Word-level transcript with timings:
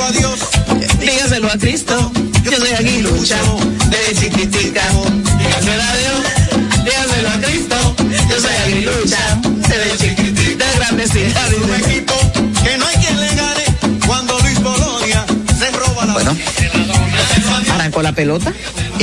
dígaselo 0.00 0.04
a 0.04 0.12
Dios. 0.12 0.40
Dígaselo 0.98 1.48
a 1.48 1.58
Cristo. 1.58 2.12
Yo 2.44 2.52
soy 2.52 2.70
aguilucha, 2.70 3.36
desde 3.90 4.20
chiquitica. 4.20 4.82
Dígaselo 5.38 5.82
a 5.82 5.96
Dios. 5.96 6.84
Dígaselo 6.84 7.28
a 7.28 7.40
Cristo. 7.40 7.96
Yo 8.28 8.40
soy 8.40 8.56
aguilucha, 8.64 9.40
desde 9.68 9.96
chiquitita. 9.98 10.64
Grandecita. 10.76 11.40
Un 11.62 11.74
equipo 11.74 12.14
que 12.64 12.78
no 12.78 12.86
hay 12.86 12.96
quien 12.96 13.20
le 13.20 13.34
gane 13.34 13.64
cuando 14.06 14.38
Luis 14.40 14.60
Bolonia 14.62 15.24
se 15.58 15.70
roba 15.70 16.06
la 16.06 16.12
Bueno, 16.14 16.36
Arrancó 17.74 18.02
la 18.02 18.12
pelota. 18.12 18.52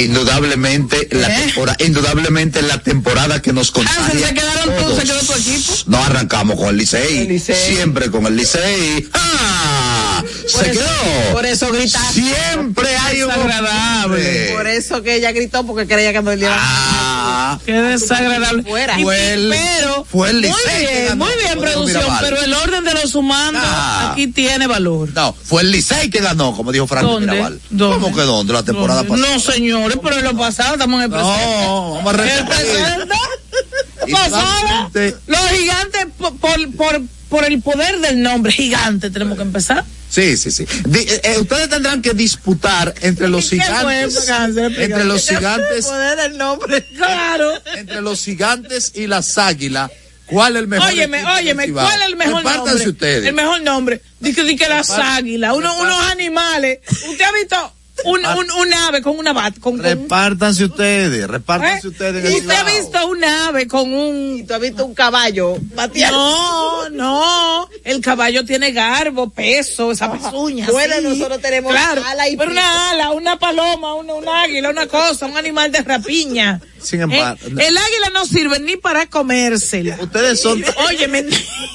Indudablemente 0.04 1.08
la 1.12 1.28
¿Eh? 1.28 1.42
temporada, 1.46 1.78
indudablemente 1.86 2.62
la 2.62 2.80
temporada 2.82 3.42
que 3.42 3.54
nos 3.54 3.68
Ah, 3.70 3.72
se, 3.74 3.74
contagia. 3.74 4.28
se 4.28 4.34
quedaron 4.34 4.76
tú, 4.76 4.82
todos. 4.84 5.00
se 5.00 5.04
quedó 5.06 5.20
tu 5.20 5.34
equipo. 5.34 5.74
No 5.88 6.04
arrancamos 6.04 6.58
con 6.58 6.70
el 6.70 6.78
Licey. 6.78 7.20
El 7.20 7.28
Licey. 7.30 7.76
Siempre 7.76 8.10
con 8.12 8.26
el 8.26 8.36
Licey. 8.36 9.08
¡Ah! 9.14 10.24
Por 10.52 10.64
se 10.64 10.72
eso- 10.72 10.80
quedó. 10.80 11.34
Por 11.34 11.46
eso 11.46 11.72
gritaste. 11.72 12.22
Siempre 12.22 12.98
hay 12.98 13.22
un 13.24 13.30
Desagradable. 13.30 14.06
hombre. 14.06 14.50
Por 14.54 14.68
eso 14.68 15.04
que 15.04 15.16
ella 15.16 15.32
gritó 15.32 15.66
porque 15.66 15.86
creía 15.88 16.14
que 16.14 16.22
no 16.22 16.34
le 16.34 16.42
iba 16.42 16.56
Ah, 16.60 17.60
Qué 17.66 17.74
desagradable. 17.74 18.64
Fuera. 18.64 18.98
Fue 19.00 19.34
el- 19.34 19.50
pero, 19.50 20.06
fue 20.10 20.30
el 20.32 20.38
muy 20.42 20.48
Licey 20.50 20.86
que 20.86 21.02
bien, 21.04 21.18
muy 21.18 21.32
bien, 21.42 21.60
producción, 21.60 22.04
pero 22.22 22.42
el 22.42 22.54
orden 22.54 22.84
de 22.84 22.94
los 22.94 23.16
humanos 23.16 23.62
Ah. 23.66 24.12
aquí 24.12 24.28
tiene 24.28 24.68
valor. 24.68 25.10
no, 25.14 25.36
fue 25.44 25.62
el 25.62 25.72
Licey 25.72 26.10
que 26.10 26.20
ganó, 26.20 26.56
como 26.56 26.72
dijo 26.72 26.88
Franco 26.88 27.08
¿Dónde? 27.14 27.32
Mirabal. 27.32 27.60
¿Dónde? 27.70 27.96
¿Cómo 28.00 28.16
que 28.16 28.22
dónde? 28.24 28.54
La 28.54 28.64
temporada 28.64 29.04
¿Dónde? 29.04 29.22
pasada. 29.22 29.36
No, 29.36 29.40
señores, 29.92 30.00
pero 30.04 30.16
en 30.18 30.36
lo 30.36 30.38
pasado 30.42 30.74
estamos 30.74 30.98
en 31.00 31.04
el 31.06 31.10
presente. 31.10 31.64
No, 31.66 31.94
vamos 31.96 32.16
a 32.20 32.38
El 32.38 32.46
presente. 32.46 33.16
Solamente- 34.08 35.16
Los 35.28 35.50
gigantes, 35.50 36.06
por, 36.18 36.38
por, 36.38 36.72
por, 36.76 37.02
por 37.30 37.46
el 37.46 37.62
poder 37.62 38.00
del 38.00 38.22
nombre, 38.22 38.52
gigante, 38.52 39.10
tenemos 39.10 39.38
que 39.38 39.44
empezar. 39.44 39.84
Sí, 40.10 40.38
sí, 40.38 40.52
sí. 40.52 40.64
Eh, 40.94 41.22
eh, 41.24 41.38
ustedes 41.40 41.70
tendrán 41.70 42.02
que 42.02 42.14
disputar 42.14 42.94
entre 43.02 43.28
los 43.28 43.50
¿Qué 43.50 43.58
fue 43.62 44.10
gigantes, 44.10 44.78
entre 44.80 45.04
los 45.04 45.28
gigantes, 45.28 45.86
poder 45.86 46.18
del 46.18 46.38
nombre. 46.38 46.86
Claro. 46.96 47.52
entre 47.76 48.02
los 48.02 48.24
gigantes 48.24 48.94
y 48.96 49.08
las 49.08 49.38
águilas. 49.38 49.92
¿Cuál 50.28 50.58
es 50.58 50.62
el 50.64 50.68
mejor? 50.68 50.90
Óyeme, 50.90 51.24
óyeme? 51.26 51.72
¿cuál 51.72 52.02
es 52.02 52.08
el 52.08 52.16
mejor 52.18 52.38
Repártanse 52.38 52.70
nombre? 52.72 52.90
ustedes. 52.90 53.26
El 53.26 53.34
mejor 53.34 53.62
nombre. 53.62 54.02
Dice 54.20 54.44
di 54.44 54.56
que 54.58 54.68
las 54.68 54.90
águilas, 54.90 55.54
uno, 55.56 55.78
unos 55.80 56.04
animales. 56.12 56.80
¿Usted 56.90 57.24
ha 57.24 57.32
visto 57.32 57.74
un, 58.06 58.26
un, 58.26 58.52
un 58.52 58.74
ave 58.74 59.02
con 59.02 59.18
una 59.18 59.34
bat? 59.34 59.54
Con, 59.60 59.78
con- 59.78 59.84
Repártanse 59.84 60.66
ustedes, 60.66 61.28
repártanse 61.28 61.88
¿eh? 61.88 61.90
ustedes. 61.90 62.26
en 62.26 62.32
el 62.32 62.38
¿Usted 62.42 62.54
ha 62.56 62.64
visto 62.64 63.08
un 63.08 63.24
ave 63.24 63.68
con 63.68 63.90
Y 63.90 63.94
un... 64.42 64.46
tú 64.48 64.54
has 64.54 64.60
visto 64.62 64.86
un 64.86 64.94
caballo 64.94 65.58
bateando. 65.74 66.18
No, 66.18 66.90
no. 66.90 67.70
El 67.84 68.02
caballo 68.02 68.46
tiene 68.46 68.72
garbo, 68.72 69.30
peso, 69.30 69.92
esa 69.92 70.12
pezuña. 70.12 70.68
Bueno, 70.72 70.96
sí. 70.98 71.04
nosotros 71.04 71.42
tenemos 71.42 71.72
claro, 71.72 72.04
ala 72.06 72.28
y 72.30 72.38
Pero 72.38 72.52
pico. 72.52 72.62
una 72.62 72.90
ala, 72.92 73.12
una 73.12 73.40
paloma, 73.40 73.94
una, 73.96 74.14
un 74.14 74.28
águila, 74.28 74.70
una 74.70 74.88
cosa, 74.88 75.26
un 75.26 75.38
animal 75.38 75.72
de 75.72 75.82
rapiña. 75.82 76.62
Sin 76.82 77.02
embargo, 77.02 77.40
Eh, 77.46 77.68
el 77.68 77.78
águila 77.78 78.10
no 78.14 78.26
sirve 78.26 78.60
ni 78.60 78.78
para 78.78 79.08
comérsela. 79.08 79.98
Ustedes 80.02 80.40
son. 80.42 80.64
Óyeme, 80.88 81.24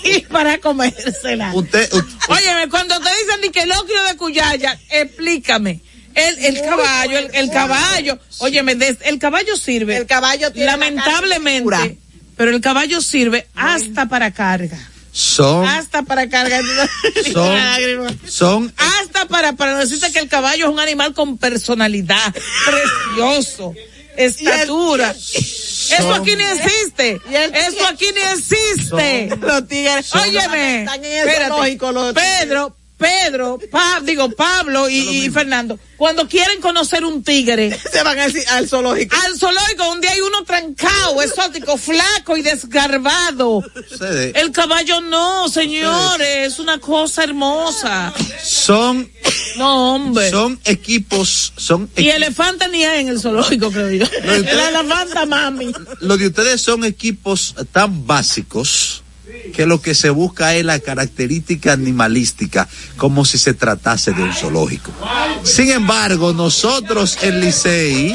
ni 0.04 0.20
para 0.20 0.58
comérsela. 0.58 1.52
Usted, 1.54 1.92
u- 1.92 2.32
Óyeme, 2.32 2.68
cuando 2.68 2.94
te 3.00 3.08
dicen 3.10 3.40
ni 3.42 3.50
que 3.50 3.62
el 3.62 3.72
ocrio 3.72 4.02
de 4.04 4.16
Cuyaya, 4.16 4.78
explícame. 4.90 5.80
El, 6.14 6.44
el 6.44 6.60
caballo, 6.62 7.18
el, 7.18 7.30
el 7.34 7.50
caballo, 7.50 8.18
óyeme, 8.38 8.74
des- 8.74 8.98
el 9.04 9.18
caballo 9.18 9.56
sirve. 9.56 9.96
El 9.96 10.06
caballo 10.06 10.50
tiene. 10.52 10.66
Lamentablemente, 10.66 11.98
pero 12.36 12.50
el 12.50 12.60
caballo 12.60 13.00
sirve 13.00 13.46
hasta 13.54 14.06
para 14.08 14.30
carga. 14.32 14.78
son, 15.12 15.66
Hasta 15.66 16.02
para 16.02 16.28
carga. 16.28 16.60
son, 17.32 18.20
son, 18.28 18.74
hasta 18.76 19.26
para, 19.26 19.52
para 19.54 19.78
decirte 19.78 20.10
que 20.12 20.18
el 20.18 20.28
caballo 20.28 20.66
es 20.66 20.72
un 20.72 20.80
animal 20.80 21.14
con 21.14 21.38
personalidad, 21.38 22.34
precioso, 22.66 23.74
estatura. 24.16 25.10
Eso 25.14 26.14
aquí 26.14 26.36
ni 26.36 26.44
existe. 26.58 27.20
Eso 27.30 27.86
aquí 27.86 28.06
ni 28.14 28.20
existe. 28.38 29.28
Los 29.40 29.68
tigres. 29.68 30.14
Óyeme, 30.14 30.86
espérate, 31.30 31.78
Pedro, 32.14 32.76
Pedro, 33.02 33.58
Pa- 33.70 34.00
digo 34.02 34.30
Pablo 34.30 34.88
y, 34.88 34.96
y 35.24 35.30
Fernando, 35.30 35.78
cuando 35.96 36.28
quieren 36.28 36.60
conocer 36.60 37.04
un 37.04 37.22
tigre, 37.22 37.76
Se 37.92 38.02
van 38.02 38.18
al, 38.18 38.32
al 38.50 38.68
zoológico. 38.68 39.16
al 39.26 39.38
zoológico 39.38 39.84
donde 39.84 40.08
hay 40.08 40.20
uno 40.20 40.44
trancado, 40.44 41.20
exótico, 41.22 41.76
flaco 41.76 42.36
y 42.36 42.42
desgarbado. 42.42 43.58
ustedes 43.90 44.34
El 44.36 44.52
caballo 44.52 45.00
no, 45.00 45.48
señores, 45.48 46.52
es 46.52 46.58
una 46.58 46.78
cosa 46.78 47.24
hermosa. 47.24 48.12
son, 48.42 49.10
No, 49.56 49.94
hombre. 49.94 50.30
son 50.30 50.58
equipos, 50.64 51.52
son 51.56 51.90
y 51.96 52.08
elefanta 52.08 52.68
ni 52.68 52.84
hay 52.84 53.00
en 53.02 53.08
el 53.08 53.20
zoológico, 53.20 53.70
creo 53.70 53.90
yo. 53.90 54.06
El 54.22 54.46
elefanta, 54.48 55.26
mami. 55.26 55.72
Lo 56.00 56.16
de 56.16 56.28
ustedes 56.28 56.60
son 56.62 56.84
equipos 56.84 57.54
tan 57.72 58.06
básicos 58.06 59.01
que 59.54 59.66
lo 59.66 59.80
que 59.80 59.94
se 59.94 60.10
busca 60.10 60.54
es 60.54 60.64
la 60.64 60.78
característica 60.78 61.72
animalística, 61.72 62.68
como 62.96 63.24
si 63.24 63.38
se 63.38 63.54
tratase 63.54 64.12
de 64.12 64.22
un 64.22 64.32
zoológico. 64.32 64.92
Sin 65.42 65.70
embargo, 65.70 66.32
nosotros 66.32 67.18
el 67.22 67.40
Licey, 67.40 68.14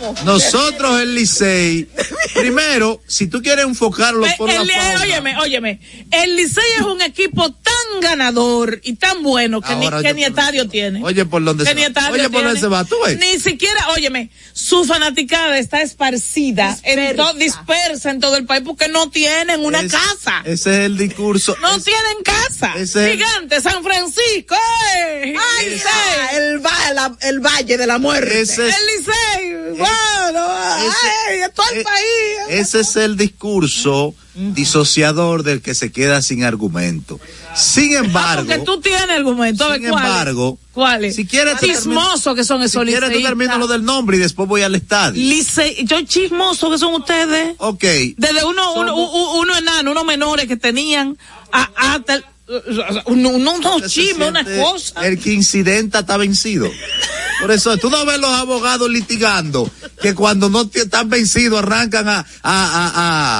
Vamos, 0.00 0.24
nosotros 0.24 1.00
el 1.00 1.14
Licey, 1.14 1.88
primero, 2.34 3.00
si 3.06 3.26
tú 3.26 3.42
quieres 3.42 3.64
enfocarlo 3.64 4.26
por 4.36 4.50
El- 4.50 4.66
la 4.66 4.74
fauna, 4.74 5.02
óyeme, 5.02 5.38
óyeme. 5.38 5.80
El 6.10 6.36
Licey 6.36 6.64
es 6.78 6.82
un 6.82 7.00
equipo 7.02 7.50
tan 7.52 7.74
ganador 8.00 8.80
y 8.82 8.94
tan 8.94 9.22
bueno 9.22 9.60
que 9.60 9.72
Ahora, 9.72 9.98
ni, 9.98 10.02
que 10.08 10.14
ni 10.14 10.24
estadio 10.24 10.68
tiene. 10.68 11.02
Oye, 11.02 11.24
por 11.24 11.42
dónde 11.44 11.64
Que 11.64 11.70
se 11.70 11.74
ni 11.76 11.82
va. 11.82 11.88
estadio 11.88 12.12
Oye, 12.12 12.22
por 12.24 12.32
dónde 12.42 12.50
tiene. 12.52 12.60
se 12.60 12.66
va, 12.68 12.84
tú 12.84 12.96
ves. 13.04 13.18
Ni 13.18 13.38
siquiera, 13.40 13.88
óyeme, 13.90 14.30
su 14.52 14.84
fanaticada 14.84 15.58
está 15.58 15.82
esparcida, 15.82 16.76
en 16.82 17.16
to- 17.16 17.34
dispersa 17.34 18.10
en 18.10 18.20
todo 18.20 18.36
el 18.36 18.44
país 18.46 18.62
porque 18.64 18.88
no 18.88 19.10
tienen 19.10 19.64
una 19.64 19.80
Es- 19.80 19.92
casa. 19.92 20.42
Ese 20.44 20.70
es 20.80 20.86
el 20.86 20.96
discurso. 20.98 21.56
no 21.60 21.76
es- 21.76 21.84
tienen 21.84 22.22
casa. 22.24 22.72
ese- 22.76 23.12
Gigante, 23.12 23.60
San 23.60 23.82
Francisco. 23.82 24.54
¡eh! 24.96 25.34
Ay, 25.58 25.68
Licey. 25.70 25.88
ah, 25.92 27.16
el, 27.22 27.40
valle 27.40 27.76
de 27.76 27.86
la 27.86 27.98
muerte. 27.98 28.40
ese 28.40 28.68
es- 28.68 28.74
El 28.76 28.86
Licey. 28.98 29.78
Bueno, 29.88 30.46
ay, 30.48 31.40
a 31.42 31.48
todo 31.50 31.66
el 31.72 31.78
Eh, 31.80 31.84
país. 31.84 32.60
Ese 32.60 32.80
es 32.80 32.96
el 32.96 33.16
discurso 33.16 34.14
disociador 34.34 35.44
del 35.44 35.62
que 35.62 35.74
se 35.74 35.92
queda 35.92 36.20
sin 36.22 36.42
argumento. 36.42 37.20
Sin 37.54 37.94
Ah, 37.94 37.98
embargo, 38.00 38.46
porque 38.48 38.64
tú 38.64 38.80
tienes 38.80 39.08
argumento. 39.10 39.72
sin 39.74 39.88
¿Cuál? 39.88 40.04
embargo, 40.06 40.58
¿Cuáles? 40.72 41.14
si 41.14 41.24
quieres 41.26 41.58
te 41.60 41.66
Chismosos 41.68 42.34
que 42.34 42.42
son 42.42 42.60
si 42.60 42.66
esos 42.66 42.82
quieres 42.84 43.12
tú 43.12 43.22
termino 43.22 43.58
lo 43.58 43.68
del 43.68 43.84
nombre 43.84 44.16
y 44.16 44.20
después 44.20 44.48
voy 44.48 44.62
al 44.62 44.74
estadio. 44.74 45.22
Licey- 45.22 45.84
yo 45.86 46.00
chismoso 46.02 46.68
que 46.70 46.78
son 46.78 46.94
ustedes. 46.94 47.54
ok. 47.58 47.84
Desde 48.16 48.44
uno, 48.44 48.72
uno, 48.74 48.88
Somos- 48.96 49.10
u- 49.14 49.40
uno 49.40 49.56
enano, 49.56 49.92
unos 49.92 50.04
menores 50.04 50.48
que 50.48 50.56
tenían 50.56 51.16
a- 51.52 51.70
hasta 51.76 52.14
el- 52.14 52.24
unos 53.06 53.58
Usted 53.64 53.88
se 53.88 53.88
chismes, 53.88 54.28
una 54.28 54.44
cosa. 54.44 55.06
El 55.06 55.18
que 55.18 55.32
incidenta 55.32 56.00
está 56.00 56.16
vencido. 56.16 56.70
Por 57.40 57.50
eso, 57.50 57.76
tú 57.78 57.90
no 57.90 58.04
ves 58.04 58.18
los 58.18 58.30
abogados 58.30 58.88
litigando 58.90 59.70
que 60.02 60.14
cuando 60.14 60.48
no 60.50 60.68
están 60.72 61.08
vencidos 61.08 61.60
arrancan 61.60 62.08
a, 62.08 62.18
a, 62.18 62.24
a, 62.42 62.92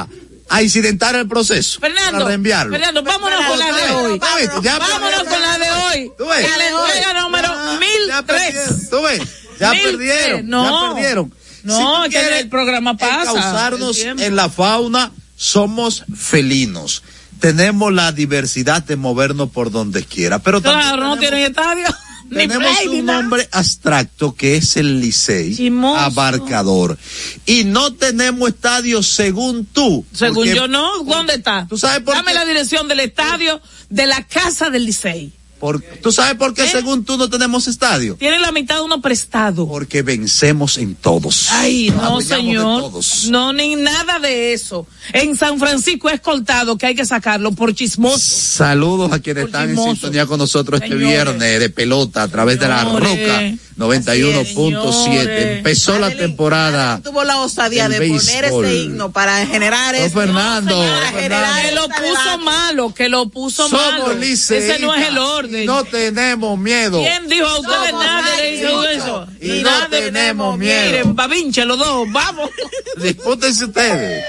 a, 0.03 0.09
a 0.48 0.62
incidentar 0.62 1.15
el 1.16 1.28
proceso. 1.28 1.81
Fernando, 1.81 2.12
Para 2.12 2.25
reenviarlo. 2.26 2.72
Fernando, 2.72 3.03
vámonos 3.03 3.44
con 3.47 3.59
la 3.59 3.66
de 3.72 3.91
hoy. 3.92 4.19
Vámonos 4.19 5.25
con 5.28 5.42
la 5.42 5.59
de 5.59 5.71
hoy. 5.71 6.12
¿Tú 6.16 6.26
ves? 6.26 6.47
La 6.59 6.69
entrega 6.69 7.21
número 7.21 7.48
Ya 7.48 7.78
mil 7.78 8.25
perdieron. 8.26 8.26
tres. 8.26 8.91
¿Tú 8.91 9.03
ves? 9.03 9.21
Ya 9.60 9.71
Mil 9.72 9.82
perdieron. 9.82 10.36
tres. 10.38 10.44
No. 10.44 10.88
Ya 10.88 10.94
perdieron. 10.94 11.34
No, 11.62 12.04
tú 12.04 12.10
que 12.10 12.38
el 12.41 12.48
programa 12.50 12.94
pasa, 12.97 13.71
tiempo. 13.95 14.22
en 14.22 14.36
la 14.36 14.51
fauna, 14.51 15.12
somos 15.36 16.04
felinos. 16.15 17.03
Tenemos 17.41 17.92
la 17.92 18.13
diversidad 18.13 18.83
de 18.83 18.97
movernos 18.97 19.51
por 19.51 19.71
donde 19.71 20.04
quiera. 20.04 20.39
Pero 20.41 20.63
Claro, 20.63 20.97
no 20.97 21.16
tenemos- 21.16 21.19
tienen 21.21 21.41
estadio. 21.41 21.86
Tenemos 22.31 22.75
play, 22.78 22.89
un 23.01 23.04
nombre 23.04 23.47
abstracto 23.53 24.34
que 24.34 24.57
es 24.57 24.78
el 24.78 24.98
Licey 24.98 25.54
Chimoso. 25.54 26.01
abarcador 26.01 26.97
y 27.45 27.65
no 27.65 27.92
tenemos 27.92 28.48
estadio 28.48 29.03
según 29.03 29.66
tú 29.66 30.07
Según 30.10 30.36
porque- 30.36 30.54
yo 30.57 30.66
no, 30.66 31.04
¿dónde 31.04 31.34
está? 31.34 31.66
¿Tú 31.69 31.77
sabes 31.77 32.01
por 32.01 32.15
Dame 32.15 32.33
qué? 32.33 32.39
la 32.39 32.45
dirección 32.47 32.89
del 32.89 33.01
estadio 33.01 33.60
de 33.91 34.07
la 34.07 34.27
casa 34.27 34.71
del 34.71 34.87
Licey. 34.87 35.33
Por- 35.65 35.81
tú 36.03 36.13
sabes 36.13 36.34
por 36.34 36.53
qué 36.53 36.65
¿Eh? 36.65 36.69
según 36.71 37.07
tú 37.07 37.16
no 37.16 37.31
tenemos 37.31 37.66
estadio 37.69 38.16
Tiene 38.16 38.39
la 38.39 38.53
mitad 38.53 38.75
de 38.75 38.83
uno 38.83 39.01
prestado. 39.01 39.66
porque 39.66 40.03
vencemos 40.03 40.77
en 40.77 40.95
todos 40.95 41.47
Ay, 41.53 41.89
no, 41.91 42.21
señor. 42.21 42.83
todos. 42.83 43.28
No, 43.31 43.55
ni 43.55 43.75
nada 43.75 44.19
de 44.19 44.53
eso. 44.53 44.87
En 45.15 45.34
San 45.39 45.59
Francisco 45.59 46.11
es 46.11 46.21
coltado 46.21 46.77
que 46.77 46.84
hay 46.84 46.95
que 46.95 47.07
sacarlo 47.07 47.53
por 47.53 47.75
chismoso. 47.75 48.19
Saludos 48.19 49.11
a 49.13 49.21
quienes 49.21 49.45
Por 49.45 49.49
están 49.49 49.71
en 49.71 49.77
sintonía 49.83 50.27
con 50.27 50.39
nosotros 50.39 50.83
este 50.83 50.95
viernes 50.97 51.59
de 51.61 51.71
pelota 51.71 52.25
a 52.25 52.28
través 52.28 52.61
de 52.61 52.69
la 52.69 52.84
roca 52.84 53.55
91.7. 53.76 54.92
señores. 55.04 55.56
Empezó 55.59 55.98
la 55.98 56.10
temporada. 56.10 56.86
Madeline 56.86 57.03
tuvo 57.03 57.24
la 57.24 57.41
osadía 57.41 57.88
de 57.88 57.97
poner 58.09 58.44
ese 58.44 58.74
himno 58.76 59.10
para 59.12 59.44
generar 59.47 59.94
No, 59.94 60.00
eso. 60.00 60.15
Fernando, 60.15 60.76
para 60.78 61.12
Fernando. 61.12 61.18
generar 61.21 61.62
Que 61.65 61.72
lo 61.72 61.88
puso 61.88 62.38
malo, 62.38 62.94
que 62.94 63.09
lo 63.09 63.28
puso 63.28 63.68
malo. 63.68 64.03
Somos 64.04 64.16
liceístas. 64.16 64.76
Ese 64.76 64.78
no 64.86 64.94
es 64.94 65.09
el 65.09 65.18
orden. 65.18 65.66
No 65.66 65.84
tenemos 65.84 66.59
miedo. 66.59 67.00
¿Quién 67.00 67.28
dijo 67.28 67.47
a 67.47 67.59
ustedes 67.59 67.92
nadie 67.92 68.62
le 68.62 68.66
muchos. 68.74 68.86
eso? 68.91 69.26
Y 69.41 69.62
no 69.62 69.71
Nadie 69.71 70.00
tenemos 70.03 70.59
miedo. 70.59 70.86
Miren, 70.86 71.16
babinche 71.16 71.65
los 71.65 71.78
dos, 71.78 72.06
vamos. 72.12 72.50
Dispútense 72.97 73.65
ustedes. 73.65 74.24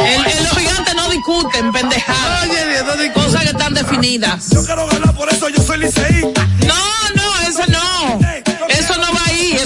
En, 0.00 0.20
en 0.30 0.44
los 0.44 0.58
gigantes 0.58 0.94
no 0.94 1.08
discuten, 1.08 1.72
pendejadas. 1.72 2.48
Oye, 2.48 2.82
no 3.06 3.12
Cosas 3.14 3.42
que 3.42 3.50
están 3.50 3.74
definidas. 3.74 4.50
Yo 4.50 4.64
quiero 4.64 4.86
ganar, 4.86 5.14
por 5.14 5.28
eso 5.28 5.48
yo 5.48 5.62
soy 5.62 5.78
liceísta. 5.78 6.46
No, 6.66 6.74
no, 7.14 7.48
eso 7.48 7.62
no. 7.68 8.01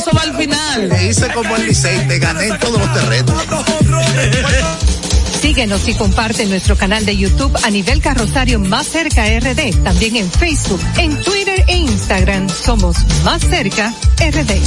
Eso 0.06 0.16
va 0.16 0.22
al 0.22 0.36
final. 0.36 0.88
Te 0.88 1.08
hice 1.08 1.28
como 1.32 1.56
el 1.56 1.66
Licey, 1.66 2.06
te 2.06 2.20
gané 2.20 2.46
en 2.46 2.56
todos 2.58 2.78
los 2.78 2.94
terrenos. 2.94 3.34
Síguenos 5.40 5.88
y 5.88 5.94
comparte 5.94 6.46
nuestro 6.46 6.76
canal 6.76 7.04
de 7.04 7.16
YouTube 7.16 7.58
a 7.64 7.70
nivel 7.70 8.00
carrosario 8.00 8.60
Más 8.60 8.86
Cerca 8.86 9.24
RD. 9.24 9.82
También 9.82 10.14
en 10.16 10.30
Facebook, 10.30 10.80
en 10.98 11.20
Twitter 11.22 11.64
e 11.66 11.76
Instagram 11.76 12.48
somos 12.48 12.96
Más 13.24 13.42
Cerca 13.42 13.92
RD. 14.18 14.60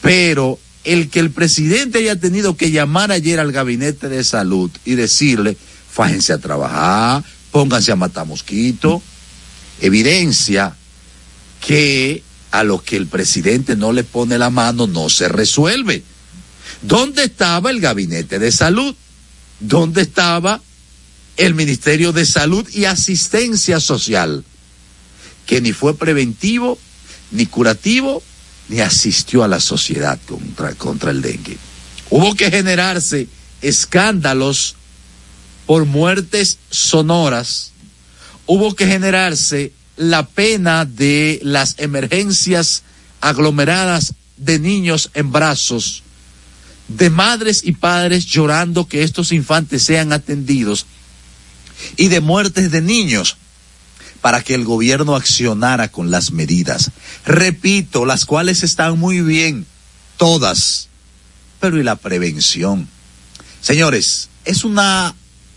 pero 0.00 0.58
el 0.84 1.08
que 1.08 1.20
el 1.20 1.30
presidente 1.30 1.98
haya 1.98 2.16
tenido 2.16 2.56
que 2.56 2.70
llamar 2.70 3.10
ayer 3.10 3.40
al 3.40 3.52
gabinete 3.52 4.08
de 4.08 4.22
salud 4.22 4.70
y 4.84 4.94
decirle, 4.94 5.56
fájense 5.90 6.32
a 6.32 6.38
trabajar, 6.38 7.24
pónganse 7.50 7.92
a 7.92 7.96
matar 7.96 8.26
mosquito, 8.26 9.02
evidencia 9.80 10.76
que 11.66 12.22
a 12.50 12.62
lo 12.62 12.82
que 12.82 12.96
el 12.96 13.06
presidente 13.06 13.76
no 13.76 13.92
le 13.92 14.04
pone 14.04 14.38
la 14.38 14.50
mano 14.50 14.86
no 14.86 15.08
se 15.08 15.28
resuelve. 15.28 16.02
¿Dónde 16.82 17.24
estaba 17.24 17.70
el 17.70 17.80
gabinete 17.80 18.38
de 18.38 18.52
salud? 18.52 18.94
¿Dónde 19.60 20.02
estaba 20.02 20.60
el 21.36 21.54
Ministerio 21.54 22.12
de 22.12 22.26
Salud 22.26 22.68
y 22.70 22.84
Asistencia 22.84 23.80
Social? 23.80 24.44
Que 25.46 25.60
ni 25.60 25.72
fue 25.72 25.96
preventivo, 25.96 26.78
ni 27.30 27.46
curativo, 27.46 28.22
ni 28.68 28.80
asistió 28.80 29.44
a 29.44 29.48
la 29.48 29.60
sociedad 29.60 30.18
contra, 30.26 30.74
contra 30.74 31.10
el 31.10 31.22
dengue. 31.22 31.58
Hubo 32.10 32.34
que 32.34 32.50
generarse 32.50 33.28
escándalos 33.62 34.76
por 35.66 35.84
muertes 35.86 36.58
sonoras, 36.70 37.72
hubo 38.46 38.74
que 38.74 38.86
generarse 38.86 39.72
la 39.96 40.26
pena 40.26 40.84
de 40.84 41.40
las 41.42 41.76
emergencias 41.78 42.82
aglomeradas 43.20 44.14
de 44.36 44.58
niños 44.58 45.10
en 45.14 45.32
brazos, 45.32 46.02
de 46.88 47.08
madres 47.08 47.62
y 47.64 47.72
padres 47.72 48.26
llorando 48.26 48.88
que 48.88 49.02
estos 49.02 49.32
infantes 49.32 49.82
sean 49.82 50.12
atendidos 50.12 50.86
y 51.96 52.08
de 52.08 52.20
muertes 52.20 52.70
de 52.70 52.82
niños 52.82 53.38
para 54.24 54.42
que 54.42 54.54
el 54.54 54.64
gobierno 54.64 55.16
accionara 55.16 55.88
con 55.88 56.10
las 56.10 56.32
medidas. 56.32 56.92
Repito, 57.26 58.06
las 58.06 58.24
cuales 58.24 58.62
están 58.62 58.98
muy 58.98 59.20
bien, 59.20 59.66
todas, 60.16 60.88
pero 61.60 61.78
¿y 61.78 61.82
la 61.82 61.96
prevención? 61.96 62.88
Señores, 63.60 64.30
es 64.46 64.64
una, 64.64 65.14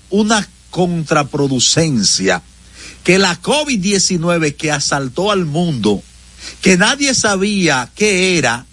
una 0.09 0.49
contraproducencia 0.69 2.43
que 3.05 3.17
la 3.17 3.41
COVID-19 3.41 4.57
que 4.57 4.69
asaltó 4.69 5.31
al 5.31 5.45
mundo, 5.45 6.03
que 6.61 6.75
nadie 6.75 7.15
sabía 7.15 7.89
qué 7.95 8.37
era, 8.37 8.65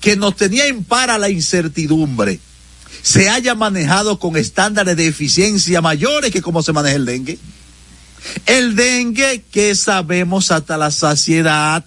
que 0.00 0.14
nos 0.14 0.36
tenía 0.36 0.68
en 0.68 0.84
para 0.84 1.18
la 1.18 1.30
incertidumbre, 1.30 2.38
se 3.02 3.28
haya 3.28 3.56
manejado 3.56 4.20
con 4.20 4.36
estándares 4.36 4.96
de 4.96 5.08
eficiencia 5.08 5.80
mayores 5.80 6.30
que 6.30 6.42
como 6.42 6.62
se 6.62 6.72
maneja 6.72 6.94
el 6.94 7.06
dengue. 7.06 7.40
El 8.46 8.76
dengue 8.76 9.42
que 9.50 9.74
sabemos 9.74 10.50
hasta 10.50 10.76
la 10.76 10.90
saciedad, 10.90 11.84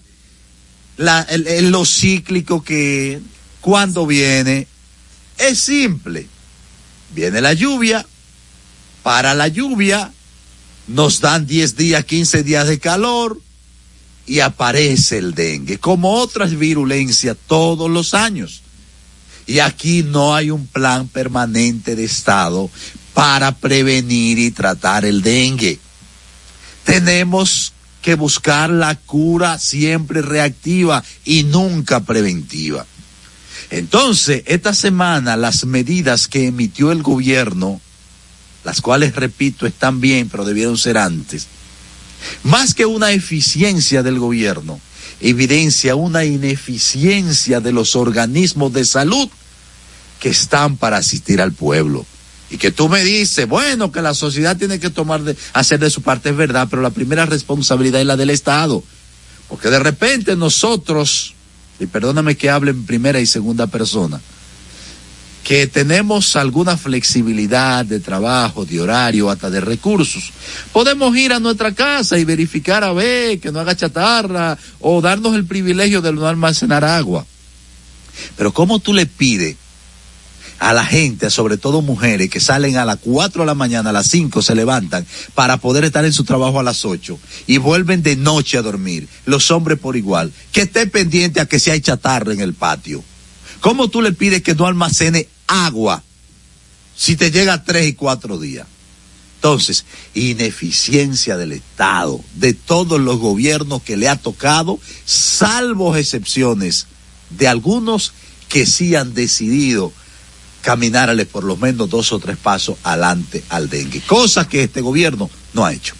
lo 0.96 1.84
cíclico 1.84 2.62
que 2.62 3.20
cuando 3.60 4.06
viene, 4.06 4.66
es 5.38 5.58
simple. 5.58 6.26
Viene 7.14 7.40
la 7.40 7.52
lluvia, 7.54 8.06
para 9.02 9.34
la 9.34 9.48
lluvia, 9.48 10.12
nos 10.86 11.20
dan 11.20 11.46
10 11.46 11.76
días, 11.76 12.04
15 12.04 12.42
días 12.42 12.68
de 12.68 12.78
calor 12.78 13.40
y 14.26 14.40
aparece 14.40 15.18
el 15.18 15.34
dengue, 15.34 15.78
como 15.78 16.12
otras 16.12 16.56
virulencias 16.56 17.36
todos 17.46 17.90
los 17.90 18.14
años. 18.14 18.62
Y 19.46 19.58
aquí 19.58 20.04
no 20.04 20.34
hay 20.34 20.50
un 20.50 20.66
plan 20.66 21.08
permanente 21.08 21.96
de 21.96 22.04
Estado 22.04 22.70
para 23.14 23.56
prevenir 23.56 24.38
y 24.38 24.52
tratar 24.52 25.04
el 25.04 25.22
dengue. 25.22 25.80
Tenemos 26.90 27.72
que 28.02 28.14
buscar 28.14 28.70
la 28.70 28.96
cura 28.96 29.58
siempre 29.58 30.22
reactiva 30.22 31.04
y 31.24 31.44
nunca 31.44 32.00
preventiva. 32.00 32.84
Entonces, 33.70 34.42
esta 34.46 34.74
semana 34.74 35.36
las 35.36 35.64
medidas 35.64 36.26
que 36.26 36.46
emitió 36.46 36.90
el 36.90 37.02
gobierno, 37.02 37.80
las 38.64 38.80
cuales, 38.80 39.14
repito, 39.14 39.66
están 39.66 40.00
bien, 40.00 40.28
pero 40.28 40.44
debieron 40.44 40.76
ser 40.76 40.98
antes, 40.98 41.46
más 42.42 42.74
que 42.74 42.86
una 42.86 43.12
eficiencia 43.12 44.02
del 44.02 44.18
gobierno, 44.18 44.80
evidencia 45.20 45.94
una 45.94 46.24
ineficiencia 46.24 47.60
de 47.60 47.72
los 47.72 47.94
organismos 47.94 48.72
de 48.72 48.84
salud 48.84 49.28
que 50.18 50.30
están 50.30 50.76
para 50.76 50.96
asistir 50.96 51.40
al 51.40 51.52
pueblo. 51.52 52.04
Y 52.50 52.58
que 52.58 52.72
tú 52.72 52.88
me 52.88 53.04
dices, 53.04 53.48
bueno, 53.48 53.92
que 53.92 54.02
la 54.02 54.12
sociedad 54.12 54.56
tiene 54.56 54.80
que 54.80 54.90
tomar 54.90 55.22
de, 55.22 55.36
hacer 55.52 55.78
de 55.78 55.88
su 55.88 56.02
parte, 56.02 56.30
es 56.30 56.36
verdad, 56.36 56.66
pero 56.68 56.82
la 56.82 56.90
primera 56.90 57.24
responsabilidad 57.24 58.00
es 58.00 58.06
la 58.06 58.16
del 58.16 58.30
Estado. 58.30 58.82
Porque 59.48 59.70
de 59.70 59.78
repente 59.78 60.34
nosotros, 60.34 61.34
y 61.78 61.86
perdóname 61.86 62.36
que 62.36 62.50
hable 62.50 62.72
en 62.72 62.84
primera 62.86 63.20
y 63.20 63.26
segunda 63.26 63.68
persona, 63.68 64.20
que 65.44 65.66
tenemos 65.68 66.36
alguna 66.36 66.76
flexibilidad 66.76 67.84
de 67.84 68.00
trabajo, 68.00 68.64
de 68.64 68.80
horario, 68.80 69.30
hasta 69.30 69.48
de 69.48 69.60
recursos, 69.60 70.32
podemos 70.72 71.16
ir 71.16 71.32
a 71.32 71.40
nuestra 71.40 71.72
casa 71.72 72.18
y 72.18 72.24
verificar 72.24 72.84
a 72.84 72.92
ver 72.92 73.40
que 73.40 73.50
no 73.50 73.60
haga 73.60 73.76
chatarra 73.76 74.58
o 74.80 75.00
darnos 75.00 75.34
el 75.34 75.46
privilegio 75.46 76.02
de 76.02 76.12
no 76.12 76.26
almacenar 76.26 76.84
agua. 76.84 77.24
Pero 78.36 78.52
¿cómo 78.52 78.80
tú 78.80 78.92
le 78.92 79.06
pides 79.06 79.56
a 80.60 80.74
la 80.74 80.84
gente, 80.84 81.30
sobre 81.30 81.56
todo 81.56 81.80
mujeres, 81.80 82.28
que 82.28 82.38
salen 82.38 82.76
a 82.76 82.84
las 82.84 82.98
4 83.00 83.42
de 83.42 83.46
la 83.46 83.54
mañana, 83.54 83.90
a 83.90 83.92
las 83.94 84.08
5 84.08 84.42
se 84.42 84.54
levantan 84.54 85.06
para 85.34 85.56
poder 85.56 85.84
estar 85.84 86.04
en 86.04 86.12
su 86.12 86.24
trabajo 86.24 86.60
a 86.60 86.62
las 86.62 86.84
8 86.84 87.18
y 87.46 87.56
vuelven 87.56 88.02
de 88.02 88.14
noche 88.14 88.58
a 88.58 88.62
dormir, 88.62 89.08
los 89.24 89.50
hombres 89.50 89.78
por 89.78 89.96
igual, 89.96 90.30
que 90.52 90.60
esté 90.62 90.86
pendiente 90.86 91.40
a 91.40 91.46
que 91.46 91.58
si 91.58 91.70
hay 91.70 91.80
chatarra 91.80 92.34
en 92.34 92.40
el 92.40 92.52
patio. 92.52 93.02
¿Cómo 93.60 93.88
tú 93.88 94.02
le 94.02 94.12
pides 94.12 94.42
que 94.42 94.54
no 94.54 94.66
almacene 94.66 95.28
agua 95.46 96.02
si 96.94 97.16
te 97.16 97.30
llega 97.30 97.64
tres 97.64 97.88
y 97.88 97.94
cuatro 97.94 98.38
días? 98.38 98.66
Entonces, 99.36 99.86
ineficiencia 100.12 101.38
del 101.38 101.52
Estado, 101.52 102.20
de 102.34 102.52
todos 102.52 103.00
los 103.00 103.18
gobiernos 103.18 103.82
que 103.82 103.96
le 103.96 104.10
ha 104.10 104.16
tocado, 104.16 104.78
salvo 105.06 105.96
excepciones 105.96 106.86
de 107.30 107.48
algunos 107.48 108.12
que 108.50 108.66
sí 108.66 108.94
han 108.94 109.14
decidido 109.14 109.94
caminarle 110.62 111.26
por 111.26 111.44
lo 111.44 111.56
menos 111.56 111.88
dos 111.88 112.12
o 112.12 112.18
tres 112.18 112.36
pasos 112.36 112.76
adelante 112.82 113.42
al 113.48 113.68
dengue, 113.68 114.00
cosa 114.00 114.48
que 114.48 114.64
este 114.64 114.80
gobierno 114.80 115.30
no 115.52 115.64
ha 115.64 115.72
hecho. 115.72 115.94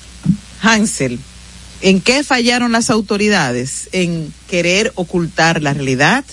Hansel, 0.63 1.19
¿en 1.81 2.01
qué 2.01 2.23
fallaron 2.25 2.73
las 2.73 2.91
autoridades? 2.91 3.89
En 3.93 4.33
querer 4.49 4.93
ocultar 4.95 5.63
la 5.63 5.73
realidad, 5.73 6.25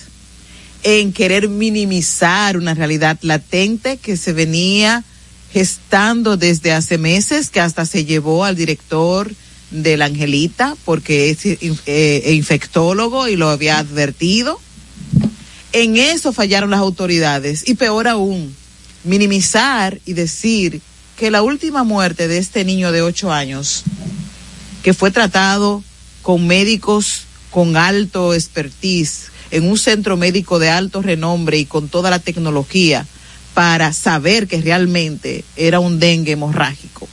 en 0.84 1.14
querer 1.14 1.50
minimizar 1.50 2.58
una 2.58 2.74
realidad 2.74 3.18
latente 3.22 3.98
que 3.98 4.18
se 4.18 4.34
venía 4.34 5.04
gestando 5.52 6.38
desde 6.38 6.74
hace 6.74 6.98
meses, 6.98 7.50
que 7.50 7.62
hasta 7.62 7.86
se 7.86 8.06
llevó 8.06 8.46
al 8.46 8.56
director 8.56 9.32
de 9.72 9.98
la 9.98 10.06
Angelita, 10.06 10.76
porque 10.86 11.30
es 11.30 11.40
eh, 11.46 12.34
infectólogo 12.34 13.28
y 13.28 13.36
lo 13.36 13.50
había 13.50 13.80
advertido. 13.80 14.60
En 15.74 15.98
eso 15.98 16.34
fallaron 16.34 16.70
las 16.72 16.80
autoridades 16.80 17.68
y 17.68 17.76
peor 17.76 18.08
aún, 18.08 18.56
minimizar 19.04 20.00
y 20.06 20.14
decir 20.14 20.82
que 21.18 21.32
la 21.32 21.42
última 21.42 21.84
muerte 21.84 22.28
de 22.28 22.38
este 22.38 22.64
niño 22.64 22.92
de 22.92 23.02
ocho 23.02 23.32
años, 23.32 23.84
que 24.84 24.94
fue 24.94 25.12
tratado 25.12 25.84
con 26.22 26.48
médicos 26.48 27.24
con 27.52 27.76
alto 27.76 28.34
expertise, 28.34 29.32
en 29.52 29.68
un 29.68 29.78
centro 29.78 30.18
médico 30.18 30.60
de 30.60 30.70
alto 30.70 31.02
renombre 31.02 31.58
y 31.58 31.66
con 31.66 31.88
toda 31.90 32.10
la 32.10 32.20
tecnología 32.20 33.06
para 33.54 33.94
saber 33.94 34.48
que 34.48 34.62
realmente 34.62 35.44
era 35.56 35.80
un 35.80 36.00
dengue 36.00 36.34
hemorrágico. 36.34 37.08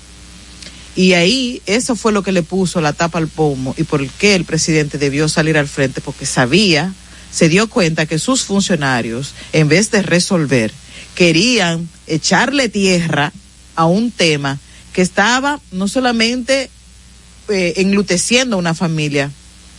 Y 0.96 1.14
ahí 1.14 1.62
eso 1.66 1.96
fue 1.96 2.12
lo 2.12 2.23
que 2.23 2.32
le 2.32 2.42
puso 2.42 2.80
la 2.80 2.92
tapa 2.92 3.18
al 3.18 3.28
pomo 3.28 3.75
y 3.78 3.84
por 3.84 4.00
el 4.00 4.11
que 4.11 4.34
el 4.34 4.44
presidente 4.44 4.99
debió 4.99 5.28
salir 5.28 5.56
al 5.56 5.68
frente 5.68 6.00
porque 6.00 6.26
sabía, 6.26 6.92
se 7.34 7.48
dio 7.48 7.68
cuenta 7.68 8.06
que 8.06 8.20
sus 8.20 8.44
funcionarios, 8.44 9.34
en 9.52 9.68
vez 9.68 9.90
de 9.90 10.02
resolver, 10.02 10.72
querían 11.16 11.88
echarle 12.06 12.68
tierra 12.68 13.32
a 13.74 13.86
un 13.86 14.12
tema 14.12 14.60
que 14.92 15.02
estaba 15.02 15.60
no 15.72 15.88
solamente 15.88 16.70
eh, 17.48 17.74
a 17.76 18.56
una 18.56 18.74
familia, 18.74 19.32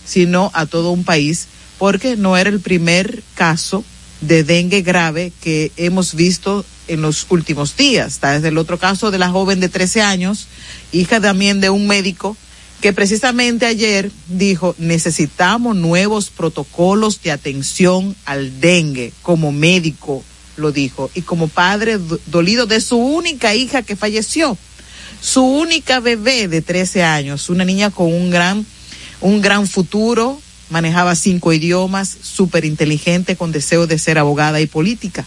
sino 0.05 0.51
a 0.53 0.65
todo 0.65 0.91
un 0.91 1.05
país, 1.05 1.47
porque 1.77 2.17
no 2.17 2.35
era 2.35 2.50
el 2.50 2.59
primer 2.59 3.24
caso 3.35 3.85
de 4.19 4.43
dengue 4.43 4.81
grave 4.81 5.31
que 5.41 5.71
hemos 5.77 6.13
visto 6.13 6.65
en 6.89 7.01
los 7.01 7.25
últimos 7.29 7.77
días. 7.77 8.13
Está 8.13 8.33
desde 8.33 8.50
el 8.50 8.57
otro 8.57 8.77
caso 8.79 9.12
de 9.12 9.17
la 9.17 9.29
joven 9.29 9.62
de 9.62 9.69
13 9.69 10.01
años, 10.01 10.47
hija 10.91 11.21
también 11.21 11.62
de 11.62 11.69
un 11.69 11.88
médico, 11.88 12.35
que 12.82 12.94
precisamente 12.94 13.65
ayer 13.65 14.12
dijo, 14.27 14.75
necesitamos 14.77 15.75
nuevos 15.75 16.29
protocolos 16.29 17.22
de 17.22 17.32
atención 17.32 18.15
al 18.25 18.60
dengue, 18.60 19.12
como 19.22 19.51
médico 19.51 20.24
lo 20.58 20.72
dijo, 20.72 21.10
y 21.13 21.22
como 21.22 21.48
padre 21.48 22.00
dolido 22.27 22.65
de 22.65 22.79
su 22.79 22.98
única 22.98 23.55
hija 23.55 23.82
que 23.82 23.96
falleció, 23.96 24.58
su 25.22 25.44
única 25.44 26.00
bebé 26.00 26.48
de 26.48 26.62
13 26.62 27.03
años, 27.03 27.50
una 27.50 27.65
niña 27.65 27.89
con 27.89 28.13
un 28.13 28.29
gran, 28.29 28.65
un 29.22 29.41
gran 29.41 29.67
futuro, 29.67 30.39
manejaba 30.70 31.15
cinco 31.15 31.53
idiomas, 31.53 32.15
súper 32.22 32.65
inteligente, 32.65 33.36
con 33.36 33.51
deseo 33.51 33.88
de 33.88 34.00
ser 34.00 34.17
abogada 34.17 34.62
y 34.62 34.67
política. 34.67 35.25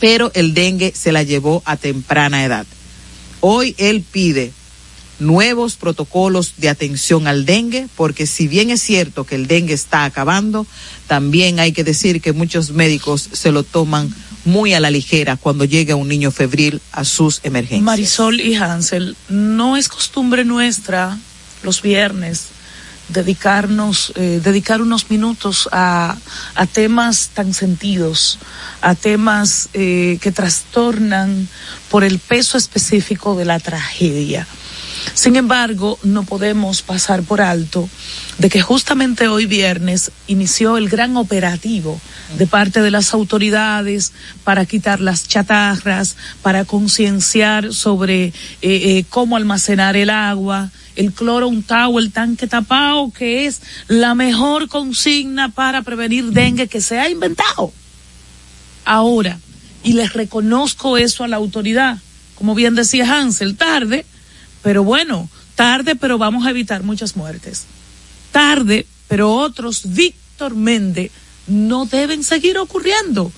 Pero 0.00 0.30
el 0.34 0.54
dengue 0.54 0.92
se 0.96 1.12
la 1.12 1.22
llevó 1.22 1.62
a 1.66 1.76
temprana 1.76 2.44
edad. 2.44 2.66
Hoy 3.40 3.74
él 3.78 4.02
pide 4.10 4.52
nuevos 5.20 5.76
protocolos 5.76 6.54
de 6.56 6.68
atención 6.68 7.26
al 7.26 7.44
dengue, 7.44 7.88
porque 7.96 8.26
si 8.26 8.48
bien 8.48 8.70
es 8.70 8.80
cierto 8.80 9.24
que 9.24 9.36
el 9.36 9.46
dengue 9.46 9.74
está 9.74 10.04
acabando, 10.04 10.66
también 11.06 11.60
hay 11.60 11.72
que 11.72 11.84
decir 11.84 12.20
que 12.20 12.32
muchos 12.32 12.70
médicos 12.70 13.28
se 13.32 13.52
lo 13.52 13.62
toman 13.62 14.12
muy 14.44 14.74
a 14.74 14.80
la 14.80 14.90
ligera 14.90 15.36
cuando 15.36 15.64
llega 15.64 15.96
un 15.96 16.08
niño 16.08 16.30
febril 16.30 16.80
a 16.92 17.04
sus 17.04 17.40
emergencias. 17.42 17.82
Marisol 17.82 18.40
y 18.40 18.54
Hansel, 18.54 19.16
no 19.28 19.76
es 19.76 19.88
costumbre 19.88 20.44
nuestra 20.44 21.18
los 21.62 21.82
viernes 21.82 22.48
dedicarnos, 23.12 24.12
eh, 24.16 24.40
dedicar 24.42 24.80
unos 24.80 25.10
minutos 25.10 25.68
a, 25.72 26.16
a, 26.54 26.66
temas 26.66 27.30
tan 27.34 27.54
sentidos, 27.54 28.38
a 28.80 28.94
temas 28.94 29.68
eh, 29.74 30.18
que 30.20 30.32
trastornan 30.32 31.48
por 31.90 32.04
el 32.04 32.18
peso 32.18 32.56
específico 32.56 33.36
de 33.36 33.44
la 33.44 33.58
tragedia. 33.58 34.46
Sin 35.14 35.36
embargo, 35.36 35.98
no 36.02 36.24
podemos 36.24 36.82
pasar 36.82 37.22
por 37.22 37.40
alto 37.40 37.88
de 38.38 38.48
que 38.48 38.60
justamente 38.60 39.28
hoy 39.28 39.46
viernes 39.46 40.12
inició 40.26 40.76
el 40.76 40.88
gran 40.88 41.16
operativo 41.16 42.00
de 42.38 42.46
parte 42.46 42.80
de 42.80 42.90
las 42.90 43.12
autoridades 43.12 44.12
para 44.44 44.64
quitar 44.64 45.00
las 45.00 45.26
chatarras, 45.28 46.16
para 46.42 46.64
concienciar 46.64 47.72
sobre 47.72 48.26
eh, 48.26 48.32
eh, 48.62 49.04
cómo 49.08 49.36
almacenar 49.36 49.96
el 49.96 50.10
agua, 50.10 50.70
el 50.96 51.12
cloro 51.12 51.48
untado, 51.48 51.98
el 51.98 52.12
tanque 52.12 52.46
tapado, 52.46 53.10
que 53.10 53.46
es 53.46 53.60
la 53.88 54.14
mejor 54.14 54.68
consigna 54.68 55.50
para 55.50 55.82
prevenir 55.82 56.26
dengue 56.26 56.68
que 56.68 56.80
se 56.80 56.98
ha 56.98 57.08
inventado. 57.08 57.72
Ahora, 58.84 59.38
y 59.82 59.94
les 59.94 60.12
reconozco 60.12 60.96
eso 60.98 61.24
a 61.24 61.28
la 61.28 61.36
autoridad, 61.36 61.98
como 62.34 62.54
bien 62.54 62.74
decía 62.74 63.10
Hansel, 63.10 63.56
tarde, 63.56 64.04
pero 64.62 64.84
bueno, 64.84 65.28
tarde, 65.54 65.96
pero 65.96 66.18
vamos 66.18 66.46
a 66.46 66.50
evitar 66.50 66.82
muchas 66.82 67.16
muertes. 67.16 67.64
Tarde, 68.32 68.86
pero 69.08 69.34
otros, 69.34 69.82
Víctor 69.92 70.54
Méndez, 70.54 71.10
no 71.46 71.86
deben 71.86 72.24
seguir 72.24 72.58
ocurriendo. 72.58 73.32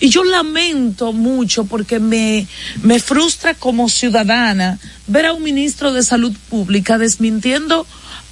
Y 0.00 0.08
yo 0.08 0.24
lamento 0.24 1.12
mucho 1.12 1.64
porque 1.64 2.00
me, 2.00 2.46
me 2.82 3.00
frustra 3.00 3.54
como 3.54 3.90
ciudadana 3.90 4.78
ver 5.06 5.26
a 5.26 5.34
un 5.34 5.42
ministro 5.42 5.92
de 5.92 6.02
salud 6.02 6.34
pública 6.48 6.96
desmintiendo 6.96 7.86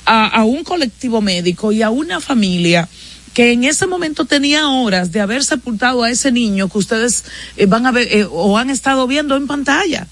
a, 0.06 0.26
a 0.28 0.44
un 0.44 0.64
colectivo 0.64 1.20
médico 1.20 1.70
y 1.70 1.82
a 1.82 1.90
una 1.90 2.20
familia 2.20 2.88
que 3.34 3.52
en 3.52 3.64
ese 3.64 3.86
momento 3.86 4.24
tenía 4.24 4.68
horas 4.68 5.12
de 5.12 5.20
haber 5.20 5.44
sepultado 5.44 6.02
a 6.02 6.10
ese 6.10 6.32
niño 6.32 6.68
que 6.68 6.78
ustedes 6.78 7.24
eh, 7.56 7.66
van 7.66 7.86
a 7.86 7.92
ver 7.92 8.08
eh, 8.10 8.26
o 8.28 8.56
han 8.56 8.70
estado 8.70 9.06
viendo 9.06 9.36
en 9.36 9.46
pantalla 9.46 10.08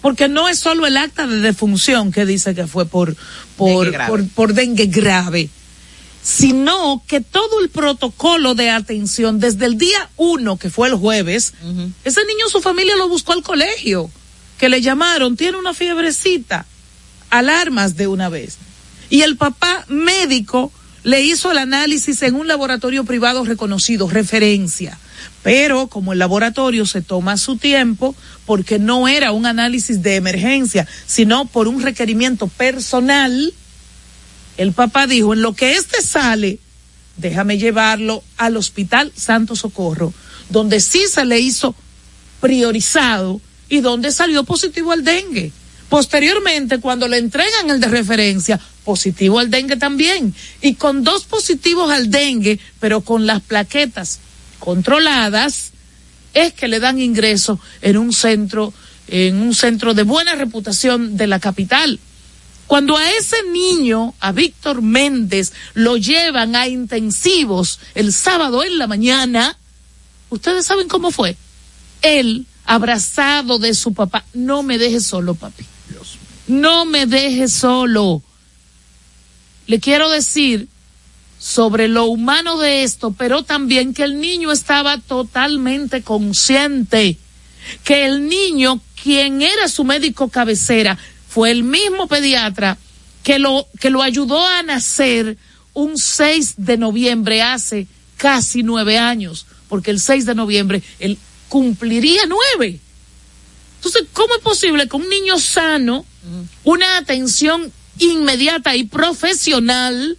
porque 0.00 0.28
no 0.28 0.48
es 0.48 0.58
solo 0.58 0.86
el 0.86 0.96
acta 0.96 1.26
de 1.26 1.40
defunción 1.40 2.12
que 2.12 2.26
dice 2.26 2.54
que 2.54 2.66
fue 2.66 2.86
por 2.86 3.16
por 3.56 3.90
Dengue 3.90 4.30
por 4.34 4.54
dengue 4.54 4.86
grave, 4.86 5.50
sino 6.22 7.02
que 7.06 7.20
todo 7.20 7.60
el 7.62 7.70
protocolo 7.70 8.54
de 8.54 8.70
atención 8.70 9.40
desde 9.40 9.66
el 9.66 9.78
día 9.78 10.10
uno, 10.16 10.56
que 10.56 10.70
fue 10.70 10.88
el 10.88 10.94
jueves, 10.94 11.54
ese 12.04 12.24
niño 12.26 12.48
su 12.48 12.60
familia 12.60 12.96
lo 12.96 13.08
buscó 13.08 13.32
al 13.32 13.42
colegio, 13.42 14.10
que 14.58 14.68
le 14.68 14.82
llamaron, 14.82 15.36
tiene 15.36 15.58
una 15.58 15.74
fiebrecita, 15.74 16.66
alarmas 17.30 17.96
de 17.96 18.06
una 18.06 18.28
vez. 18.28 18.58
Y 19.08 19.22
el 19.22 19.36
papá 19.36 19.84
médico 19.88 20.72
le 21.02 21.22
hizo 21.22 21.50
el 21.50 21.58
análisis 21.58 22.22
en 22.22 22.34
un 22.34 22.46
laboratorio 22.46 23.04
privado 23.04 23.44
reconocido, 23.44 24.08
referencia. 24.08 24.98
Pero 25.42 25.86
como 25.86 26.12
el 26.12 26.18
laboratorio 26.18 26.86
se 26.86 27.02
toma 27.02 27.36
su 27.36 27.56
tiempo, 27.56 28.14
porque 28.46 28.78
no 28.78 29.08
era 29.08 29.32
un 29.32 29.46
análisis 29.46 30.02
de 30.02 30.16
emergencia, 30.16 30.86
sino 31.06 31.46
por 31.46 31.68
un 31.68 31.82
requerimiento 31.82 32.46
personal, 32.48 33.52
el 34.56 34.72
papá 34.72 35.06
dijo, 35.06 35.32
en 35.32 35.42
lo 35.42 35.54
que 35.54 35.74
este 35.74 36.02
sale, 36.02 36.58
déjame 37.16 37.58
llevarlo 37.58 38.22
al 38.36 38.56
Hospital 38.56 39.12
Santo 39.16 39.56
Socorro, 39.56 40.12
donde 40.48 40.80
sí 40.80 41.04
se 41.10 41.24
le 41.24 41.40
hizo 41.40 41.74
priorizado 42.40 43.40
y 43.68 43.80
donde 43.80 44.12
salió 44.12 44.44
positivo 44.44 44.92
al 44.92 45.04
dengue. 45.04 45.52
Posteriormente, 45.88 46.78
cuando 46.78 47.08
le 47.08 47.18
entregan 47.18 47.70
el 47.70 47.80
de 47.80 47.88
referencia, 47.88 48.60
positivo 48.84 49.38
al 49.38 49.50
dengue 49.50 49.76
también. 49.76 50.34
Y 50.62 50.74
con 50.74 51.04
dos 51.04 51.24
positivos 51.24 51.90
al 51.90 52.10
dengue, 52.10 52.58
pero 52.78 53.00
con 53.00 53.26
las 53.26 53.40
plaquetas 53.40 54.20
controladas, 54.60 55.72
es 56.32 56.52
que 56.52 56.68
le 56.68 56.78
dan 56.78 57.00
ingreso 57.00 57.58
en 57.82 57.96
un 57.96 58.12
centro, 58.12 58.72
en 59.08 59.42
un 59.42 59.54
centro 59.54 59.94
de 59.94 60.04
buena 60.04 60.36
reputación 60.36 61.16
de 61.16 61.26
la 61.26 61.40
capital. 61.40 61.98
Cuando 62.68 62.96
a 62.96 63.10
ese 63.10 63.36
niño, 63.52 64.14
a 64.20 64.30
Víctor 64.30 64.80
Méndez, 64.80 65.52
lo 65.74 65.96
llevan 65.96 66.54
a 66.54 66.68
intensivos 66.68 67.80
el 67.96 68.12
sábado 68.12 68.62
en 68.62 68.78
la 68.78 68.86
mañana, 68.86 69.58
ustedes 70.28 70.66
saben 70.66 70.86
cómo 70.86 71.10
fue. 71.10 71.36
Él, 72.02 72.46
abrazado 72.66 73.58
de 73.58 73.74
su 73.74 73.92
papá, 73.92 74.24
no 74.34 74.62
me 74.62 74.78
deje 74.78 75.00
solo, 75.00 75.34
papi. 75.34 75.64
No 76.46 76.84
me 76.84 77.06
deje 77.06 77.48
solo. 77.48 78.22
Le 79.66 79.78
quiero 79.78 80.10
decir 80.10 80.68
sobre 81.40 81.88
lo 81.88 82.04
humano 82.04 82.58
de 82.58 82.84
esto, 82.84 83.12
pero 83.16 83.42
también 83.42 83.94
que 83.94 84.04
el 84.04 84.20
niño 84.20 84.52
estaba 84.52 84.98
totalmente 84.98 86.02
consciente, 86.02 87.16
que 87.82 88.04
el 88.04 88.28
niño 88.28 88.80
quien 89.02 89.40
era 89.40 89.66
su 89.68 89.82
médico 89.84 90.28
cabecera 90.28 90.98
fue 91.28 91.50
el 91.50 91.64
mismo 91.64 92.06
pediatra 92.08 92.76
que 93.22 93.38
lo, 93.38 93.66
que 93.80 93.88
lo 93.88 94.02
ayudó 94.02 94.46
a 94.46 94.62
nacer 94.62 95.38
un 95.72 95.96
6 95.96 96.54
de 96.58 96.76
noviembre 96.76 97.40
hace 97.40 97.86
casi 98.18 98.62
nueve 98.62 98.98
años, 98.98 99.46
porque 99.68 99.90
el 99.90 99.98
6 99.98 100.26
de 100.26 100.34
noviembre 100.34 100.82
él 100.98 101.16
cumpliría 101.48 102.22
nueve. 102.26 102.80
Entonces, 103.76 104.04
¿cómo 104.12 104.34
es 104.34 104.42
posible 104.42 104.86
que 104.88 104.96
un 104.96 105.08
niño 105.08 105.38
sano, 105.38 106.04
una 106.64 106.98
atención 106.98 107.72
inmediata 108.00 108.74
y 108.76 108.84
profesional, 108.84 110.18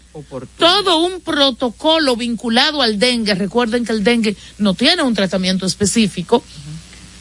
todo 0.58 1.00
un 1.00 1.22
protocolo 1.22 2.16
vinculado 2.16 2.82
al 2.82 2.98
dengue, 2.98 3.36
recuerden 3.36 3.86
que 3.86 3.92
el 3.92 4.04
dengue 4.04 4.36
no 4.58 4.74
tiene 4.74 5.04
un 5.04 5.14
tratamiento 5.14 5.66
específico, 5.66 6.44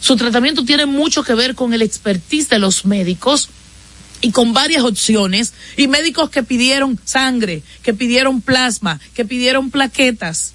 su 0.01 0.17
tratamiento 0.17 0.65
tiene 0.65 0.87
mucho 0.87 1.23
que 1.23 1.35
ver 1.35 1.55
con 1.55 1.75
el 1.75 1.83
expertise 1.83 2.49
de 2.49 2.59
los 2.59 2.85
médicos, 2.85 3.49
y 4.21 4.33
con 4.33 4.53
varias 4.53 4.83
opciones. 4.83 5.53
Y 5.77 5.89
médicos 5.89 6.31
que 6.31 6.43
pidieron 6.43 6.99
sangre, 7.05 7.63
que 7.83 7.95
pidieron 7.95 8.41
plasma, 8.41 9.01
que 9.15 9.25
pidieron 9.25 9.71
plaquetas. 9.71 10.53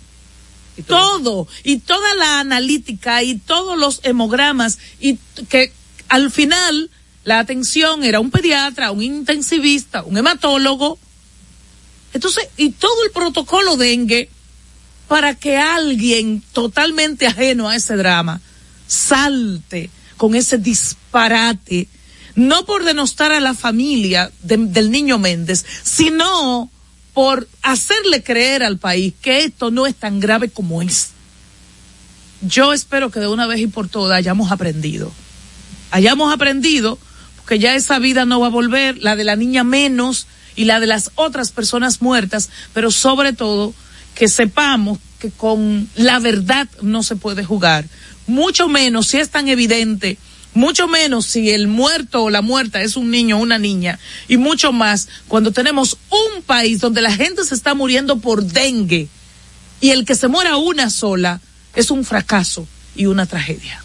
Y 0.77 0.83
todo. 0.83 1.47
y 1.63 1.77
toda 1.77 2.13
la 2.15 2.39
analítica 2.39 3.23
y 3.23 3.37
todos 3.37 3.77
los 3.77 4.01
hemogramas 4.03 4.77
y 4.99 5.17
que 5.47 5.71
al 6.09 6.31
final 6.31 6.89
la 7.25 7.39
atención 7.39 8.03
era 8.03 8.21
un 8.21 8.31
pediatra, 8.31 8.91
un 8.91 9.03
intensivista, 9.03 10.03
un 10.03 10.17
hematólogo. 10.17 10.97
Entonces, 12.13 12.47
y 12.55 12.69
todo 12.69 13.03
el 13.03 13.11
protocolo 13.11 13.75
dengue 13.75 14.29
para 15.09 15.35
que 15.35 15.57
alguien 15.57 16.41
totalmente 16.53 17.27
ajeno 17.27 17.67
a 17.67 17.75
ese 17.75 17.97
drama 17.97 18.39
salte 18.87 19.89
con 20.17 20.35
ese 20.35 20.57
disparate 20.57 21.89
no 22.35 22.65
por 22.65 22.83
denostar 22.83 23.31
a 23.31 23.39
la 23.39 23.53
familia 23.53 24.31
del 24.41 24.91
niño 24.91 25.17
Méndez, 25.17 25.65
sino 25.83 26.69
por 27.13 27.47
hacerle 27.61 28.23
creer 28.23 28.61
al 28.61 28.77
país 28.77 29.13
que 29.21 29.45
esto 29.45 29.71
no 29.71 29.87
es 29.87 29.95
tan 29.95 30.19
grave 30.19 30.49
como 30.49 30.81
es. 30.81 31.11
Yo 32.41 32.73
espero 32.73 33.09
que 33.09 33.21
de 33.21 33.27
una 33.27 33.47
vez 33.47 33.61
y 33.61 33.67
por 33.67 33.87
todas 33.87 34.17
hayamos 34.17 34.51
aprendido. 34.51 35.11
Hayamos 35.91 36.33
aprendido, 36.33 36.99
porque 37.45 37.59
ya 37.59 37.75
esa 37.75 37.99
vida 37.99 38.25
no 38.25 38.39
va 38.39 38.47
a 38.47 38.49
volver, 38.49 38.97
la 39.03 39.15
de 39.15 39.23
la 39.23 39.35
niña 39.35 39.63
menos 39.63 40.25
y 40.55 40.65
la 40.65 40.79
de 40.79 40.87
las 40.87 41.11
otras 41.13 41.51
personas 41.51 42.01
muertas, 42.01 42.49
pero 42.73 42.89
sobre 42.89 43.33
todo 43.33 43.75
que 44.15 44.27
sepamos 44.27 44.97
que 45.19 45.29
con 45.29 45.87
la 45.93 46.17
verdad 46.17 46.67
no 46.81 47.03
se 47.03 47.15
puede 47.15 47.45
jugar. 47.45 47.85
Mucho 48.25 48.67
menos 48.67 49.05
si 49.05 49.17
es 49.17 49.29
tan 49.29 49.47
evidente 49.47 50.17
mucho 50.55 50.87
menos 50.87 51.25
si 51.27 51.51
el 51.51 51.67
muerto 51.67 52.23
o 52.23 52.29
la 52.29 52.41
muerta 52.41 52.81
es 52.81 52.95
un 52.95 53.11
niño 53.11 53.37
o 53.37 53.41
una 53.41 53.59
niña, 53.59 53.99
y 54.29 54.37
mucho 54.37 54.71
más 54.71 55.09
cuando 55.27 55.51
tenemos 55.51 55.97
un 56.09 56.41
país 56.43 56.79
donde 56.79 57.01
la 57.01 57.11
gente 57.11 57.43
se 57.43 57.53
está 57.53 57.75
muriendo 57.75 58.19
por 58.19 58.43
dengue 58.43 59.09
y 59.81 59.89
el 59.89 60.05
que 60.05 60.15
se 60.15 60.29
muera 60.29 60.55
una 60.55 60.89
sola 60.89 61.41
es 61.75 61.91
un 61.91 62.05
fracaso 62.05 62.67
y 62.95 63.05
una 63.05 63.25
tragedia. 63.25 63.84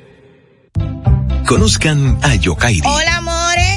Conozcan 1.45 2.17
a 2.21 2.35
Yokairi. 2.35 2.87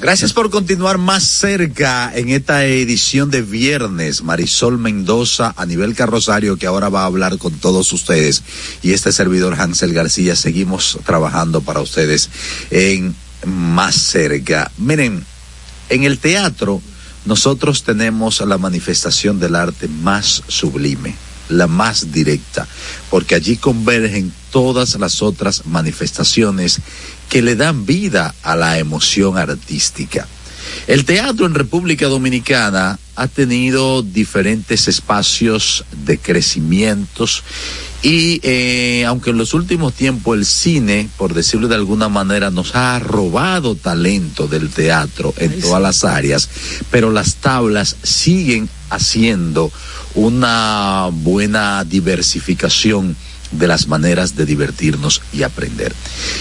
Gracias 0.00 0.32
por 0.32 0.48
continuar 0.48 0.96
más 0.96 1.24
cerca 1.24 2.12
en 2.14 2.28
esta 2.28 2.64
edición 2.64 3.30
de 3.30 3.42
viernes. 3.42 4.22
Marisol 4.22 4.78
Mendoza 4.78 5.52
a 5.56 5.66
nivel 5.66 5.96
carrosario 5.96 6.56
que 6.56 6.68
ahora 6.68 6.88
va 6.88 7.02
a 7.02 7.06
hablar 7.06 7.36
con 7.36 7.52
todos 7.54 7.92
ustedes. 7.92 8.44
Y 8.80 8.92
este 8.92 9.10
servidor 9.10 9.60
Hansel 9.60 9.92
García 9.92 10.36
seguimos 10.36 11.00
trabajando 11.04 11.62
para 11.62 11.80
ustedes 11.80 12.30
en 12.70 13.16
más 13.44 13.96
cerca. 13.96 14.70
Miren, 14.78 15.24
en 15.88 16.04
el 16.04 16.20
teatro 16.20 16.80
nosotros 17.24 17.82
tenemos 17.82 18.40
la 18.40 18.56
manifestación 18.56 19.40
del 19.40 19.56
arte 19.56 19.88
más 19.88 20.44
sublime. 20.46 21.16
la 21.48 21.66
más 21.66 22.12
directa, 22.12 22.68
porque 23.10 23.34
allí 23.34 23.56
convergen 23.56 24.32
todas 24.50 24.94
las 24.96 25.22
otras 25.22 25.66
manifestaciones 25.66 26.80
que 27.28 27.42
le 27.42 27.56
dan 27.56 27.86
vida 27.86 28.34
a 28.42 28.56
la 28.56 28.78
emoción 28.78 29.38
artística. 29.38 30.26
El 30.86 31.04
teatro 31.04 31.46
en 31.46 31.54
República 31.54 32.06
Dominicana 32.06 32.98
ha 33.16 33.26
tenido 33.26 34.02
diferentes 34.02 34.88
espacios 34.88 35.84
de 36.04 36.18
crecimientos 36.18 37.42
y 38.02 38.40
eh, 38.42 39.04
aunque 39.06 39.30
en 39.30 39.38
los 39.38 39.54
últimos 39.54 39.92
tiempos 39.92 40.38
el 40.38 40.46
cine, 40.46 41.08
por 41.16 41.34
decirlo 41.34 41.66
de 41.68 41.74
alguna 41.74 42.08
manera, 42.08 42.50
nos 42.50 42.74
ha 42.76 42.98
robado 43.00 43.74
talento 43.74 44.46
del 44.46 44.70
teatro 44.70 45.34
en 45.36 45.60
todas 45.60 45.82
las 45.82 46.04
áreas, 46.04 46.48
pero 46.90 47.10
las 47.10 47.34
tablas 47.36 47.96
siguen 48.02 48.68
haciendo 48.88 49.72
una 50.14 51.08
buena 51.12 51.84
diversificación 51.84 53.16
de 53.50 53.66
las 53.66 53.88
maneras 53.88 54.36
de 54.36 54.46
divertirnos 54.46 55.22
y 55.32 55.42
aprender. 55.42 55.94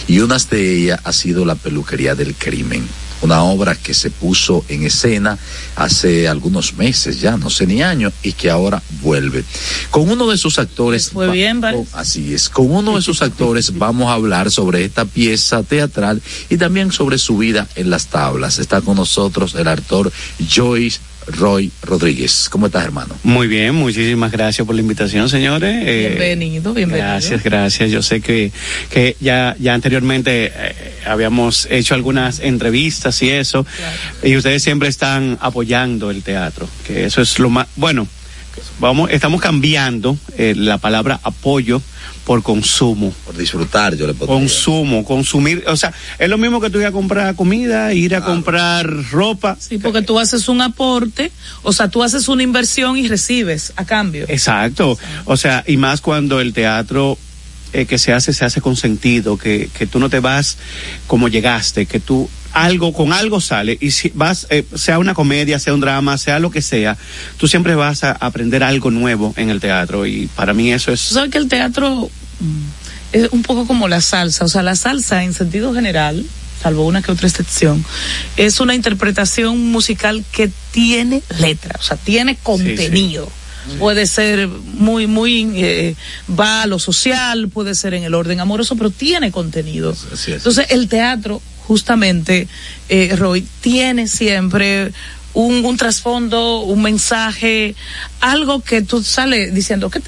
Y 0.07 0.19
una 0.19 0.37
de 0.37 0.77
ellas 0.77 0.99
ha 1.03 1.11
sido 1.11 1.45
la 1.45 1.55
peluquería 1.55 2.15
del 2.15 2.35
crimen 2.35 2.87
una 3.21 3.43
obra 3.43 3.75
que 3.75 3.93
se 3.93 4.09
puso 4.11 4.63
en 4.69 4.83
escena 4.83 5.37
hace 5.75 6.27
algunos 6.27 6.73
meses 6.75 7.19
ya, 7.19 7.37
no 7.37 7.49
sé 7.49 7.65
ni 7.65 7.81
años, 7.81 8.13
y 8.23 8.33
que 8.33 8.49
ahora 8.49 8.81
vuelve. 9.01 9.43
Con 9.89 10.09
uno 10.09 10.27
de 10.27 10.37
sus 10.37 10.59
actores. 10.59 11.09
Fue 11.09 11.29
bien, 11.31 11.61
¿vale? 11.61 11.85
Así 11.93 12.33
es, 12.33 12.49
con 12.49 12.71
uno 12.71 12.95
de 12.95 13.01
sus 13.01 13.21
actores 13.21 13.77
vamos 13.77 14.09
a 14.09 14.13
hablar 14.13 14.51
sobre 14.51 14.85
esta 14.85 15.05
pieza 15.05 15.63
teatral 15.63 16.21
y 16.49 16.57
también 16.57 16.91
sobre 16.91 17.17
su 17.17 17.37
vida 17.37 17.67
en 17.75 17.89
las 17.89 18.07
tablas. 18.07 18.59
Está 18.59 18.81
con 18.81 18.97
nosotros 18.97 19.55
el 19.55 19.67
actor 19.67 20.11
Joyce 20.49 20.99
Roy 21.27 21.71
Rodríguez. 21.83 22.47
¿Cómo 22.49 22.67
estás, 22.67 22.85
hermano? 22.85 23.15
Muy 23.23 23.47
bien, 23.47 23.75
muchísimas 23.75 24.31
gracias 24.31 24.65
por 24.65 24.75
la 24.75 24.81
invitación, 24.81 25.29
señores. 25.29 25.83
Eh, 25.85 26.07
bienvenido, 26.09 26.73
bienvenido. 26.73 27.07
Gracias, 27.07 27.43
gracias. 27.43 27.91
Yo 27.91 28.01
sé 28.01 28.21
que, 28.21 28.51
que 28.89 29.15
ya, 29.19 29.55
ya 29.59 29.73
anteriormente 29.73 30.51
eh, 30.55 30.75
habíamos 31.05 31.67
hecho 31.69 31.95
algunas 31.95 32.39
entrevistas 32.39 33.21
y 33.21 33.29
eso, 33.29 33.65
y 34.23 34.35
ustedes 34.35 34.63
siempre 34.63 34.89
están 34.89 35.37
apoyando 35.41 36.11
el 36.11 36.23
teatro, 36.23 36.67
que 36.85 37.05
eso 37.05 37.21
es 37.21 37.39
lo 37.39 37.49
más, 37.49 37.67
bueno, 37.75 38.07
vamos, 38.79 39.09
estamos 39.11 39.41
cambiando 39.41 40.17
eh, 40.37 40.53
la 40.55 40.77
palabra 40.77 41.19
apoyo 41.23 41.81
por 42.25 42.43
consumo. 42.43 43.13
Por 43.25 43.37
disfrutar, 43.37 43.95
yo 43.95 44.05
le 44.05 44.13
puedo 44.13 44.31
Consumo, 44.31 45.03
consumir, 45.05 45.63
o 45.67 45.77
sea, 45.77 45.93
es 46.19 46.29
lo 46.29 46.37
mismo 46.37 46.59
que 46.59 46.69
tú 46.69 46.79
ir 46.79 46.85
a 46.85 46.91
comprar 46.91 47.35
comida, 47.35 47.93
ir 47.93 48.15
a 48.15 48.23
comprar 48.23 48.85
ropa. 49.11 49.57
Sí, 49.59 49.77
porque 49.77 50.01
tú 50.01 50.19
haces 50.19 50.49
un 50.49 50.61
aporte, 50.61 51.31
o 51.63 51.71
sea, 51.71 51.89
tú 51.89 52.03
haces 52.03 52.27
una 52.27 52.43
inversión 52.43 52.97
y 52.97 53.07
recibes 53.07 53.73
a 53.75 53.85
cambio. 53.85 54.25
Exacto, 54.27 54.97
o 55.25 55.37
sea, 55.37 55.63
y 55.67 55.77
más 55.77 56.01
cuando 56.01 56.41
el 56.41 56.53
teatro 56.53 57.17
eh, 57.73 57.85
que 57.85 57.97
se 57.97 58.13
hace, 58.13 58.33
se 58.33 58.45
hace 58.45 58.61
con 58.61 58.75
sentido, 58.75 59.37
que, 59.37 59.69
que 59.77 59.87
tú 59.87 59.99
no 59.99 60.09
te 60.09 60.19
vas 60.19 60.57
como 61.07 61.27
llegaste, 61.27 61.85
que 61.85 61.99
tú 61.99 62.29
algo, 62.57 62.91
con 62.91 63.13
algo 63.13 63.39
sale, 63.39 63.77
y 63.79 63.91
si 63.91 64.11
vas, 64.15 64.47
eh, 64.49 64.65
sea 64.75 64.97
una 64.97 65.13
comedia, 65.13 65.59
sea 65.59 65.73
un 65.73 65.79
drama, 65.79 66.17
sea 66.17 66.39
lo 66.39 66.49
que 66.49 66.61
sea, 66.61 66.97
tú 67.37 67.47
siempre 67.47 67.75
vas 67.75 68.03
a 68.03 68.11
aprender 68.11 68.63
algo 68.63 68.89
nuevo 68.89 69.33
en 69.37 69.49
el 69.49 69.59
teatro, 69.59 70.05
y 70.07 70.27
para 70.35 70.53
mí 70.53 70.71
eso 70.71 70.91
es... 70.91 70.99
¿Sabes 70.99 71.29
que 71.29 71.37
el 71.37 71.47
teatro 71.47 72.09
mm, 72.39 73.13
es 73.13 73.29
un 73.31 73.43
poco 73.43 73.67
como 73.67 73.87
la 73.87 74.01
salsa? 74.01 74.45
O 74.45 74.47
sea, 74.47 74.63
la 74.63 74.75
salsa 74.75 75.23
en 75.23 75.33
sentido 75.33 75.71
general, 75.73 76.25
salvo 76.61 76.87
una 76.87 77.03
que 77.03 77.11
otra 77.11 77.27
excepción, 77.27 77.85
es 78.37 78.59
una 78.59 78.73
interpretación 78.73 79.71
musical 79.71 80.25
que 80.31 80.49
tiene 80.71 81.21
letra, 81.39 81.75
o 81.79 81.83
sea, 81.83 81.97
tiene 81.97 82.37
contenido. 82.37 83.29
Puede 83.79 84.07
ser 84.07 84.47
muy, 84.47 85.07
muy, 85.07 85.51
eh, 85.55 85.95
va 86.39 86.61
a 86.61 86.67
lo 86.67 86.79
social, 86.79 87.49
puede 87.49 87.75
ser 87.75 87.93
en 87.93 88.05
el 88.05 88.13
orden 88.13 88.39
amoroso, 88.39 88.77
pero 88.77 88.91
tiene 88.91 89.29
contenido. 89.29 89.93
Entonces, 90.25 90.67
el 90.69 90.87
teatro, 90.87 91.41
justamente, 91.67 92.47
eh, 92.89 93.13
Roy, 93.17 93.45
tiene 93.61 94.07
siempre 94.07 94.93
un, 95.33 95.65
un 95.65 95.77
trasfondo, 95.77 96.61
un 96.61 96.81
mensaje, 96.81 97.75
algo 98.21 98.61
que 98.61 98.81
tú 98.81 99.03
sales 99.03 99.53
diciendo, 99.53 99.89
¿qué, 99.89 100.01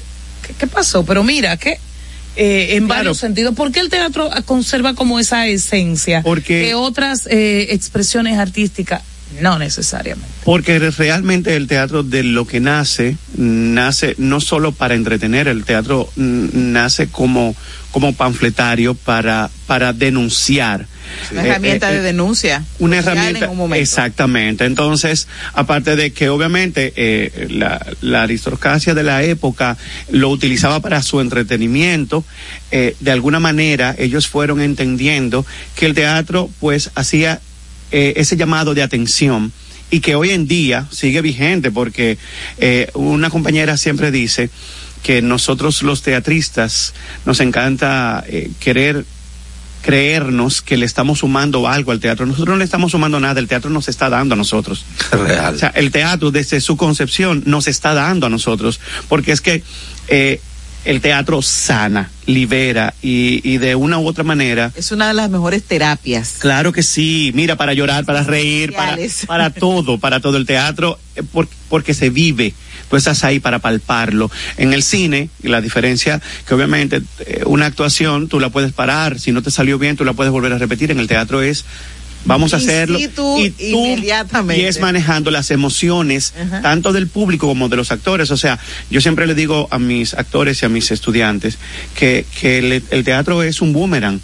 qué, 0.58 0.66
pasó? 0.66 1.04
Pero 1.04 1.22
mira, 1.22 1.56
¿qué? 1.56 1.78
Eh, 2.36 2.76
en 2.76 2.88
varios 2.88 3.18
sentidos. 3.18 3.54
¿Por 3.54 3.72
qué 3.72 3.80
el 3.80 3.90
teatro 3.90 4.30
conserva 4.46 4.94
como 4.94 5.18
esa 5.18 5.46
esencia 5.48 6.22
Porque... 6.22 6.62
que 6.62 6.74
otras 6.74 7.26
eh, 7.26 7.68
expresiones 7.70 8.38
artísticas 8.38 9.02
no 9.40 9.58
necesariamente. 9.58 10.28
Porque 10.44 10.78
realmente 10.78 11.54
el 11.56 11.66
teatro 11.68 12.02
de 12.02 12.24
lo 12.24 12.46
que 12.46 12.60
nace, 12.60 13.16
nace 13.36 14.14
no 14.18 14.40
solo 14.40 14.72
para 14.72 14.94
entretener, 14.94 15.48
el 15.48 15.64
teatro 15.64 16.10
nace 16.16 17.08
como, 17.08 17.54
como 17.90 18.12
panfletario 18.14 18.94
para, 18.94 19.50
para 19.66 19.92
denunciar. 19.92 20.86
Una 21.32 21.44
herramienta 21.44 21.90
Eh, 21.90 21.94
eh, 21.94 21.96
de 21.96 22.02
denuncia. 22.02 22.64
Una 22.78 22.98
herramienta. 22.98 23.46
en 23.46 23.50
un 23.50 23.56
momento. 23.56 23.82
Exactamente. 23.82 24.64
Entonces, 24.64 25.26
aparte 25.54 25.96
de 25.96 26.12
que 26.12 26.28
obviamente 26.28 26.92
eh, 26.94 27.48
la, 27.50 27.84
la 28.00 28.22
aristocracia 28.22 28.94
de 28.94 29.02
la 29.02 29.22
época 29.24 29.76
lo 30.10 30.28
utilizaba 30.28 30.80
para 30.80 31.02
su 31.02 31.20
entretenimiento, 31.20 32.24
eh, 32.70 32.94
de 33.00 33.10
alguna 33.10 33.40
manera 33.40 33.94
ellos 33.98 34.28
fueron 34.28 34.60
entendiendo 34.60 35.44
que 35.74 35.86
el 35.86 35.94
teatro 35.94 36.48
pues 36.60 36.90
hacía 36.94 37.40
eh, 37.90 38.14
ese 38.16 38.36
llamado 38.36 38.74
de 38.74 38.84
atención 38.84 39.52
y 39.90 39.98
que 39.98 40.14
hoy 40.14 40.30
en 40.30 40.46
día 40.46 40.86
sigue 40.92 41.20
vigente 41.20 41.72
porque 41.72 42.18
eh, 42.58 42.88
una 42.94 43.30
compañera 43.30 43.76
siempre 43.76 44.12
dice 44.12 44.48
que 45.02 45.22
nosotros 45.22 45.82
los 45.82 46.02
teatristas 46.02 46.92
nos 47.24 47.40
encanta 47.40 48.22
eh, 48.26 48.50
querer 48.60 49.04
creernos 49.82 50.60
que 50.60 50.76
le 50.76 50.84
estamos 50.84 51.20
sumando 51.20 51.66
algo 51.66 51.90
al 51.92 52.00
teatro. 52.00 52.26
Nosotros 52.26 52.52
no 52.54 52.58
le 52.58 52.64
estamos 52.64 52.92
sumando 52.92 53.18
nada, 53.18 53.40
el 53.40 53.48
teatro 53.48 53.70
nos 53.70 53.88
está 53.88 54.10
dando 54.10 54.34
a 54.34 54.36
nosotros. 54.36 54.84
Real. 55.10 55.54
O 55.54 55.58
sea, 55.58 55.68
el 55.74 55.90
teatro 55.90 56.30
desde 56.30 56.60
su 56.60 56.76
concepción 56.76 57.42
nos 57.46 57.66
está 57.66 57.94
dando 57.94 58.26
a 58.26 58.30
nosotros, 58.30 58.78
porque 59.08 59.32
es 59.32 59.40
que 59.40 59.62
eh, 60.08 60.40
el 60.84 61.00
teatro 61.00 61.40
sana, 61.42 62.10
libera 62.26 62.94
y, 63.02 63.40
y 63.48 63.58
de 63.58 63.74
una 63.74 63.98
u 63.98 64.06
otra 64.06 64.22
manera. 64.24 64.70
Es 64.76 64.92
una 64.92 65.08
de 65.08 65.14
las 65.14 65.30
mejores 65.30 65.62
terapias. 65.62 66.36
Claro 66.40 66.72
que 66.72 66.82
sí, 66.82 67.32
mira, 67.34 67.56
para 67.56 67.72
llorar, 67.72 68.04
para 68.04 68.22
reír, 68.22 68.72
para, 68.74 68.96
para 69.26 69.50
todo, 69.50 69.98
para 69.98 70.20
todo 70.20 70.36
el 70.36 70.44
teatro, 70.46 70.98
eh, 71.16 71.22
por- 71.22 71.48
porque 71.70 71.94
se 71.94 72.10
vive. 72.10 72.54
Tú 72.90 72.96
estás 72.96 73.24
ahí 73.24 73.40
para 73.40 73.60
palparlo. 73.60 74.30
En 74.56 74.72
el 74.72 74.82
cine, 74.82 75.30
la 75.42 75.60
diferencia 75.60 76.20
que 76.46 76.54
obviamente 76.54 77.00
eh, 77.20 77.42
una 77.46 77.66
actuación 77.66 78.28
tú 78.28 78.40
la 78.40 78.50
puedes 78.50 78.72
parar, 78.72 79.18
si 79.18 79.32
no 79.32 79.42
te 79.42 79.50
salió 79.50 79.78
bien 79.78 79.96
tú 79.96 80.04
la 80.04 80.12
puedes 80.12 80.32
volver 80.32 80.52
a 80.52 80.58
repetir. 80.58 80.90
En 80.90 80.98
el 80.98 81.06
teatro 81.06 81.40
es 81.40 81.64
vamos 82.24 82.52
a 82.52 82.58
hacerlo 82.58 82.98
situ, 82.98 83.38
y 83.38 83.50
tú 83.50 83.86
inmediatamente. 83.86 84.62
y 84.62 84.66
es 84.66 84.80
manejando 84.80 85.30
las 85.30 85.50
emociones 85.50 86.34
Ajá. 86.38 86.60
tanto 86.62 86.92
del 86.92 87.06
público 87.06 87.46
como 87.46 87.68
de 87.68 87.76
los 87.76 87.92
actores. 87.92 88.30
O 88.30 88.36
sea, 88.36 88.58
yo 88.90 89.00
siempre 89.00 89.26
le 89.26 89.34
digo 89.34 89.68
a 89.70 89.78
mis 89.78 90.14
actores 90.14 90.62
y 90.62 90.66
a 90.66 90.68
mis 90.68 90.90
estudiantes 90.90 91.58
que, 91.94 92.26
que 92.40 92.58
el, 92.58 92.82
el 92.90 93.04
teatro 93.04 93.42
es 93.42 93.60
un 93.60 93.72
boomerang. 93.72 94.20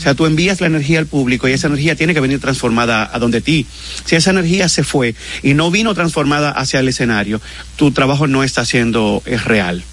O 0.00 0.02
sea, 0.02 0.14
tú 0.14 0.24
envías 0.24 0.60
la 0.62 0.66
energía 0.66 0.98
al 0.98 1.06
público 1.06 1.46
y 1.46 1.52
esa 1.52 1.66
energía 1.66 1.94
tiene 1.94 2.14
que 2.14 2.20
venir 2.20 2.40
transformada 2.40 3.10
a 3.12 3.18
donde 3.18 3.42
ti. 3.42 3.66
Si 4.06 4.16
esa 4.16 4.30
energía 4.30 4.68
se 4.70 4.82
fue 4.82 5.14
y 5.42 5.52
no 5.52 5.70
vino 5.70 5.94
transformada 5.94 6.50
hacia 6.50 6.80
el 6.80 6.88
escenario, 6.88 7.40
tu 7.76 7.90
trabajo 7.92 8.26
no 8.26 8.42
está 8.42 8.64
siendo 8.64 9.22
es 9.26 9.44
real. 9.44 9.84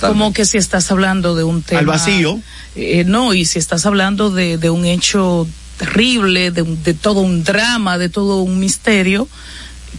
Como 0.00 0.32
que 0.34 0.44
si 0.44 0.58
estás 0.58 0.90
hablando 0.90 1.34
de 1.34 1.44
un 1.44 1.62
tema. 1.62 1.80
Al 1.80 1.86
vacío. 1.86 2.38
Eh, 2.76 3.04
no, 3.06 3.32
y 3.34 3.46
si 3.46 3.58
estás 3.58 3.86
hablando 3.86 4.30
de, 4.30 4.58
de 4.58 4.68
un 4.70 4.84
hecho 4.84 5.48
terrible, 5.78 6.50
de, 6.50 6.62
un- 6.62 6.82
de 6.82 6.92
todo 6.94 7.20
un 7.20 7.42
drama, 7.42 7.96
de 7.98 8.08
todo 8.10 8.42
un 8.42 8.60
misterio, 8.60 9.26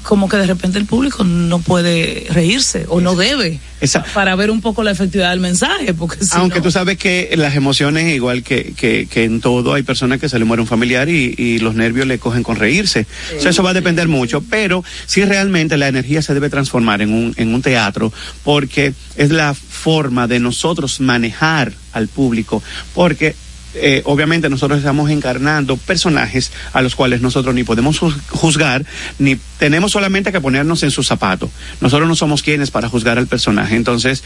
como 0.04 0.28
que 0.30 0.38
de 0.38 0.48
repente 0.48 0.80
el 0.80 0.86
público 0.86 1.24
no 1.24 1.60
puede 1.60 2.26
reírse 2.30 2.86
o 2.90 3.02
no 3.02 3.16
debe 3.16 3.60
Esa- 3.82 4.04
para 4.14 4.36
ver 4.36 4.50
un 4.50 4.62
poco 4.62 4.84
la 4.84 4.92
efectividad 4.92 5.30
del 5.32 5.40
mensaje, 5.40 5.94
porque 5.94 6.24
si 6.26 6.32
Aunque 6.34 6.58
no- 6.60 6.64
tú 6.64 6.72
sabes 6.72 6.98
que 6.98 7.32
las 7.38 7.56
emociones, 7.56 8.14
igual 8.14 8.42
que, 8.44 8.74
que, 8.76 9.08
que 9.10 9.24
en 9.26 9.42
todo, 9.42 9.74
hay 9.74 9.84
personas 9.84 10.20
que 10.20 10.28
se 10.30 10.40
le 10.40 10.46
muere 10.46 10.62
un 10.62 10.68
familiar 10.68 11.08
y, 11.10 11.36
y 11.38 11.60
los 11.60 11.76
nervios 11.76 12.08
le 12.08 12.18
cogen 12.20 12.42
con 12.44 12.56
reírse. 12.56 13.06
O 13.38 13.42
sea, 13.42 13.52
eso 13.52 13.64
va 13.64 13.72
a 13.72 13.74
depender 13.74 14.08
mucho, 14.08 14.42
pero 14.50 14.84
sí 15.06 15.24
realmente 15.24 15.78
la 15.78 15.88
energía 15.88 16.22
se 16.22 16.34
debe 16.34 16.50
transformar 16.50 17.02
en 17.02 17.14
un, 17.14 17.34
en 17.38 17.54
un 17.54 17.62
teatro 17.62 18.12
porque 18.44 18.94
es 19.18 19.30
la 19.32 19.54
forma 19.54 20.28
de 20.28 20.40
nosotros 20.40 21.00
manejar 21.00 21.74
al 21.94 22.08
público, 22.08 22.64
porque 22.94 23.36
eh, 23.76 24.02
obviamente 24.06 24.50
nosotros 24.50 24.80
estamos 24.80 25.10
encarnando 25.10 25.78
personajes 25.78 26.52
a 26.74 26.82
los 26.82 26.96
cuales 26.96 27.22
nosotros 27.22 27.54
ni 27.56 27.64
podemos 27.64 28.00
juz- 28.02 28.18
juzgar, 28.30 28.86
ni 29.20 29.38
tenemos 29.60 29.92
solamente 29.92 30.32
que 30.32 30.42
ponernos 30.42 30.84
en 30.84 30.92
sus 30.92 31.08
zapatos. 31.08 31.50
Nosotros 31.80 32.08
no 32.08 32.16
somos 32.16 32.42
quienes 32.44 32.72
para 32.72 32.90
juzgar 32.90 33.18
al 33.18 33.28
personaje. 33.28 33.76
Entonces, 33.76 34.24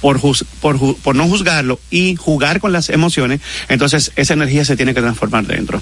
por, 0.00 0.18
juz- 0.18 0.44
por, 0.60 0.78
ju- 0.78 0.96
por 0.96 1.14
no 1.16 1.26
juzgarlo 1.28 1.80
y 1.90 2.16
jugar 2.16 2.60
con 2.60 2.72
las 2.72 2.88
emociones, 2.90 3.40
entonces 3.68 4.12
esa 4.16 4.34
energía 4.34 4.64
se 4.64 4.76
tiene 4.76 4.94
que 4.94 5.00
transformar 5.00 5.46
dentro. 5.46 5.80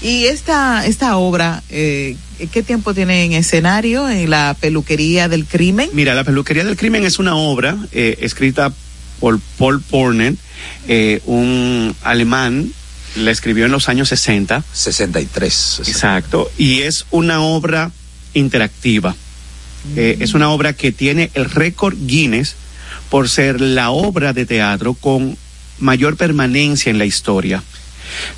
Y 0.00 0.26
esta, 0.26 0.86
esta 0.86 1.16
obra, 1.16 1.62
eh, 1.70 2.16
¿qué 2.52 2.62
tiempo 2.62 2.94
tiene 2.94 3.24
en 3.24 3.32
escenario 3.32 4.08
en 4.08 4.30
la 4.30 4.56
peluquería 4.60 5.28
del 5.28 5.44
crimen? 5.44 5.90
Mira, 5.92 6.14
La 6.14 6.22
peluquería 6.22 6.62
del 6.64 6.76
crimen 6.76 7.04
es 7.04 7.18
una 7.18 7.34
obra 7.34 7.76
eh, 7.90 8.16
escrita 8.20 8.72
por 9.20 9.40
Paul 9.58 9.80
Porner, 9.80 10.34
eh, 10.86 11.20
un 11.26 11.94
alemán, 12.02 12.72
la 13.16 13.30
escribió 13.30 13.66
en 13.66 13.72
los 13.72 13.88
años 13.88 14.08
60. 14.08 14.64
63. 14.72 15.82
Exacto, 15.86 16.50
y 16.56 16.80
es 16.80 17.06
una 17.10 17.40
obra 17.40 17.90
interactiva. 18.34 19.14
Eh, 19.96 20.18
es 20.20 20.34
una 20.34 20.50
obra 20.50 20.72
que 20.72 20.92
tiene 20.92 21.30
el 21.34 21.46
récord 21.46 21.96
Guinness 21.98 22.56
por 23.10 23.28
ser 23.28 23.60
la 23.60 23.90
obra 23.90 24.32
de 24.32 24.44
teatro 24.44 24.94
con 24.94 25.38
mayor 25.78 26.16
permanencia 26.16 26.90
en 26.90 26.98
la 26.98 27.04
historia. 27.04 27.62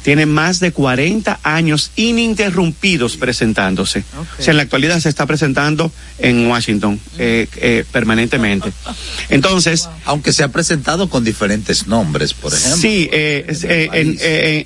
Tiene 0.03 0.27
más 0.27 0.61
de 0.61 0.73
40 0.73 1.41
años 1.43 1.91
ininterrumpidos 1.97 3.17
presentándose. 3.17 4.05
O 4.39 4.43
sea, 4.43 4.53
en 4.53 4.57
la 4.57 4.63
actualidad 4.65 4.99
se 5.01 5.09
está 5.09 5.27
presentando 5.27 5.93
en 6.19 6.47
Washington 6.47 7.01
eh, 7.19 7.47
eh, 7.57 7.85
permanentemente. 7.93 8.73
Entonces, 9.29 9.89
Aunque 10.05 10.33
se 10.33 10.43
ha 10.43 10.49
presentado 10.49 11.09
con 11.09 11.25
diferentes 11.25 11.87
nombres, 11.87 12.35
por 12.35 12.53
ejemplo. 12.53 12.77
Sí, 12.81 13.09
eh, 13.13 13.45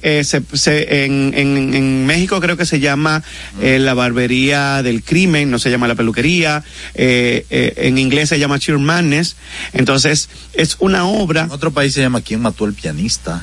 en, 0.03 0.25
se- 0.25 0.43
se- 0.55 1.05
en, 1.05 1.33
en- 1.35 1.75
en 1.75 2.07
México 2.07 2.41
creo 2.41 2.57
que 2.57 2.67
se 2.67 2.81
llama 2.81 3.23
eh, 3.61 3.79
la 3.79 3.95
barbería 3.95 4.83
del 4.83 5.03
crimen, 5.03 5.51
no 5.51 5.59
se 5.59 5.71
llama 5.71 5.89
la 5.89 5.95
peluquería. 5.95 6.63
eh, 6.95 7.45
eh, 7.51 7.75
en 7.77 7.99
inglés 7.99 8.29
se 8.31 8.39
llama 8.39 8.59
Cheer 8.59 8.79
Madness. 8.79 9.37
Entonces, 9.73 10.29
es 10.55 10.77
una 10.81 11.07
obra. 11.07 11.43
En 11.43 11.51
otro 11.51 11.73
país 11.73 11.93
se 11.95 12.01
llama 12.01 12.21
¿Quién 12.21 12.41
mató 12.41 12.65
al 12.65 12.75
pianista? 12.75 13.43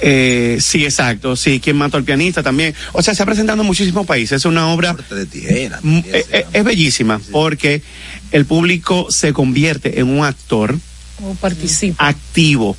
Eh, 0.00 0.58
sí, 0.60 0.84
exacto. 0.84 1.36
Sí, 1.36 1.60
¿Quién 1.60 1.76
mató 1.76 1.96
al 1.96 2.04
pianista 2.04 2.42
también? 2.42 2.74
O 2.92 3.02
sea, 3.02 3.14
se 3.14 3.22
ha 3.22 3.26
presentado 3.26 3.60
en 3.62 3.66
muchísimos 3.66 4.06
países. 4.06 4.38
Es 4.38 4.44
una 4.44 4.68
obra. 4.68 4.94
de 5.10 5.26
tijera. 5.26 5.80
Mm, 5.82 5.98
eh, 5.98 6.24
eh, 6.32 6.46
es 6.52 6.64
bellísima 6.64 7.20
porque 7.32 7.82
el 8.30 8.44
público 8.46 9.08
se 9.10 9.32
convierte 9.32 10.00
en 10.00 10.08
un 10.08 10.24
actor 10.24 10.78
O 11.22 11.34
participa. 11.34 12.06
activo 12.08 12.76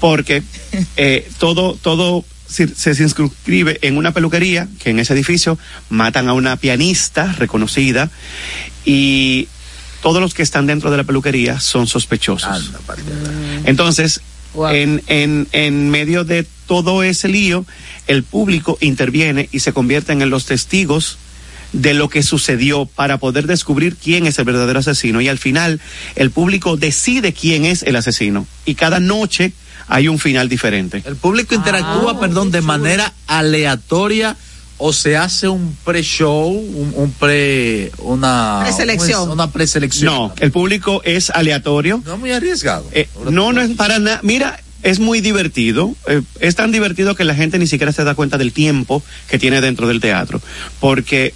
porque 0.00 0.42
eh, 0.96 1.28
todo 1.38 1.74
todo 1.80 2.24
se, 2.48 2.68
se 2.68 2.94
circunscribe 2.94 3.78
en 3.82 3.96
una 3.96 4.12
peluquería 4.12 4.68
que 4.78 4.90
en 4.90 4.98
ese 5.00 5.12
edificio 5.12 5.58
matan 5.90 6.28
a 6.28 6.32
una 6.32 6.56
pianista 6.56 7.32
reconocida 7.34 8.10
y 8.84 9.48
todos 10.02 10.20
los 10.20 10.32
que 10.32 10.42
están 10.42 10.66
dentro 10.66 10.90
de 10.90 10.96
la 10.96 11.04
peluquería 11.04 11.60
son 11.60 11.86
sospechosos. 11.86 12.72
Entonces, 13.64 14.20
en, 14.70 15.02
en, 15.06 15.48
en 15.52 15.90
medio 15.90 16.24
de 16.24 16.46
todo 16.66 17.02
ese 17.02 17.28
lío, 17.28 17.64
el 18.06 18.22
público 18.22 18.78
interviene 18.80 19.48
y 19.52 19.60
se 19.60 19.72
convierten 19.72 20.22
en 20.22 20.30
los 20.30 20.46
testigos 20.46 21.18
de 21.72 21.94
lo 21.94 22.08
que 22.08 22.22
sucedió 22.22 22.86
para 22.86 23.18
poder 23.18 23.46
descubrir 23.46 23.96
quién 23.96 24.26
es 24.26 24.38
el 24.38 24.44
verdadero 24.44 24.78
asesino. 24.78 25.20
Y 25.20 25.28
al 25.28 25.38
final, 25.38 25.80
el 26.16 26.30
público 26.30 26.76
decide 26.76 27.32
quién 27.32 27.64
es 27.64 27.82
el 27.82 27.96
asesino. 27.96 28.46
Y 28.64 28.74
cada 28.74 29.00
noche 29.00 29.52
hay 29.86 30.08
un 30.08 30.18
final 30.18 30.48
diferente. 30.48 31.02
El 31.04 31.16
público 31.16 31.54
interactúa, 31.54 32.20
perdón, 32.20 32.50
de 32.50 32.60
manera 32.60 33.12
aleatoria 33.26 34.36
o 34.78 34.92
se 34.92 35.16
hace 35.16 35.48
un 35.48 35.76
pre-show, 35.84 36.50
un, 36.50 36.92
un 36.94 37.10
pre, 37.12 37.90
una 37.98 38.60
Preselección. 38.64 39.30
una 39.30 39.50
preselección. 39.50 40.14
No, 40.14 40.34
el 40.38 40.52
público 40.52 41.02
es 41.04 41.30
aleatorio. 41.30 42.00
No 42.06 42.16
muy 42.16 42.30
arriesgado. 42.32 42.86
Eh, 42.92 43.08
no, 43.30 43.52
no 43.52 43.60
es 43.60 43.70
para 43.76 43.98
nada. 43.98 44.20
Mira, 44.22 44.60
es 44.84 45.00
muy 45.00 45.20
divertido. 45.20 45.94
eh, 46.06 46.22
es 46.40 46.54
tan 46.54 46.70
divertido 46.70 47.14
que 47.16 47.24
la 47.24 47.34
gente 47.34 47.58
ni 47.58 47.66
siquiera 47.66 47.90
se 47.92 48.04
da 48.04 48.14
cuenta 48.14 48.38
del 48.38 48.52
tiempo 48.52 49.02
que 49.28 49.38
tiene 49.38 49.60
dentro 49.60 49.88
del 49.88 50.00
teatro. 50.00 50.40
Porque 50.78 51.34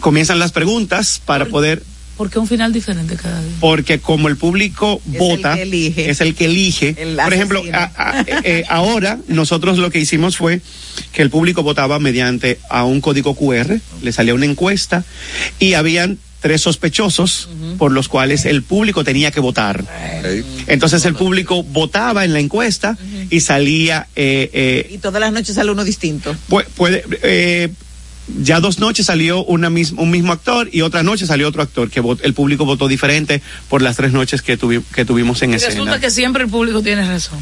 comienzan 0.00 0.38
las 0.40 0.50
preguntas 0.52 1.20
para 1.24 1.46
poder. 1.46 1.82
Porque 2.20 2.38
un 2.38 2.46
final 2.46 2.70
diferente 2.70 3.16
cada 3.16 3.40
día. 3.42 3.54
Porque 3.60 3.98
como 3.98 4.28
el 4.28 4.36
público 4.36 5.00
vota, 5.06 5.58
elige. 5.58 6.10
es 6.10 6.20
el 6.20 6.34
que 6.34 6.44
elige. 6.44 6.94
Por 7.16 7.32
ejemplo, 7.32 7.62
a- 7.72 7.90
a- 7.96 8.24
eh, 8.44 8.62
ahora 8.68 9.18
nosotros 9.26 9.78
lo 9.78 9.88
que 9.90 10.00
hicimos 10.00 10.36
fue 10.36 10.60
que 11.14 11.22
el 11.22 11.30
público 11.30 11.62
votaba 11.62 11.98
mediante 11.98 12.58
a 12.68 12.84
un 12.84 13.00
código 13.00 13.34
QR, 13.34 13.80
le 14.02 14.12
salía 14.12 14.34
una 14.34 14.44
encuesta 14.44 15.02
y 15.58 15.72
habían 15.72 16.18
tres 16.42 16.60
sospechosos 16.60 17.48
por 17.78 17.90
los 17.90 18.08
cuales 18.08 18.44
el 18.44 18.62
público 18.64 19.02
tenía 19.02 19.30
que 19.30 19.40
votar. 19.40 19.82
Entonces 20.66 21.02
el 21.06 21.14
público 21.14 21.62
votaba 21.62 22.26
en 22.26 22.34
la 22.34 22.40
encuesta 22.40 22.98
y 23.30 23.40
salía 23.40 24.08
eh, 24.14 24.50
eh, 24.52 24.90
Y 24.92 24.98
todas 24.98 25.20
las 25.22 25.32
noches 25.32 25.54
sale 25.54 25.70
uno 25.70 25.84
distinto. 25.84 26.36
Pu- 26.50 26.66
puede, 26.76 27.02
eh, 27.22 27.70
ya 28.42 28.60
dos 28.60 28.78
noches 28.78 29.06
salió 29.06 29.44
una 29.44 29.70
mis- 29.70 29.92
un 29.92 30.10
mismo 30.10 30.32
actor 30.32 30.68
y 30.72 30.82
otra 30.82 31.02
noche 31.02 31.26
salió 31.26 31.48
otro 31.48 31.62
actor 31.62 31.90
que 31.90 32.00
el 32.22 32.34
público 32.34 32.64
votó 32.64 32.88
diferente 32.88 33.42
por 33.68 33.82
las 33.82 33.96
tres 33.96 34.12
noches 34.12 34.42
que, 34.42 34.58
tuvi- 34.58 34.82
que 34.94 35.04
tuvimos 35.04 35.42
en 35.42 35.52
Y 35.52 35.54
escena. 35.56 35.72
resulta 35.74 36.00
que 36.00 36.10
siempre 36.10 36.44
el 36.44 36.50
público 36.50 36.82
tiene 36.82 37.06
razón. 37.06 37.38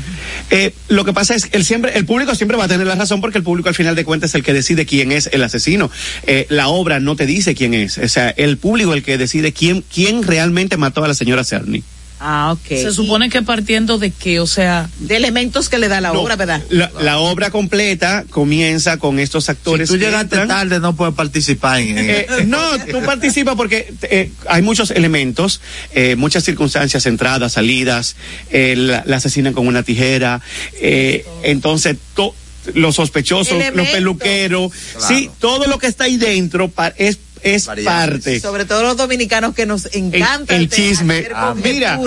Eh, 0.51 0.75
lo 0.89 1.05
que 1.05 1.13
pasa 1.13 1.35
es 1.35 1.47
que 1.47 1.57
el, 1.57 1.65
siempre, 1.65 1.97
el 1.97 2.07
público 2.07 2.35
siempre 2.35 2.57
va 2.57 2.65
a 2.65 2.69
tener 2.69 2.87
la 2.87 2.95
razón 2.95 3.21
porque 3.21 3.39
el 3.39 3.45
público 3.45 3.69
al 3.69 3.75
final 3.75 3.95
de 3.95 4.05
cuentas 4.05 4.31
es 4.31 4.35
el 4.35 4.43
que 4.43 4.53
decide 4.53 4.87
quién 4.87 5.13
es 5.13 5.29
el 5.33 5.43
asesino. 5.43 5.91
Eh, 6.27 6.47
la 6.49 6.69
obra 6.69 7.01
no 7.01 7.17
te 7.17 7.27
dice 7.27 7.55
quién 7.55 7.75
es. 7.75 7.99
O 7.99 8.09
sea, 8.09 8.31
el 8.31 8.57
público 8.59 8.95
el 8.95 9.03
que 9.03 9.19
decide 9.19 9.53
quién, 9.53 9.85
quién 9.93 10.23
realmente 10.23 10.77
mató 10.77 11.05
a 11.05 11.09
la 11.09 11.15
señora 11.15 11.45
Cerny. 11.45 11.83
Ah, 12.21 12.53
ok. 12.53 12.67
Se 12.69 12.93
supone 12.93 13.31
que 13.31 13.43
partiendo 13.43 13.99
de 13.99 14.11
que, 14.11 14.41
o 14.41 14.47
sea... 14.47 14.89
De 14.99 15.17
elementos 15.17 15.69
que 15.69 15.79
le 15.79 15.89
da 15.89 16.01
la 16.01 16.13
No, 16.13 16.21
obra, 16.21 16.37
¿verdad? 16.37 16.63
La, 16.71 16.91
la 17.01 17.19
obra 17.19 17.51
completa 17.51 18.25
comienza 18.31 18.97
con 18.99 19.19
estos 19.19 19.49
actores. 19.49 19.89
Si 19.89 19.95
tú 19.95 20.01
llegaste 20.01 20.37
entran. 20.37 20.49
tarde, 20.49 20.81
no 20.81 20.97
puedes 20.97 21.15
participar 21.15 21.81
en. 21.81 21.97
Eh, 21.99 22.27
no, 22.47 22.59
tú 22.91 23.01
participas 23.03 23.55
porque 23.55 23.93
eh, 24.03 24.31
hay 24.49 24.63
muchos 24.63 24.91
elementos, 24.91 25.61
eh, 25.95 26.17
muchas 26.17 26.45
circunstancias, 26.45 27.07
entradas, 27.07 27.53
salidas, 27.53 28.17
eh, 28.51 28.75
la, 28.77 29.03
la 29.07 29.17
asesinan 29.17 29.53
con 29.53 29.67
una 29.67 29.83
tijera, 29.83 30.41
eh, 30.81 31.25
entonces 31.43 31.97
to- 32.15 32.35
los 32.75 32.97
sospechosos, 32.97 33.55
los 33.55 33.63
Elementos. 33.63 33.95
peluqueros, 33.95 34.73
sí, 34.99 35.31
todo 35.39 35.67
lo 35.67 35.79
que 35.79 35.87
está 35.87 36.05
ahí 36.05 36.19
dentro 36.19 36.69
pa- 36.69 36.93
es, 36.99 37.19
es 37.43 37.67
parte. 37.85 38.41
Sobre 38.41 38.65
todo 38.65 38.83
los 38.83 38.97
dominicanos 38.97 39.55
que 39.55 39.67
nos 39.67 39.95
encanta 39.95 40.57
el 40.57 40.69
chisme. 40.69 41.27
Ah, 41.35 41.55
mira, 41.55 41.99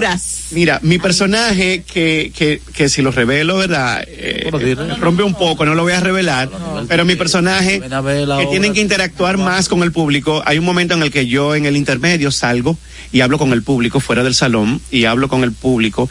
mira, 0.52 0.80
mi 0.82 1.00
personaje 1.00 1.84
que, 1.84 2.32
que, 2.36 2.62
que 2.74 2.90
si 2.90 3.02
lo 3.02 3.12
revelo, 3.12 3.58
¿verdad? 3.58 4.04
Eh, 4.08 4.50
rompe 5.00 5.24
un 5.24 5.34
poco, 5.34 5.66
no 5.66 5.76
lo 5.76 5.84
voy 5.84 5.94
a 5.94 6.00
revelar, 6.00 6.50
pero 6.88 7.06
mi 7.06 7.16
personaje 7.16 7.82
que 7.82 8.48
tienen 8.50 8.74
que 8.74 8.82
interactuar 8.82 9.38
más 9.38 9.70
con 9.70 9.84
el 9.84 9.92
público. 9.92 10.42
Hay 10.46 10.58
un 10.58 10.66
momento 10.66 10.94
en 10.94 11.04
el 11.04 11.12
que 11.12 11.28
yo 11.28 11.56
en 11.56 11.66
el 11.66 11.78
intermedio 11.78 12.32
salgo 12.32 12.78
y 13.12 13.22
hablo 13.22 13.38
con 13.38 13.54
el 13.54 13.64
público 13.64 14.00
fuera 14.00 14.24
del 14.24 14.36
salón 14.36 14.82
y 14.92 15.06
hablo 15.06 15.28
con 15.28 15.44
el 15.44 15.52
público 15.52 16.10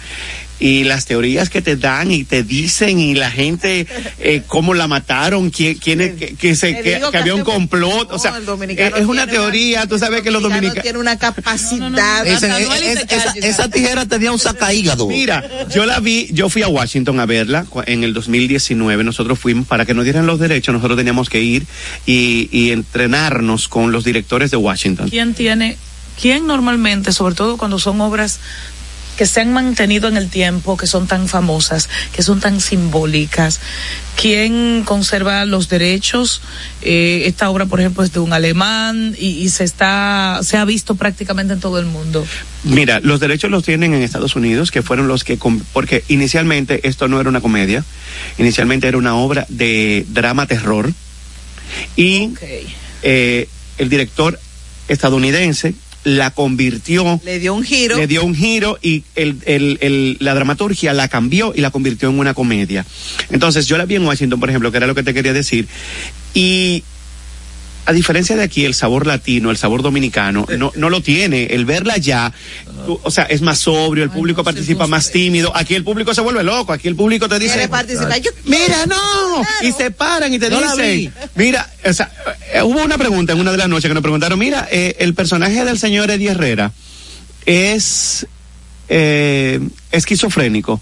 y 0.61 0.85
las 0.85 1.07
teorías 1.07 1.49
que 1.51 1.63
te 1.63 1.75
dan 1.77 2.11
y 2.13 2.25
te 2.25 2.43
dicen 2.45 3.01
y 3.01 3.15
la 3.15 3.31
gente 3.31 3.87
eh, 4.21 4.43
cómo 4.47 4.75
la 4.75 4.87
mataron, 4.87 5.51
quién, 5.51 5.77
quién 5.79 6.01
es- 6.03 6.13
que, 6.17 6.35
que 6.37 6.55
se, 6.55 6.81
que, 6.83 7.01
había 7.15 7.35
un 7.35 7.43
complot, 7.43 8.13
o 8.13 8.19
sea, 8.19 8.39
dominicano 8.41 8.97
es, 8.97 9.07
una 9.07 9.27
teoría, 9.27 9.87
tú 9.87 9.99
sabes 9.99 10.23
que 10.23 10.31
los 10.31 10.43
dominicanos 10.43 10.83
tiene 10.83 10.99
una 10.99 11.19
capacidad. 11.19 12.27
Ese- 12.27 12.47
es- 12.49 13.05
esa, 13.11 13.33
esa 13.35 13.69
tijera 13.71 14.07
tenía 14.07 14.31
un 14.33 14.39
sacaígado. 14.39 15.07
Mira, 15.09 15.43
yo 15.75 15.87
la 15.87 15.99
vi, 16.01 16.29
yo 16.33 16.49
fui 16.51 16.63
a 16.63 16.69
Washington 16.69 17.19
a 17.21 17.27
verla 17.27 17.67
en 17.87 18.05
el 18.05 18.13
2019. 18.13 19.03
Nosotros 19.05 19.39
fuimos 19.39 19.67
para 19.67 19.87
que 19.87 19.95
nos 19.95 20.05
dieran 20.05 20.27
los 20.27 20.39
derechos. 20.39 20.75
Nosotros 20.75 20.97
teníamos 20.99 21.29
que 21.31 21.41
ir 21.41 21.67
y, 22.07 22.49
y 22.53 22.71
entrenarnos 22.73 23.69
con 23.69 23.93
los 23.93 24.05
directores 24.05 24.51
de 24.51 24.57
Washington. 24.59 25.09
¿Quién 25.09 25.35
tiene, 25.35 25.77
quién 26.21 26.47
normalmente, 26.47 27.13
sobre 27.13 27.35
todo 27.35 27.57
cuando 27.57 27.79
son 27.79 28.01
obras 28.01 28.41
que 29.21 29.27
se 29.27 29.43
han 29.43 29.53
mantenido 29.53 30.09
en 30.09 30.17
el 30.17 30.31
tiempo, 30.31 30.79
que 30.79 30.87
son 30.87 31.07
tan 31.07 31.29
famosas, 31.29 31.91
que 32.11 32.23
son 32.23 32.41
tan 32.41 32.59
simbólicas, 32.59 33.61
quién 34.17 34.83
conserva 34.87 35.45
los 35.45 35.69
derechos? 35.69 36.41
Eh, 36.81 37.25
esta 37.27 37.51
obra, 37.51 37.67
por 37.67 37.81
ejemplo, 37.81 38.03
es 38.03 38.15
de 38.15 38.21
un 38.21 38.33
alemán 38.33 39.15
y, 39.19 39.27
y 39.27 39.51
se 39.51 39.65
está, 39.65 40.41
se 40.43 40.57
ha 40.57 40.65
visto 40.65 40.95
prácticamente 40.95 41.53
en 41.53 41.61
todo 41.61 41.79
el 41.79 41.85
mundo. 41.85 42.27
Mira, 42.65 43.01
los 43.01 43.21
derechos 43.21 43.51
los 43.51 43.63
tienen 43.63 43.93
en 43.93 44.01
Estados 44.01 44.37
Unidos, 44.37 44.71
que 44.71 44.81
fueron 44.81 45.07
los 45.07 45.23
que, 45.23 45.39
porque 45.75 46.03
inicialmente 46.09 46.89
esto 46.89 47.07
no 47.07 47.21
era 47.21 47.29
una 47.29 47.43
comedia, 47.43 47.85
inicialmente 48.39 48.89
era 48.89 48.97
una 48.97 49.17
obra 49.17 49.45
de 49.51 50.07
drama 50.09 50.47
terror 50.47 50.95
y 51.95 52.31
eh, 53.03 53.51
el 53.77 53.91
director 53.91 54.41
estadounidense 54.89 55.75
la 56.05 56.31
convirtió 56.31 57.21
Le 57.25 57.39
dio 57.39 57.53
un 57.55 57.63
giro. 57.63 57.97
le 57.97 58.07
dio 58.07 58.25
un 58.25 58.35
giro 58.35 58.79
y 58.81 59.05
el, 59.17 59.37
el- 59.45 59.79
el- 59.83 60.17
la 60.21 60.35
dramaturgia 60.35 60.93
la 60.95 61.09
cambió 61.09 61.53
y 61.55 61.61
la 61.61 61.71
convirtió 61.71 62.09
en 62.09 62.19
una 62.19 62.33
comedia. 62.35 62.87
Entonces 63.31 63.67
yo 63.67 63.77
la 63.77 63.85
vi 63.85 63.97
en 63.97 64.07
Washington, 64.07 64.41
por 64.41 64.49
ejemplo, 64.49 64.71
que 64.71 64.79
era 64.79 64.87
lo 64.87 64.95
que 64.95 65.03
te 65.03 65.13
quería 65.13 65.33
decir, 65.33 65.69
y 66.35 66.83
a 67.91 67.93
diferencia 67.93 68.37
de 68.37 68.45
aquí, 68.45 68.65
el 68.65 68.75
sabor 68.75 69.05
latino, 69.07 69.51
el 69.51 69.57
sabor 69.57 69.83
dominicano, 69.83 70.47
no, 70.57 70.73
no 70.77 70.91
lo 70.91 71.01
tiene. 71.03 71.47
El 71.47 71.65
verla 71.65 71.97
ya, 71.97 72.33
tú- 72.87 73.01
o 73.03 73.11
sea, 73.11 73.25
es 73.25 73.43
más 73.43 73.59
sobrio, 73.59 74.05
el 74.05 74.11
público 74.11 74.45
participa 74.45 74.87
más 74.87 75.11
tímido. 75.11 75.51
Aquí 75.57 75.75
el 75.75 75.83
público 75.83 76.15
se 76.15 76.21
vuelve 76.21 76.45
loco, 76.45 76.73
aquí 76.73 76.87
el 76.87 76.95
público 76.95 77.29
te 77.29 77.39
dice. 77.41 77.55
Yo- 78.23 78.31
mira, 78.45 78.87
no, 78.87 79.43
y 79.63 79.73
se 79.73 79.91
paran 79.91 80.33
y 80.33 80.39
te 80.39 80.49
No 80.51 80.61
dicen, 80.61 80.77
mira, 81.35 81.69
o 81.85 81.93
sea, 81.93 82.13
eh, 82.55 82.63
hubo 82.63 82.81
una 82.83 82.97
pregunta 82.97 83.33
en 83.33 83.41
una 83.41 83.51
de 83.51 83.59
las 83.59 83.69
noches 83.69 83.89
que 83.89 83.95
nos 83.95 84.03
preguntaron, 84.03 84.39
mira, 84.39 84.69
eh, 84.71 84.95
el 85.01 85.15
personaje 85.15 85.65
del 85.65 85.79
señor 85.79 86.11
Eddie 86.13 86.31
Herrera 86.31 86.71
es 87.45 88.27
eh, 88.89 89.61
esquizofrénico. 89.93 90.81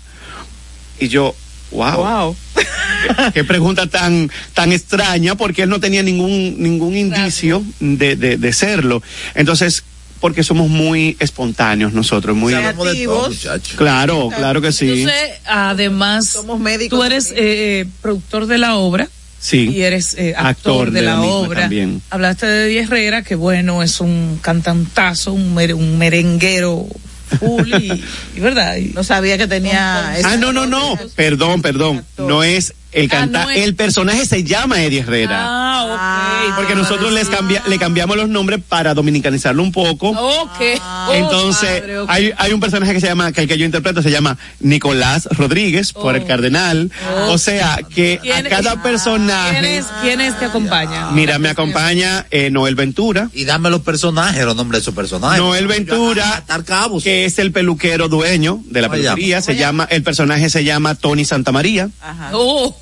Y 1.01 1.09
yo, 1.09 1.35
wow. 1.71 1.97
Wow. 1.97 2.37
Qué, 2.55 3.33
qué 3.35 3.45
pregunta 3.45 3.87
tan, 3.87 4.31
tan 4.55 4.73
extraña, 4.73 5.35
porque 5.37 5.63
él 5.63 5.69
no 5.69 5.81
tenía 5.81 6.03
ningún, 6.03 6.57
ningún 6.59 6.97
indicio 6.97 7.63
de, 7.81 8.17
de, 8.17 8.37
de 8.37 8.53
serlo. 8.53 9.03
Entonces, 9.35 9.85
porque 10.21 10.43
somos 10.43 10.69
muy 10.69 11.17
espontáneos 11.21 11.93
nosotros, 11.93 12.37
muy... 12.37 12.53
Creativos. 12.53 13.47
Claro, 13.77 14.31
claro 14.37 14.61
que 14.61 14.73
sí. 14.73 15.03
Entonces, 15.03 15.31
además, 15.47 16.27
Somos 16.29 16.59
médicos. 16.59 16.99
tú 16.99 17.05
eres 17.05 17.33
eh, 17.37 17.87
productor 18.03 18.47
de 18.47 18.59
la 18.59 18.77
obra 18.77 19.09
Sí. 19.41 19.69
y 19.71 19.83
eres 19.83 20.15
eh, 20.19 20.35
actor, 20.37 20.49
Actor 20.49 20.91
de, 20.91 21.01
de 21.01 21.07
la, 21.07 21.21
obra. 21.23 21.61
también. 21.61 22.03
Hablaste 22.11 22.47
de 22.47 22.67
Eddie 22.67 22.81
Herrera, 22.81 23.23
que 23.23 23.37
bueno, 23.37 23.85
es 23.85 24.01
un 24.01 24.41
cantantazo, 24.43 25.33
un, 25.33 25.55
mer- 25.55 25.75
un 25.75 25.97
merenguero 25.97 26.85
full 27.29 27.73
y, 27.75 28.05
y 28.37 28.41
verdad. 28.41 28.77
Y- 28.77 28.87
No 28.95 29.05
sabía 29.05 29.37
que 29.39 29.47
tenía. 29.47 30.15
Ah, 30.25 30.37
no, 30.37 30.53
no, 30.53 30.67
no. 30.67 30.99
Perdón, 31.15 31.63
perdón. 31.63 32.05
No 32.17 32.43
es 32.43 32.75
el 32.93 33.09
canta, 33.09 33.43
Ah, 33.43 33.45
no 33.45 33.51
es- 33.51 33.59
el 33.65 33.75
personaje 33.75 34.25
se 34.27 34.45
llama 34.45 34.83
Eddie 34.83 35.01
Herrera. 35.01 35.39
Ah, 35.41 36.47
ok. 36.49 36.57
Porque 36.57 36.75
nosotros 36.75 37.13
les 37.13 37.29
cambia, 37.29 37.63
le 37.67 37.79
cambiamos 37.79 38.17
los 38.17 38.29
nombres 38.29 38.61
para 38.67 38.95
dominicanizarlo 38.95 39.63
un 39.63 39.73
poco. 39.73 40.09
Ok. 40.11 40.61
Oh, 40.81 41.13
Entonces, 41.13 41.81
padre, 41.81 41.99
ok. 42.01 42.11
hay, 42.11 42.33
hay 42.37 42.53
un 42.53 42.61
personaje 42.61 42.93
que 42.95 43.01
se 43.01 43.07
llama, 43.07 43.33
que 43.33 43.43
el 43.43 43.49
que 43.49 43.59
yo 43.59 43.65
interpreto 43.65 44.03
se 44.03 44.11
llama 44.11 44.37
Nicolás 44.61 45.29
Rodríguez, 45.33 45.93
por 45.93 46.17
el 46.17 46.25
cardenal. 46.27 46.91
Oh. 47.29 47.33
O 47.33 47.39
sea, 47.39 47.79
que 47.95 48.15
a 48.19 48.21
¿Quién- 48.21 48.49
cada 48.49 48.71
¿Quién 48.73 48.83
personaje. 48.83 49.79
es, 49.79 49.87
quién 50.03 50.21
es 50.21 50.39
te 50.39 50.47
acompaña? 50.47 51.11
Mira, 51.13 51.39
me 51.39 51.49
acompaña 51.51 52.27
eh, 52.31 52.51
Noel 52.51 52.75
Ventura. 52.75 53.31
Y 53.35 53.45
dame 53.45 53.71
los 53.71 53.83
personajes, 53.83 54.45
los 54.45 54.57
nombres 54.57 54.81
de 54.81 54.83
esos 54.83 54.95
personajes. 54.95 55.39
Noel 55.41 55.67
Ventura, 55.67 56.45
cabos. 56.67 57.03
que 57.05 57.25
es 57.25 57.39
el 57.39 57.53
peluquero 57.53 58.09
dueño 58.09 58.61
de 58.65 58.83
la 58.83 58.89
peluquería, 58.89 59.41
se 59.43 59.57
llama, 59.57 59.87
el 59.91 60.03
personaje 60.03 60.51
se 60.51 60.65
llama 60.65 60.95
Tony 60.95 61.25
Santamaría. 61.25 61.91
Oh, 62.33 62.67
oh, 62.67 62.78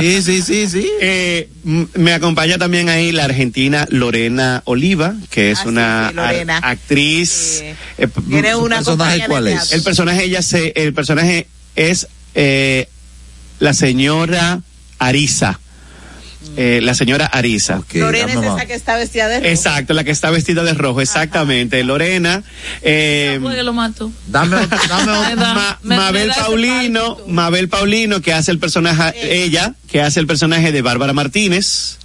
Sí, 0.00 0.22
sí, 0.22 0.42
sí, 0.42 0.66
sí. 0.68 0.90
Eh, 1.00 1.48
me 1.94 2.12
acompaña 2.12 2.58
también 2.58 2.88
ahí 2.88 3.12
la 3.12 3.24
argentina 3.24 3.86
Lorena 3.90 4.62
Oliva, 4.66 5.14
que 5.30 5.50
es 5.52 5.60
Ah, 5.60 5.68
una 5.68 6.12
sí, 6.12 6.14
actriz. 6.62 7.30
Sí. 7.30 7.64
eh, 7.98 8.08
m- 8.28 8.54
una 8.56 8.76
personaje 8.76 9.22
cuál 9.28 9.48
es? 9.48 9.72
el 9.72 9.82
personaje 9.82 10.24
ella 10.24 10.42
se, 10.42 10.72
el 10.76 10.92
personaje 10.94 11.46
es 11.74 12.08
eh, 12.34 12.88
la 13.58 13.72
señora 13.74 14.60
Arisa. 14.98 15.58
Eh, 16.56 16.80
la 16.82 16.94
señora 16.94 17.26
Arisa. 17.26 17.82
Lorena 17.92 18.32
es 18.32 18.38
esa 18.38 18.66
que 18.66 18.74
está 18.74 18.96
vestida 18.96 19.28
de 19.28 19.36
rojo. 19.40 19.48
Exacto, 19.50 19.92
la 19.94 20.04
que 20.04 20.10
está 20.10 20.30
vestida 20.30 20.62
de 20.64 20.74
rojo, 20.74 21.00
exactamente. 21.00 21.82
Lorena, 21.84 22.42
eh, 22.82 23.38
lo 23.40 23.72
mato. 23.72 24.10
Dame, 24.26 24.56
otro- 24.56 24.78
dame 24.88 25.12
otro. 25.12 25.30
Me 25.30 25.36
da- 25.36 25.54
Ma- 25.54 25.78
me- 25.82 25.88
me 25.88 25.96
Mabel 25.96 26.32
Paulino. 26.34 27.18
Mabel 27.26 27.68
Paulino, 27.68 28.22
que 28.22 28.32
hace 28.32 28.50
el 28.52 28.58
personaje, 28.58 29.42
ella, 29.44 29.74
que 29.90 30.00
hace 30.00 30.20
el 30.20 30.26
personaje 30.26 30.72
de 30.72 30.82
Bárbara 30.82 31.12
Martínez. 31.12 31.98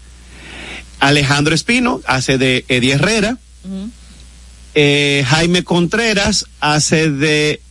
Alejandro 0.99 1.55
Espino 1.55 2.01
hace 2.05 2.37
de 2.37 2.65
Eddie 2.67 2.93
Herrera. 2.93 3.37
Eh, 4.73 5.25
Jaime 5.27 5.63
Contreras 5.63 6.45
hace 6.59 7.09
de 7.09 7.61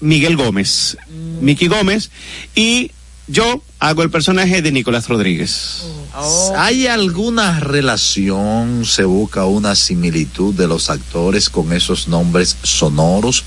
Miguel 0.00 0.36
Gómez, 0.36 0.96
Mm. 1.08 1.44
Miki 1.44 1.66
Gómez. 1.66 2.10
Y 2.54 2.90
yo 3.26 3.62
hago 3.80 4.02
el 4.02 4.10
personaje 4.10 4.62
de 4.62 4.70
Nicolás 4.70 5.08
Rodríguez. 5.08 5.82
Oh. 6.16 6.52
¿Hay 6.56 6.86
alguna 6.86 7.58
relación, 7.60 8.84
se 8.84 9.04
busca 9.04 9.46
una 9.46 9.74
similitud 9.74 10.54
de 10.54 10.68
los 10.68 10.88
actores 10.90 11.50
con 11.50 11.72
esos 11.72 12.08
nombres 12.08 12.56
sonoros? 12.62 13.44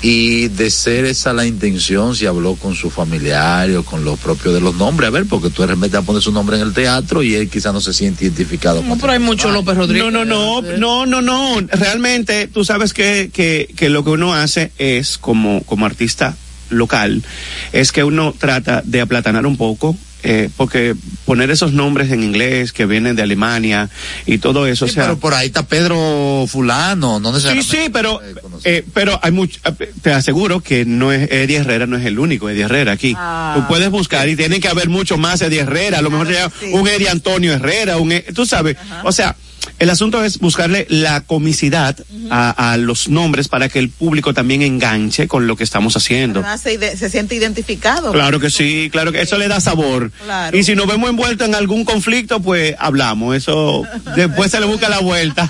Y 0.00 0.46
de 0.48 0.70
ser 0.70 1.06
esa 1.06 1.32
la 1.32 1.44
intención, 1.44 2.14
si 2.14 2.24
habló 2.24 2.54
con 2.54 2.76
su 2.76 2.88
familiar 2.88 3.68
o 3.72 3.82
con 3.82 4.04
los 4.04 4.16
propios 4.20 4.54
de 4.54 4.60
los 4.60 4.76
nombres, 4.76 5.08
a 5.08 5.10
ver, 5.10 5.26
porque 5.26 5.50
tú 5.50 5.64
a 5.64 6.02
poner 6.02 6.22
su 6.22 6.30
nombre 6.30 6.56
en 6.56 6.62
el 6.62 6.72
teatro 6.72 7.20
y 7.24 7.34
él 7.34 7.50
quizá 7.50 7.72
no 7.72 7.80
se 7.80 7.92
siente 7.92 8.24
identificado. 8.24 8.80
No, 8.80 8.96
pero 8.96 9.12
hay 9.12 9.18
mucho 9.18 9.50
López 9.50 9.76
Rodríguez. 9.76 10.12
No, 10.12 10.24
no, 10.24 10.62
no, 10.62 10.76
no, 10.76 11.04
no, 11.04 11.20
no. 11.20 11.66
Realmente, 11.72 12.46
tú 12.46 12.64
sabes 12.64 12.92
que, 12.92 13.30
que, 13.32 13.74
que 13.76 13.88
lo 13.88 14.04
que 14.04 14.10
uno 14.10 14.34
hace 14.34 14.70
es, 14.78 15.18
como, 15.18 15.64
como 15.64 15.84
artista 15.84 16.36
local, 16.70 17.24
es 17.72 17.90
que 17.90 18.04
uno 18.04 18.32
trata 18.38 18.82
de 18.84 19.00
aplatanar 19.00 19.46
un 19.46 19.56
poco, 19.56 19.96
eh, 20.22 20.50
porque 20.56 20.94
poner 21.24 21.50
esos 21.50 21.72
nombres 21.72 22.10
en 22.10 22.22
inglés 22.22 22.72
que 22.72 22.86
vienen 22.86 23.14
de 23.16 23.22
Alemania 23.22 23.88
y 24.26 24.38
todo 24.38 24.66
eso, 24.66 24.86
Sí, 24.86 24.90
o 24.90 24.94
sea. 24.94 25.02
pero 25.04 25.18
por 25.18 25.34
ahí 25.34 25.46
está 25.46 25.66
Pedro 25.66 26.44
Fulano, 26.48 27.20
no 27.20 27.28
Sí, 27.30 27.34
necesariamente. 27.34 27.76
sí, 27.84 27.90
pero, 27.92 28.20
eh, 28.64 28.84
pero 28.94 29.18
hay 29.22 29.30
mucho, 29.32 29.60
eh, 29.78 29.92
te 30.02 30.12
aseguro 30.12 30.60
que 30.60 30.84
no 30.84 31.12
es 31.12 31.30
Eddie 31.30 31.58
Herrera, 31.58 31.86
no 31.86 31.96
es 31.96 32.04
el 32.04 32.18
único 32.18 32.48
Eddie 32.50 32.62
Herrera 32.64 32.92
aquí. 32.92 33.14
Ah. 33.16 33.54
Tú 33.56 33.66
puedes 33.68 33.90
buscar 33.90 34.28
y 34.28 34.36
tiene 34.36 34.60
que 34.60 34.68
haber 34.68 34.88
mucho 34.88 35.18
más 35.18 35.40
Eddie 35.40 35.60
Herrera, 35.60 35.98
a 35.98 36.02
lo 36.02 36.10
mejor 36.10 36.28
sí. 36.28 36.66
un 36.72 36.88
Eddie 36.88 37.08
Antonio 37.08 37.52
Herrera, 37.52 37.98
un, 37.98 38.12
E- 38.12 38.24
tú 38.34 38.44
sabes, 38.46 38.76
o 39.04 39.12
sea, 39.12 39.36
el 39.78 39.90
asunto 39.90 40.24
es 40.24 40.38
buscarle 40.38 40.86
la 40.88 41.20
comicidad 41.22 41.96
a, 42.30 42.72
a 42.72 42.76
los 42.76 43.08
nombres 43.08 43.48
para 43.48 43.68
que 43.68 43.78
el 43.78 43.90
público 43.90 44.34
también 44.34 44.62
enganche 44.62 45.28
con 45.28 45.46
lo 45.46 45.56
que 45.56 45.64
estamos 45.64 45.96
haciendo. 45.96 46.44
Se, 46.58 47.10
siente 47.10 47.34
identificado. 47.34 48.12
Claro 48.12 48.40
que 48.40 48.50
sí, 48.50 48.88
claro 48.90 49.12
que 49.12 49.22
eso 49.22 49.38
le 49.38 49.48
da 49.48 49.60
sabor. 49.60 50.10
Claro. 50.24 50.56
Y 50.56 50.64
si 50.64 50.74
nos 50.74 50.86
vemos 50.86 51.10
envueltos 51.10 51.48
en 51.48 51.54
algún 51.54 51.84
conflicto, 51.84 52.40
pues 52.40 52.74
hablamos. 52.78 53.36
Eso 53.36 53.84
después 54.16 54.50
se 54.50 54.60
le 54.60 54.66
busca 54.66 54.88
la 54.88 55.00
vuelta. 55.00 55.48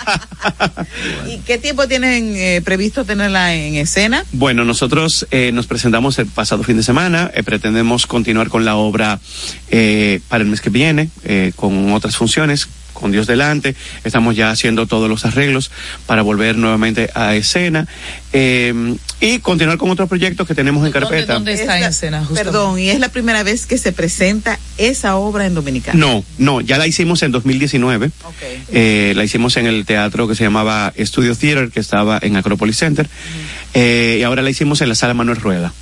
¿Y 1.29 1.38
qué 1.38 1.59
tiempo 1.59 1.88
tienen 1.88 2.35
eh, 2.37 2.62
previsto 2.64 3.05
tenerla 3.05 3.55
en 3.55 3.75
escena? 3.75 4.25
Bueno, 4.33 4.64
nosotros 4.64 5.27
eh, 5.31 5.53
nos 5.53 5.66
presentamos 5.66 6.18
el 6.18 6.27
pasado 6.27 6.62
fin 6.62 6.77
de 6.77 6.83
semana, 6.83 7.31
eh, 7.35 7.42
pretendemos 7.42 8.07
continuar 8.07 8.49
con 8.49 8.64
la 8.64 8.77
obra 8.77 9.21
eh, 9.71 10.21
para 10.29 10.42
el 10.42 10.51
mes 10.51 10.61
que 10.61 10.71
viene, 10.71 11.11
eh, 11.25 11.53
con 11.57 11.92
otras 11.92 12.16
funciones, 12.16 12.68
con 12.98 13.12
Dios 13.12 13.26
delante, 13.26 13.74
estamos 14.04 14.37
ya 14.37 14.50
haciendo 14.50 14.87
todos 14.87 15.08
los 15.08 15.24
arreglos 15.24 15.70
para 16.06 16.22
volver 16.22 16.56
nuevamente 16.56 17.11
a 17.14 17.34
escena 17.34 17.87
eh, 18.32 18.96
y 19.20 19.38
continuar 19.38 19.78
con 19.78 19.90
otros 19.90 20.08
proyectos 20.08 20.46
que 20.46 20.54
tenemos 20.54 20.87
en 20.87 20.92
¿Dónde, 20.92 21.06
carpeta. 21.08 21.34
dónde 21.34 21.52
está 21.54 21.72
Es 21.72 21.76
en 21.76 21.80
la- 21.82 21.88
escena? 21.88 22.18
justamente? 22.20 22.44
Perdón, 22.44 22.78
y 22.78 22.90
es 22.90 23.00
la 23.00 23.08
primera 23.08 23.42
vez 23.42 23.66
que 23.66 23.78
se 23.78 23.92
presenta 23.92 24.58
esa 24.76 25.16
obra 25.16 25.46
en 25.46 25.54
Dominicana. 25.54 25.98
No, 25.98 26.24
no, 26.38 26.61
ya 26.61 26.78
la 26.78 26.87
hicimos 26.87 27.22
en 27.22 27.32
2019. 27.32 28.06
Ok. 28.24 28.34
Eh, 28.72 29.12
la 29.16 29.24
hicimos 29.24 29.56
en 29.56 29.66
el 29.66 29.84
teatro 29.87 30.28
que 30.28 30.34
se 30.34 30.44
llamaba 30.44 30.92
Studio 30.98 31.34
Theater, 31.34 31.70
que 31.70 31.80
estaba 31.80 32.18
en 32.22 32.37
Acropolis 32.37 32.76
Center. 32.76 33.08
Eh, 33.74 34.18
y 34.20 34.22
ahora 34.22 34.42
la 34.42 34.50
hicimos 34.50 34.80
en 34.80 34.88
la 34.88 34.94
sala 34.94 35.14
Manuel 35.14 35.38
Rueda. 35.38 35.72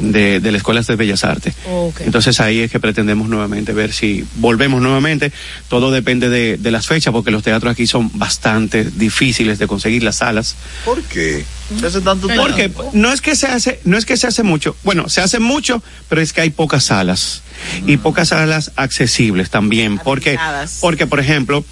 De, 0.00 0.40
de 0.40 0.50
la 0.50 0.58
Escuela 0.58 0.80
de 0.80 0.96
Bellas 0.96 1.24
Artes. 1.24 1.54
Entonces 2.00 2.40
ahí 2.40 2.60
es 2.60 2.70
que 2.70 2.80
pretendemos 2.80 3.28
nuevamente 3.28 3.72
ver 3.72 3.92
si 3.92 4.24
volvemos 4.36 4.82
nuevamente. 4.82 5.32
Todo 5.68 5.90
depende 5.90 6.28
de, 6.28 6.56
de 6.56 6.70
las 6.70 6.86
fechas, 6.86 7.12
porque 7.12 7.30
los 7.30 7.42
teatros 7.42 7.72
aquí 7.72 7.86
son 7.86 8.10
bastante 8.18 8.84
difíciles 8.84 9.58
de 9.58 9.66
conseguir 9.66 10.02
las 10.02 10.16
salas. 10.16 10.56
¿Por 10.84 11.02
qué? 11.02 11.44
¿Se 11.80 11.86
hace 11.86 12.00
tanto 12.00 12.28
Porque 12.36 12.70
no 12.92 13.12
es 13.12 13.20
que 13.20 13.34
se 13.34 13.48
hace, 13.48 13.80
no 13.84 13.96
es 13.96 14.06
que 14.06 14.16
se 14.16 14.26
hace 14.26 14.42
mucho, 14.42 14.76
bueno, 14.84 15.08
se 15.08 15.20
hace 15.20 15.40
mucho, 15.40 15.82
pero 16.08 16.20
es 16.20 16.32
que 16.32 16.40
hay 16.40 16.50
pocas 16.50 16.84
salas 16.84 17.42
y 17.86 17.96
pocas 17.96 18.28
salas 18.28 18.72
accesibles 18.76 19.50
también, 19.50 19.98
porque, 19.98 20.38
porque 20.80 21.06
por 21.06 21.18
ejemplo, 21.18 21.64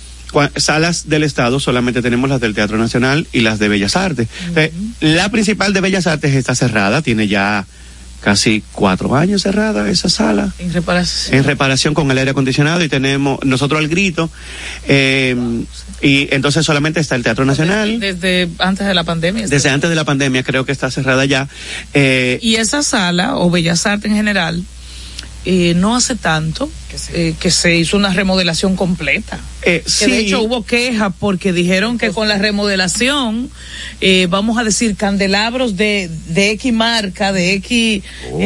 salas 0.56 1.08
del 1.08 1.22
Estado 1.22 1.60
solamente 1.60 2.02
tenemos 2.02 2.28
las 2.28 2.40
del 2.40 2.54
Teatro 2.54 2.76
Nacional 2.76 3.28
y 3.32 3.40
las 3.40 3.58
de 3.58 3.68
Bellas 3.68 3.96
Artes. 3.96 4.28
Eh, 4.56 4.72
la 5.00 5.28
principal 5.30 5.72
de 5.72 5.80
Bellas 5.80 6.06
Artes 6.06 6.34
está 6.34 6.54
cerrada, 6.54 7.02
tiene 7.02 7.28
ya 7.28 7.66
casi 8.24 8.64
cuatro 8.72 9.14
años 9.14 9.42
cerrada 9.42 9.90
esa 9.90 10.08
sala 10.08 10.50
En 10.58 10.72
reparación. 10.72 11.36
en 11.36 11.44
reparación 11.44 11.92
con 11.92 12.10
el 12.10 12.16
aire 12.16 12.30
acondicionado 12.30 12.82
y 12.82 12.88
tenemos 12.88 13.38
nosotros 13.44 13.78
al 13.78 13.88
grito 13.88 14.30
eh, 14.88 15.36
y 16.00 16.28
entonces 16.34 16.64
solamente 16.64 17.00
está 17.00 17.16
el 17.16 17.22
Teatro 17.22 17.44
Nacional. 17.44 18.00
Desde 18.00 18.48
antes 18.58 18.86
de 18.86 18.94
la 18.94 19.04
pandemia. 19.04 19.46
Desde 19.46 19.68
antes 19.68 19.90
de 19.90 19.96
la 19.96 20.04
pandemia 20.04 20.42
creo 20.42 20.64
que 20.64 20.72
está 20.72 20.90
cerrada 20.90 21.26
ya. 21.26 21.48
Eh, 21.92 22.38
Y 22.40 22.56
esa 22.56 22.82
sala, 22.82 23.36
o 23.36 23.50
Bellas 23.50 23.86
Artes 23.86 24.10
en 24.10 24.16
general, 24.16 24.64
eh, 25.44 25.74
no 25.76 25.94
hace 25.96 26.14
tanto 26.16 26.70
eh, 27.12 27.34
que 27.38 27.50
se 27.50 27.76
hizo 27.76 27.96
una 27.96 28.12
remodelación 28.12 28.76
completa. 28.76 29.38
eh, 29.62 29.82
Que 29.84 29.90
sí, 29.90 30.10
de 30.10 30.18
hecho 30.20 30.42
hubo 30.42 30.64
quejas 30.64 31.12
porque 31.18 31.52
dijeron 31.52 31.98
que 31.98 32.10
con 32.12 32.28
la 32.28 32.38
remodelación, 32.38 33.50
eh, 34.00 34.26
vamos 34.30 34.58
a 34.58 34.64
decir, 34.64 34.96
candelabros 34.96 35.76
de, 35.76 36.08
de 36.28 36.50
X 36.52 36.72
marca, 36.72 37.32
de 37.32 37.54
X, 37.54 38.02
Oh. 38.32 38.38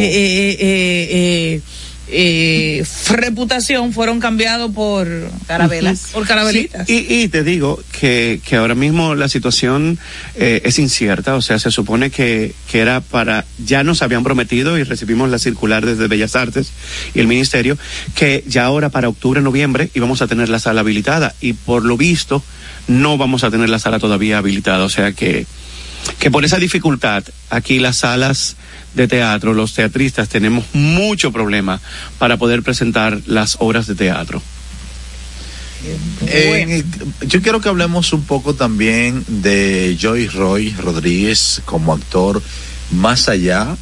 Eh, 2.10 2.84
reputación 3.10 3.92
fueron 3.92 4.20
cambiados 4.20 4.70
por 4.72 5.08
Carabelas. 5.46 6.08
por 6.12 6.26
carabelitas. 6.26 6.86
Sí, 6.86 7.06
y, 7.08 7.22
y 7.22 7.28
te 7.28 7.42
digo 7.44 7.82
que, 7.98 8.40
que 8.46 8.56
ahora 8.56 8.74
mismo 8.74 9.14
la 9.14 9.28
situación 9.28 9.98
eh, 10.34 10.62
es 10.64 10.78
incierta, 10.78 11.34
o 11.34 11.42
sea, 11.42 11.58
se 11.58 11.70
supone 11.70 12.10
que, 12.10 12.54
que 12.70 12.80
era 12.80 13.00
para, 13.00 13.44
ya 13.64 13.84
nos 13.84 14.02
habían 14.02 14.24
prometido 14.24 14.78
y 14.78 14.84
recibimos 14.84 15.30
la 15.30 15.38
circular 15.38 15.84
desde 15.84 16.08
Bellas 16.08 16.36
Artes 16.36 16.72
y 17.14 17.20
el 17.20 17.26
Ministerio, 17.26 17.78
que 18.14 18.44
ya 18.46 18.64
ahora 18.64 18.88
para 18.88 19.08
octubre, 19.08 19.40
noviembre 19.40 19.90
íbamos 19.94 20.22
a 20.22 20.26
tener 20.26 20.48
la 20.48 20.58
sala 20.58 20.80
habilitada 20.80 21.34
y 21.40 21.52
por 21.52 21.84
lo 21.84 21.96
visto 21.96 22.42
no 22.86 23.18
vamos 23.18 23.44
a 23.44 23.50
tener 23.50 23.68
la 23.68 23.78
sala 23.78 23.98
todavía 23.98 24.38
habilitada, 24.38 24.84
o 24.84 24.88
sea 24.88 25.12
que, 25.12 25.46
que 26.18 26.30
por 26.30 26.44
esa 26.44 26.58
dificultad 26.58 27.24
aquí 27.50 27.78
las 27.78 27.98
salas 27.98 28.56
de 28.94 29.06
teatro, 29.08 29.54
los 29.54 29.74
teatristas 29.74 30.28
tenemos 30.28 30.64
mucho 30.72 31.30
problema 31.32 31.80
para 32.18 32.36
poder 32.36 32.62
presentar 32.62 33.20
las 33.26 33.56
obras 33.60 33.86
de 33.86 33.94
teatro. 33.94 34.42
En- 36.26 36.84
yo 37.28 37.40
quiero 37.40 37.60
que 37.60 37.68
hablemos 37.68 38.12
un 38.12 38.24
poco 38.24 38.54
también 38.54 39.24
de 39.28 39.96
Joy 40.00 40.26
Roy 40.28 40.70
Rodríguez 40.76 41.62
como 41.64 41.92
actor 41.94 42.42
más 42.90 43.28
allá 43.28 43.76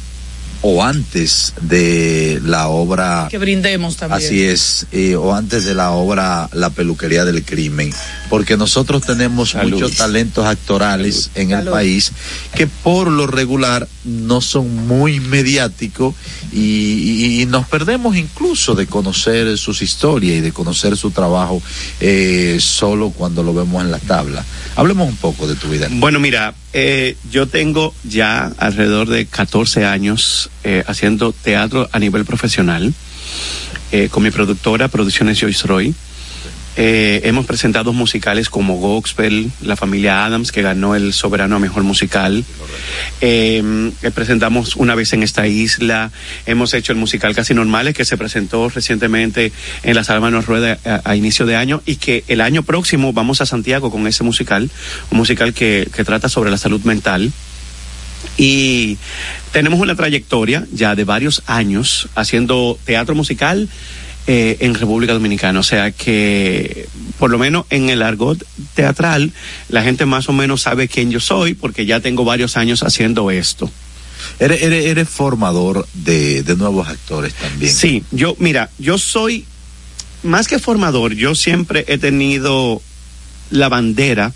o 0.61 0.83
antes 0.83 1.53
de 1.61 2.39
la 2.43 2.67
obra 2.67 3.27
que 3.29 3.37
brindemos 3.37 3.97
también. 3.97 4.17
Así 4.25 4.43
es, 4.43 4.87
eh, 4.91 5.15
o 5.15 5.33
antes 5.35 5.65
de 5.65 5.73
la 5.75 5.91
obra 5.91 6.49
La 6.53 6.69
peluquería 6.69 7.25
del 7.25 7.43
crimen, 7.43 7.93
porque 8.29 8.57
nosotros 8.57 9.03
tenemos 9.05 9.53
muchos 9.55 9.95
talentos 9.97 10.45
actorales 10.45 11.29
en 11.35 11.51
el 11.51 11.65
país 11.71 12.11
que 12.55 12.67
por 12.67 13.09
lo 13.11 13.27
regular 13.27 13.87
no 14.03 14.41
son 14.41 14.87
muy 14.87 15.19
mediáticos 15.19 16.15
y, 16.51 16.59
y- 16.59 17.41
y 17.41 17.45
nos 17.45 17.67
perdemos 17.67 18.15
incluso 18.15 18.73
de 18.75 18.87
conocer 18.87 19.57
sus 19.57 19.81
historias 19.81 20.37
y 20.37 20.41
de 20.41 20.51
conocer 20.51 20.95
su 20.97 21.11
trabajo 21.11 21.61
eh, 21.99 22.57
solo 22.59 23.09
cuando 23.11 23.43
lo 23.43 23.53
vemos 23.53 23.83
en 23.83 23.91
la 23.91 23.99
tabla. 23.99 24.43
Hablemos 24.75 25.07
un 25.09 25.15
poco 25.17 25.47
de 25.47 25.55
tu 25.55 25.67
vida. 25.69 25.87
Bueno, 25.91 26.19
mira, 26.19 26.53
eh, 26.79 27.17
yo 27.31 27.47
tengo 27.47 27.91
ya 28.03 28.53
alrededor 28.59 29.09
de 29.09 29.25
14 29.25 29.85
años 29.85 30.51
eh, 30.63 30.83
haciendo 30.85 31.33
teatro 31.33 31.89
a 31.91 31.97
nivel 31.97 32.23
profesional 32.23 32.93
eh, 33.91 34.09
con 34.11 34.21
mi 34.21 34.29
productora 34.29 34.87
Producciones 34.87 35.39
Joyce 35.41 35.65
Roy. 35.65 35.95
Eh, 36.79 37.21
hemos 37.23 37.47
presentado 37.47 37.91
musicales 37.91 38.51
como 38.51 38.75
Gospel, 38.75 39.51
La 39.61 39.75
Familia 39.75 40.25
Adams, 40.25 40.51
que 40.51 40.61
ganó 40.61 40.93
el 40.93 41.11
Soberano 41.11 41.55
a 41.55 41.59
Mejor 41.59 41.81
Musical. 41.81 42.45
Eh, 43.19 43.91
eh, 44.03 44.11
presentamos 44.11 44.75
una 44.75 44.93
vez 44.93 45.11
en 45.13 45.23
esta 45.23 45.47
isla. 45.47 46.11
Hemos 46.45 46.75
hecho 46.75 46.91
el 46.91 46.99
musical 46.99 47.33
Casi 47.33 47.55
Normales, 47.55 47.95
que 47.95 48.05
se 48.05 48.15
presentó 48.15 48.69
recientemente 48.69 49.51
en 49.81 49.95
la 49.95 50.03
Sala 50.03 50.19
Manos 50.19 50.45
Rueda 50.45 50.77
a, 50.85 51.01
a 51.03 51.15
inicio 51.15 51.47
de 51.47 51.55
año 51.55 51.81
y 51.87 51.95
que 51.95 52.23
el 52.27 52.41
año 52.41 52.61
próximo 52.61 53.11
vamos 53.11 53.41
a 53.41 53.47
Santiago 53.47 53.89
con 53.89 54.05
ese 54.05 54.23
musical, 54.23 54.69
un 55.09 55.17
musical 55.17 55.55
que, 55.55 55.89
que 55.91 56.03
trata 56.03 56.29
sobre 56.29 56.51
la 56.51 56.57
salud 56.57 56.81
mental. 56.83 57.31
Y 58.37 58.99
tenemos 59.51 59.79
una 59.79 59.95
trayectoria 59.95 60.67
ya 60.71 60.93
de 60.93 61.05
varios 61.05 61.41
años 61.47 62.07
haciendo 62.13 62.77
teatro 62.85 63.15
musical 63.15 63.67
eh, 64.27 64.57
en 64.59 64.75
República 64.75 65.13
Dominicana. 65.13 65.59
O 65.59 65.63
sea 65.63 65.91
que, 65.91 66.87
por 67.17 67.31
lo 67.31 67.37
menos 67.37 67.65
en 67.69 67.89
el 67.89 68.01
argot 68.01 68.45
teatral, 68.75 69.31
la 69.69 69.83
gente 69.83 70.05
más 70.05 70.27
o 70.29 70.33
menos 70.33 70.61
sabe 70.61 70.87
quién 70.87 71.11
yo 71.11 71.19
soy 71.19 71.53
porque 71.53 71.85
ya 71.85 72.01
tengo 72.01 72.25
varios 72.25 72.57
años 72.57 72.83
haciendo 72.83 73.31
esto. 73.31 73.71
Eres, 74.39 74.61
eres, 74.61 74.85
eres 74.85 75.07
formador 75.07 75.87
de, 75.93 76.43
de 76.43 76.55
nuevos 76.55 76.87
actores 76.87 77.33
también. 77.35 77.73
Sí, 77.73 78.03
yo, 78.11 78.35
mira, 78.39 78.69
yo 78.77 78.97
soy, 78.97 79.45
más 80.23 80.47
que 80.47 80.59
formador, 80.59 81.13
yo 81.13 81.33
siempre 81.33 81.85
he 81.87 81.97
tenido 81.97 82.81
la 83.49 83.69
bandera 83.69 84.33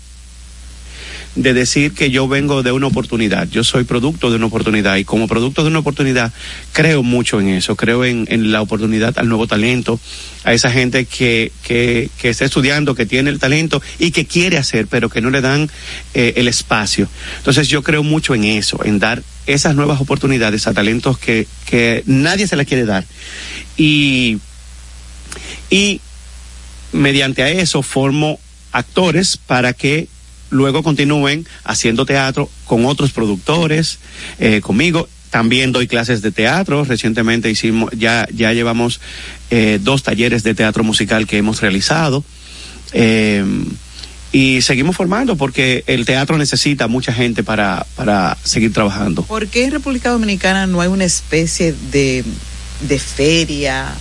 de 1.34 1.54
decir 1.54 1.92
que 1.92 2.10
yo 2.10 2.28
vengo 2.28 2.62
de 2.62 2.72
una 2.72 2.88
oportunidad, 2.88 3.48
yo 3.48 3.64
soy 3.64 3.84
producto 3.84 4.30
de 4.30 4.36
una 4.36 4.46
oportunidad 4.46 4.96
y 4.96 5.04
como 5.04 5.26
producto 5.26 5.62
de 5.62 5.68
una 5.68 5.78
oportunidad 5.78 6.30
creo 6.72 7.02
mucho 7.02 7.40
en 7.40 7.48
eso, 7.48 7.74
creo 7.74 8.04
en, 8.04 8.26
en 8.28 8.52
la 8.52 8.60
oportunidad 8.60 9.18
al 9.18 9.28
nuevo 9.28 9.46
talento, 9.46 9.98
a 10.44 10.52
esa 10.52 10.70
gente 10.70 11.06
que, 11.06 11.50
que, 11.62 12.10
que 12.18 12.28
está 12.28 12.44
estudiando, 12.44 12.94
que 12.94 13.06
tiene 13.06 13.30
el 13.30 13.38
talento 13.38 13.80
y 13.98 14.10
que 14.10 14.26
quiere 14.26 14.58
hacer, 14.58 14.86
pero 14.88 15.08
que 15.08 15.22
no 15.22 15.30
le 15.30 15.40
dan 15.40 15.70
eh, 16.12 16.34
el 16.36 16.48
espacio. 16.48 17.08
Entonces 17.38 17.68
yo 17.68 17.82
creo 17.82 18.02
mucho 18.02 18.34
en 18.34 18.44
eso, 18.44 18.84
en 18.84 18.98
dar 18.98 19.22
esas 19.46 19.74
nuevas 19.74 20.00
oportunidades 20.00 20.66
a 20.66 20.74
talentos 20.74 21.18
que, 21.18 21.46
que 21.64 22.02
nadie 22.06 22.46
se 22.46 22.56
las 22.56 22.66
quiere 22.66 22.84
dar. 22.84 23.06
Y, 23.76 24.38
y 25.70 26.00
mediante 26.92 27.42
a 27.42 27.48
eso 27.48 27.82
formo 27.82 28.38
actores 28.72 29.38
para 29.38 29.72
que 29.72 30.08
luego 30.52 30.82
continúen 30.82 31.46
haciendo 31.64 32.06
teatro 32.06 32.48
con 32.66 32.84
otros 32.86 33.10
productores, 33.10 33.98
eh, 34.38 34.60
conmigo. 34.60 35.08
También 35.30 35.72
doy 35.72 35.88
clases 35.88 36.20
de 36.20 36.30
teatro. 36.30 36.84
Recientemente 36.84 37.50
hicimos, 37.50 37.90
ya, 37.96 38.28
ya 38.32 38.52
llevamos 38.52 39.00
eh, 39.50 39.78
dos 39.82 40.02
talleres 40.02 40.42
de 40.42 40.54
teatro 40.54 40.84
musical 40.84 41.26
que 41.26 41.38
hemos 41.38 41.60
realizado. 41.62 42.22
Eh, 42.92 43.42
y 44.30 44.62
seguimos 44.62 44.96
formando 44.96 45.36
porque 45.36 45.84
el 45.86 46.04
teatro 46.04 46.38
necesita 46.38 46.86
mucha 46.86 47.12
gente 47.12 47.42
para, 47.42 47.86
para 47.96 48.36
seguir 48.44 48.72
trabajando. 48.72 49.22
¿Por 49.22 49.46
qué 49.48 49.64
en 49.64 49.72
República 49.72 50.10
Dominicana 50.10 50.66
no 50.66 50.80
hay 50.80 50.88
una 50.88 51.04
especie 51.04 51.74
de, 51.90 52.24
de 52.88 52.98
feria, 52.98 53.92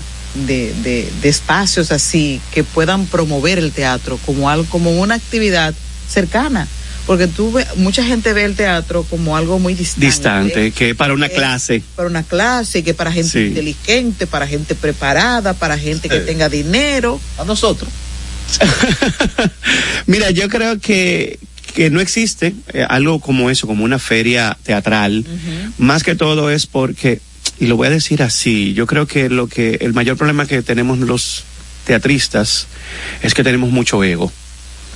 de, 0.48 0.74
de, 0.84 1.10
de 1.22 1.30
espacios 1.30 1.92
así 1.92 2.40
que 2.54 2.64
puedan 2.64 3.06
promover 3.08 3.58
el 3.58 3.72
teatro 3.72 4.18
como 4.26 4.50
algo, 4.50 4.66
como 4.70 5.02
una 5.02 5.16
actividad 5.16 5.74
cercana? 6.12 6.68
Porque 7.08 7.26
tú 7.28 7.52
ve- 7.52 7.66
mucha 7.78 8.04
gente 8.04 8.32
ve 8.34 8.46
el 8.46 8.56
teatro 8.56 9.04
como 9.10 9.36
algo 9.36 9.58
muy 9.58 9.74
distante. 9.74 10.06
Distante, 10.06 10.72
que 10.72 10.94
para 10.94 11.14
una 11.14 11.26
Eh, 11.26 11.32
clase. 11.34 11.82
Para 11.96 12.08
una 12.08 12.22
clase, 12.24 12.84
que 12.84 12.94
para 12.94 13.12
gente 13.12 13.30
Sí. 13.32 13.40
inteligente, 13.48 14.28
para 14.28 14.46
gente 14.48 14.76
preparada, 14.76 15.54
para 15.54 15.78
gente 15.80 16.08
que 16.10 16.20
Sí. 16.20 16.26
tenga 16.28 16.48
dinero. 16.48 17.20
A 17.40 17.44
nosotros. 17.44 17.90
Mira, 20.06 20.32
yo 20.32 20.48
creo 20.50 20.80
que, 20.80 21.40
que 21.74 21.90
no 21.90 22.02
existe 22.02 22.54
eh, 22.74 22.86
algo 22.88 23.20
como 23.20 23.50
eso, 23.50 23.68
como 23.68 23.84
una 23.84 24.00
feria 24.00 24.58
teatral. 24.64 25.26
Más 25.78 26.04
que 26.04 26.16
todo 26.16 26.50
es 26.52 26.66
porque, 26.68 27.20
y 27.60 27.66
lo 27.68 27.78
voy 27.78 27.88
a 27.88 27.92
decir 27.92 28.22
así, 28.24 28.74
yo 28.74 28.86
creo 28.88 29.08
que 29.08 29.30
lo 29.30 29.48
que 29.48 29.80
el 29.82 29.94
mayor 29.94 30.18
problema 30.18 30.46
que 30.46 30.62
tenemos 30.62 31.00
los 31.00 31.44
teatristas 31.86 32.68
es 33.24 33.34
que 33.34 33.44
tenemos 33.44 33.72
mucho 33.72 34.04
ego. 34.04 34.32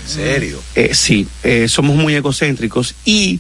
¿En 0.06 0.12
serio? 0.12 0.62
Eh, 0.76 0.94
sí, 0.94 1.28
eh, 1.44 1.68
somos 1.68 1.96
muy 1.96 2.16
egocéntricos 2.16 2.96
y 3.06 3.40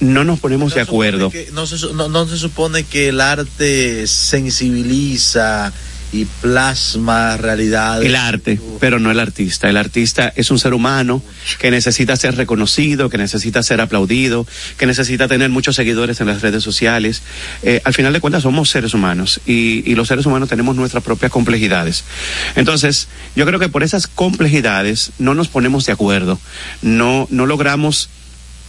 no 0.00 0.24
nos 0.24 0.38
ponemos 0.38 0.74
de 0.74 0.82
acuerdo. 0.82 1.30
Que 1.30 1.50
no, 1.52 1.66
se, 1.66 1.76
no 1.92 2.28
se 2.28 2.36
supone 2.36 2.84
que 2.84 3.08
el 3.08 3.20
arte 3.20 4.06
sensibiliza 4.06 5.72
y 6.16 6.24
plasma 6.24 7.36
realidades. 7.36 8.06
El 8.06 8.16
arte, 8.16 8.60
pero 8.80 8.98
no 8.98 9.10
el 9.10 9.20
artista. 9.20 9.68
El 9.68 9.76
artista 9.76 10.32
es 10.34 10.50
un 10.50 10.58
ser 10.58 10.74
humano 10.74 11.22
que 11.58 11.70
necesita 11.70 12.16
ser 12.16 12.36
reconocido, 12.36 13.10
que 13.10 13.18
necesita 13.18 13.62
ser 13.62 13.80
aplaudido, 13.80 14.46
que 14.78 14.86
necesita 14.86 15.28
tener 15.28 15.50
muchos 15.50 15.76
seguidores 15.76 16.20
en 16.20 16.28
las 16.28 16.42
redes 16.42 16.62
sociales. 16.62 17.22
Eh, 17.62 17.80
al 17.84 17.94
final 17.94 18.12
de 18.12 18.20
cuentas 18.20 18.42
somos 18.44 18.70
seres 18.70 18.94
humanos 18.94 19.40
y, 19.46 19.82
y 19.90 19.94
los 19.94 20.08
seres 20.08 20.26
humanos 20.26 20.48
tenemos 20.48 20.74
nuestras 20.76 21.04
propias 21.04 21.30
complejidades. 21.30 22.04
Entonces, 22.54 23.08
yo 23.34 23.44
creo 23.46 23.60
que 23.60 23.68
por 23.68 23.82
esas 23.82 24.06
complejidades 24.06 25.12
no 25.18 25.34
nos 25.34 25.48
ponemos 25.48 25.86
de 25.86 25.92
acuerdo, 25.92 26.40
no, 26.82 27.26
no 27.30 27.46
logramos 27.46 28.08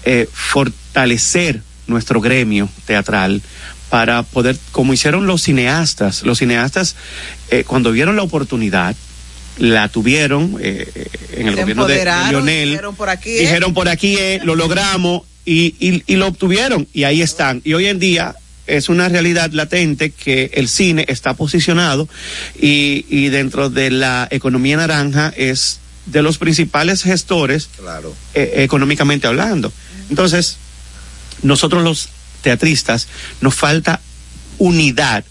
eh, 0.03 0.27
fortalecer 0.31 1.61
nuestro 1.87 2.21
gremio 2.21 2.69
teatral 2.85 3.41
para 3.89 4.23
poder, 4.23 4.57
como 4.71 4.93
hicieron 4.93 5.27
los 5.27 5.43
cineastas, 5.43 6.23
los 6.23 6.39
cineastas 6.39 6.95
eh, 7.49 7.63
cuando 7.65 7.91
vieron 7.91 8.15
la 8.15 8.23
oportunidad, 8.23 8.95
la 9.59 9.89
tuvieron 9.89 10.57
eh, 10.61 10.87
eh, 10.93 11.07
en 11.37 11.47
el 11.47 11.55
Se 11.55 11.61
gobierno 11.61 11.87
de, 11.87 12.05
Lionel, 12.29 12.69
dijeron 12.69 12.95
por 12.95 13.09
aquí, 13.09 13.29
eh. 13.31 13.39
dijeron 13.41 13.73
por 13.73 13.89
aquí, 13.89 14.15
eh, 14.17 14.39
lo 14.43 14.55
logramos 14.55 15.23
y, 15.45 15.75
y, 15.79 16.03
y 16.05 16.15
lo 16.17 16.27
obtuvieron 16.27 16.87
y 16.93 17.05
ahí 17.05 17.21
están. 17.21 17.61
Y 17.63 17.73
hoy 17.73 17.87
en 17.87 17.97
día 17.99 18.35
es 18.67 18.89
una 18.89 19.07
realidad 19.09 19.51
latente 19.53 20.11
que 20.11 20.51
el 20.55 20.67
cine 20.67 21.05
está 21.07 21.33
posicionado 21.33 22.07
y, 22.59 23.05
y 23.09 23.29
dentro 23.29 23.69
de 23.69 23.89
la 23.89 24.27
economía 24.29 24.75
naranja 24.77 25.33
es 25.37 25.79
de 26.05 26.21
los 26.21 26.37
principales 26.37 27.01
gestores 27.03 27.69
Claro. 27.77 28.13
eh, 28.33 28.51
económicamente 28.57 29.25
hablando. 29.27 29.71
Entonces, 30.09 30.57
nosotros 31.41 31.83
los 31.83 32.09
teatristas 32.47 33.09
nos 33.41 33.55
falta 33.55 33.99
unidad, 34.57 35.25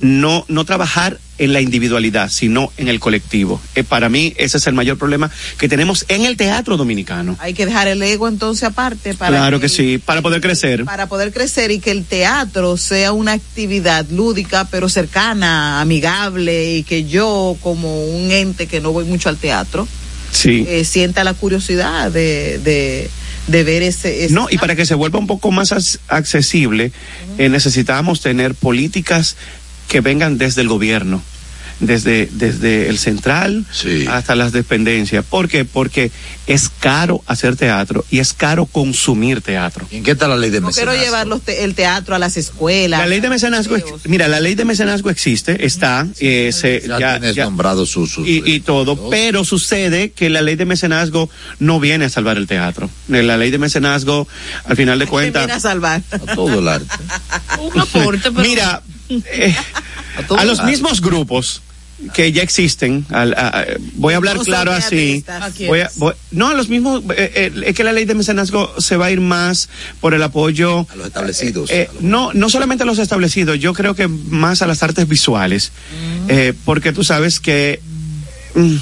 no, 0.00 0.44
no 0.48 0.66
trabajar 0.66 1.18
en 1.38 1.54
la 1.54 1.62
individualidad, 1.62 2.28
sino 2.28 2.70
en 2.76 2.88
el 2.88 3.00
colectivo. 3.00 3.58
Eh, 3.74 3.84
para 3.84 4.10
mí 4.10 4.34
ese 4.36 4.58
es 4.58 4.66
el 4.66 4.74
mayor 4.74 4.98
problema 4.98 5.30
que 5.56 5.66
tenemos 5.66 6.04
en 6.08 6.26
el 6.26 6.36
teatro 6.36 6.76
dominicano. 6.76 7.36
Hay 7.40 7.54
que 7.54 7.64
dejar 7.64 7.88
el 7.88 8.02
ego 8.02 8.28
entonces 8.28 8.64
aparte 8.64 9.14
para 9.14 9.38
claro 9.38 9.60
que, 9.60 9.70
sí, 9.70 9.96
para 9.96 10.20
poder 10.20 10.42
crecer. 10.42 10.84
para 10.84 11.06
poder 11.06 11.32
crecer 11.32 11.70
y 11.70 11.78
que 11.78 11.90
el 11.90 12.04
teatro 12.04 12.76
sea 12.76 13.12
una 13.12 13.32
actividad 13.32 14.04
lúdica 14.10 14.68
pero 14.70 14.90
cercana, 14.90 15.80
amigable 15.80 16.74
y 16.76 16.82
que 16.82 17.04
yo 17.04 17.56
como 17.62 18.04
un 18.04 18.30
ente 18.30 18.66
que 18.66 18.82
no 18.82 18.92
voy 18.92 19.06
mucho 19.06 19.30
al 19.30 19.38
teatro 19.38 19.88
Sí. 20.32 20.64
eh, 20.68 20.84
sienta 20.84 21.24
la 21.24 21.34
curiosidad 21.34 22.10
de, 22.10 22.58
de, 22.58 23.10
de 23.46 23.64
ver 23.64 23.82
ese, 23.82 24.24
ese- 24.24 24.34
No, 24.34 24.46
y 24.50 24.58
para 24.58 24.76
que 24.76 24.86
se 24.86 24.94
vuelva 24.94 25.18
un 25.18 25.26
poco 25.26 25.50
más 25.50 25.98
accesible, 26.08 26.92
eh, 27.38 27.48
necesitamos 27.48 28.20
tener 28.20 28.54
políticas 28.54 29.36
que 29.88 30.00
vengan 30.00 30.38
desde 30.38 30.62
el 30.62 30.68
gobierno, 30.68 31.22
desde, 31.82 32.28
desde 32.32 32.88
el 32.88 32.96
central 32.98 33.66
hasta 34.08 34.34
las 34.34 34.52
dependencias. 34.52 35.24
¿Por 35.24 35.48
qué? 35.48 35.64
Porque 35.64 36.10
es 36.46 36.68
caro 36.68 37.22
hacer 37.26 37.56
teatro 37.56 38.04
y 38.10 38.20
es 38.20 38.32
caro 38.32 38.66
consumir 38.66 39.40
teatro. 39.42 39.86
¿Y 39.90 39.96
en 39.96 40.02
qué 40.04 40.12
está 40.12 40.28
la 40.28 40.36
ley 40.36 40.50
de 40.50 40.60
no 40.60 40.70
quiero 40.70 40.94
llevar 40.94 41.26
los 41.26 41.42
te- 41.42 41.64
el 41.64 41.74
teatro 41.74 42.14
a 42.14 42.18
las 42.18 42.36
escuelas. 42.36 43.00
La 43.00 43.06
ley 43.06 43.20
de 43.20 43.28
mecenazgo, 43.28 43.76
ex- 43.76 44.06
mira, 44.06 44.28
la 44.28 44.40
ley 44.40 44.54
de 44.54 44.64
mecenazgo 44.64 45.10
existe, 45.10 45.66
está, 45.66 46.06
eh, 46.20 46.50
se, 46.52 46.82
ya, 46.86 47.18
tienes 47.18 47.34
ya- 47.36 47.44
nombrado 47.44 47.84
sus... 47.84 48.16
y, 48.18 48.42
y 48.46 48.60
todo, 48.60 49.10
pero 49.10 49.44
sucede 49.44 50.10
que 50.12 50.30
la 50.30 50.40
ley 50.40 50.54
de 50.56 50.64
mecenazgo 50.64 51.28
no 51.58 51.80
viene 51.80 52.04
a 52.06 52.08
salvar 52.08 52.36
el 52.36 52.46
teatro. 52.46 52.88
Eh, 53.12 53.22
La 53.22 53.36
ley 53.36 53.50
de 53.50 53.58
mecenazgo, 53.58 54.26
al 54.64 54.76
final 54.76 54.98
de 54.98 55.06
cuentas, 55.06 55.42
viene 55.46 55.52
a 55.56 55.60
salvar. 55.60 56.02
todo 56.34 56.60
el 56.60 56.68
arte. 56.68 56.86
Un 57.60 57.80
aporte, 57.80 58.30
pero 58.30 58.42
Mira, 58.48 58.82
eh, 59.08 59.54
a 60.36 60.44
los 60.44 60.62
mismos 60.64 61.00
grupos 61.00 61.62
que 62.14 62.32
ya 62.32 62.42
existen, 62.42 63.06
al- 63.10 63.34
a- 63.34 63.48
a- 63.60 63.66
voy 63.94 64.14
a 64.14 64.16
hablar 64.16 64.36
No 64.36 64.42
claro 64.44 64.72
así, 64.72 65.22
teatristas. 65.24 65.42
¿A 65.62 65.66
voy 65.66 65.80
a- 65.80 65.90
voy- 65.96 66.14
no 66.32 66.48
a 66.48 66.54
los 66.54 66.68
mismos, 66.68 67.02
eh, 67.16 67.32
eh, 67.34 67.52
es 67.66 67.74
que 67.74 67.84
la 67.84 67.92
ley 67.92 68.04
de 68.04 68.14
mecenazgo 68.14 68.72
se 68.80 68.96
va 68.96 69.06
a 69.06 69.10
ir 69.10 69.20
más 69.20 69.68
por 70.00 70.12
el 70.14 70.22
apoyo 70.22 70.86
a 70.90 70.96
los 70.96 71.06
establecidos. 71.06 71.70
eh, 71.70 71.88
no, 72.00 72.32
no 72.32 72.48
solamente 72.50 72.82
a 72.84 72.86
los 72.86 72.98
establecidos, 72.98 73.58
yo 73.58 73.72
creo 73.72 73.94
que 73.94 74.08
más 74.08 74.62
a 74.62 74.66
las 74.66 74.82
artes 74.82 75.06
visuales, 75.08 75.72
eh, 76.28 76.52
porque 76.64 76.92
tú 76.92 77.04
sabes 77.04 77.38
que 77.40 77.80
mm, 78.54 78.76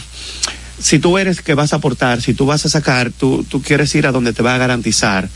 si 0.83 0.99
tú 0.99 1.19
eres 1.19 1.43
que 1.43 1.53
vas 1.55 1.73
a 1.75 1.77
aportar, 1.77 2.23
si 2.23 2.33
tú 2.33 2.47
vas 2.47 2.65
a 2.65 2.69
sacar, 2.71 3.11
tú, 3.13 3.45
tú 3.49 3.61
quieres 3.61 3.95
ir 3.95 4.07
a 4.07 4.13
donde 4.13 4.33
te 4.33 4.43
va 4.43 4.55
a 4.55 4.59
garantizar. 4.59 5.29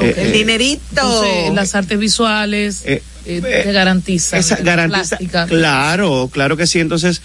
eh, 0.00 0.14
el 0.16 0.32
dinerito. 0.32 0.80
Entonces, 0.90 1.54
las 1.54 1.74
artes 1.74 1.98
visuales 1.98 2.82
Eh, 2.86 3.02
eh, 3.26 3.40
te 3.64 3.72
garantizan. 3.72 4.38
esa 4.40 4.56
garantiza, 4.56 5.16
plástica. 5.16 5.46
claro, 5.46 6.28
claro 6.32 6.56
que 6.56 6.66
sí. 6.66 6.78
Entonces, 6.80 7.22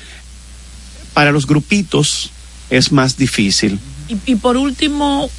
para 1.13 1.31
los 1.31 1.45
grupitos 1.47 2.31
es 2.69 2.91
más 2.91 3.17
difícil. 3.17 3.79
Y, 4.07 4.17
y 4.31 4.35
por 4.35 4.57
último, 4.57 5.29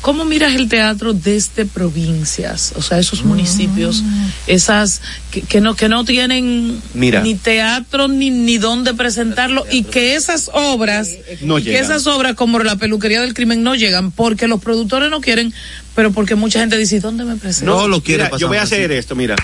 ¿cómo 0.00 0.24
miras 0.26 0.54
el 0.54 0.68
teatro 0.68 1.14
desde 1.14 1.64
provincias? 1.64 2.72
O 2.76 2.82
sea, 2.82 2.98
esos 2.98 3.24
municipios, 3.24 4.02
esas 4.46 5.00
que, 5.30 5.40
que 5.42 5.60
no 5.62 5.74
que 5.76 5.88
no 5.88 6.04
tienen 6.04 6.80
Mira. 6.92 7.22
ni 7.22 7.34
teatro 7.34 8.08
ni 8.08 8.28
ni 8.30 8.58
dónde 8.58 8.92
presentarlo 8.94 9.64
y 9.70 9.84
que 9.84 10.14
esas 10.14 10.50
obras 10.52 11.08
No 11.40 11.58
y 11.58 11.62
que 11.64 11.70
llegan. 11.70 11.84
esas 11.84 12.06
obras 12.06 12.34
como 12.34 12.58
la 12.58 12.76
peluquería 12.76 13.20
del 13.22 13.32
crimen 13.34 13.62
no 13.62 13.74
llegan 13.74 14.10
porque 14.10 14.46
los 14.46 14.60
productores 14.62 15.10
no 15.10 15.20
quieren, 15.22 15.52
pero 15.94 16.12
porque 16.12 16.34
mucha 16.34 16.60
gente 16.60 16.76
dice, 16.76 17.00
¿dónde 17.00 17.24
me 17.24 17.36
presento? 17.36 17.88
Mira, 18.06 18.30
yo 18.38 18.48
voy 18.48 18.58
a 18.58 18.62
hacer 18.62 18.92
esto, 18.92 19.14
mira. 19.16 19.36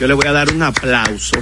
Yo 0.00 0.06
le 0.08 0.14
voy 0.14 0.26
a 0.26 0.32
dar 0.32 0.50
un 0.50 0.62
aplauso 0.62 1.36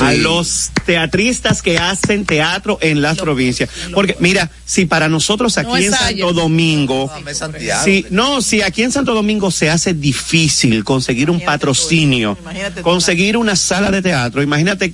a 0.00 0.12
los 0.12 0.70
teatristas 0.84 1.62
que 1.62 1.78
hacen 1.78 2.24
teatro 2.26 2.78
en 2.80 3.02
las 3.02 3.18
provincias. 3.18 3.70
Porque, 3.94 4.16
mira, 4.18 4.50
si 4.64 4.86
para 4.86 5.08
nosotros 5.08 5.56
aquí 5.58 5.68
No 5.68 5.76
en 5.76 5.92
Santo 5.92 6.04
ayer. 6.06 6.34
Domingo, 6.34 7.12
Santiago. 7.32 7.84
si, 7.84 8.06
no, 8.10 8.42
si 8.42 8.62
aquí 8.62 8.82
en 8.82 8.92
Santo 8.92 9.14
Domingo 9.14 9.50
se 9.50 9.70
hace 9.70 9.94
difícil 9.94 10.84
conseguir 10.84 11.30
un 11.30 11.40
patrocinio, 11.40 12.36
conseguir 12.82 13.36
una 13.36 13.56
sala 13.56 13.90
de 13.90 14.02
teatro, 14.02 14.42
imagínate 14.42 14.92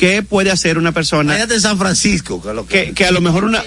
qué 0.00 0.22
puede 0.22 0.50
hacer 0.50 0.78
una 0.78 0.92
persona 0.92 1.34
Imagínate 1.34 1.56
en 1.56 1.60
San 1.60 1.76
Francisco. 1.76 2.40
Que, 2.40 2.54
lo 2.54 2.66
que, 2.66 2.86
que, 2.86 2.94
que 2.94 3.04
a 3.04 3.10
lo 3.10 3.20
mejor 3.20 3.44
una, 3.44 3.62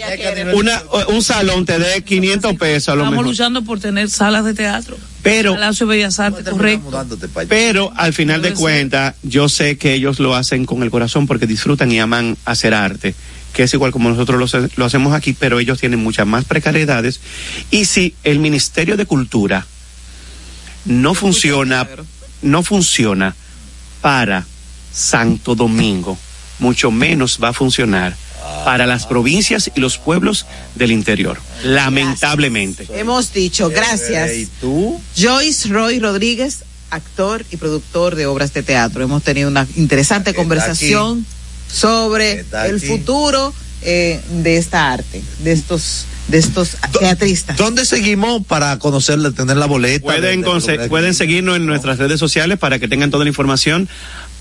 una, 0.56 0.82
un 1.10 1.22
salón 1.22 1.64
te 1.64 1.78
dé 1.78 2.04
500 2.04 2.56
pesos 2.56 2.90
a 2.90 2.96
lo 2.96 3.02
Estamos 3.04 3.12
mejor. 3.12 3.26
luchando 3.28 3.64
por 3.64 3.80
tener 3.80 4.10
salas 4.10 4.44
de 4.44 4.56
teatro. 4.56 4.98
Pero- 5.22 5.54
Palacio 5.54 5.86
de 5.86 5.96
Bellas 5.96 6.20
Artes, 6.20 6.44
correcto. 6.50 6.98
allá. 6.98 7.48
Pero 7.48 7.94
al 7.96 8.14
final 8.14 8.42
de 8.42 8.54
cuentas, 8.56 9.14
yo 9.22 9.48
sé 9.48 9.78
que 9.78 9.94
ellos 9.94 10.20
lo 10.20 10.36
hacen 10.36 10.66
con 10.66 10.82
el 10.82 10.90
corazón 10.90 11.28
porque 11.28 11.46
disfrutan 11.46 11.92
y 11.92 12.00
aman 12.00 12.36
hacer 12.46 12.74
arte, 12.74 13.14
que 13.54 13.62
es 13.64 13.74
igual 13.76 13.92
como 13.92 14.10
nosotros 14.10 14.52
lo, 14.52 14.70
lo 14.76 14.86
hacemos 14.86 15.14
aquí, 15.14 15.34
pero 15.34 15.60
ellos 15.60 15.80
tienen 15.80 16.00
muchas 16.00 16.26
más 16.26 16.46
precariedades. 16.46 17.20
Y 17.70 17.86
si 17.86 18.16
el 18.24 18.40
Ministerio 18.40 18.98
de 18.98 19.06
Cultura 19.06 19.68
no 20.86 21.14
funciona, 21.14 21.88
no 22.42 22.64
funciona 22.64 23.36
para 24.02 24.48
Santo 24.94 25.56
Domingo, 25.56 26.18
mucho 26.60 26.92
menos 26.92 27.40
va 27.44 27.50
a 27.50 27.54
funcionar 27.54 28.16
para 28.66 28.86
las 28.86 29.06
provincias 29.06 29.72
y 29.74 29.80
los 29.80 29.98
pueblos 29.98 30.46
del 30.76 30.92
interior, 30.92 31.40
lamentablemente. 31.64 32.88
Hemos 32.94 33.34
dicho, 33.34 33.70
gracias. 33.70 34.34
¿Y 34.34 34.46
tú? 34.60 35.00
Joyce 35.18 35.70
Roy 35.70 36.00
Rodríguez, 36.00 36.64
actor 36.90 37.46
y 37.52 37.58
productor 37.58 38.16
de 38.16 38.26
obras 38.26 38.54
de 38.54 38.64
teatro. 38.64 39.04
Hemos 39.04 39.24
tenido 39.24 39.50
una 39.50 39.68
interesante 39.76 40.34
conversación 40.34 41.26
sobre 41.72 42.46
el 42.66 42.80
futuro 42.82 43.54
eh, 43.82 44.22
de 44.44 44.58
esta 44.58 44.92
arte, 44.94 45.22
de 45.40 45.52
estos, 45.52 46.06
de 46.28 46.38
estos 46.38 46.78
teatristas. 47.00 47.58
¿Dónde 47.58 47.86
seguimos 47.86 48.46
para 48.46 48.78
conocerle, 48.80 49.32
tener 49.32 49.58
la 49.58 49.66
boleta? 49.66 50.04
Pueden, 50.04 50.42
de- 50.42 50.48
de- 50.48 50.54
conse- 50.54 50.78
de- 50.78 50.88
pueden 50.88 51.14
seguirnos 51.14 51.56
en 51.58 51.66
nuestras 51.66 51.98
redes 51.98 52.20
sociales 52.20 52.60
para 52.60 52.80
que 52.80 52.88
tengan 52.88 53.10
toda 53.12 53.24
la 53.26 53.30
información. 53.30 53.90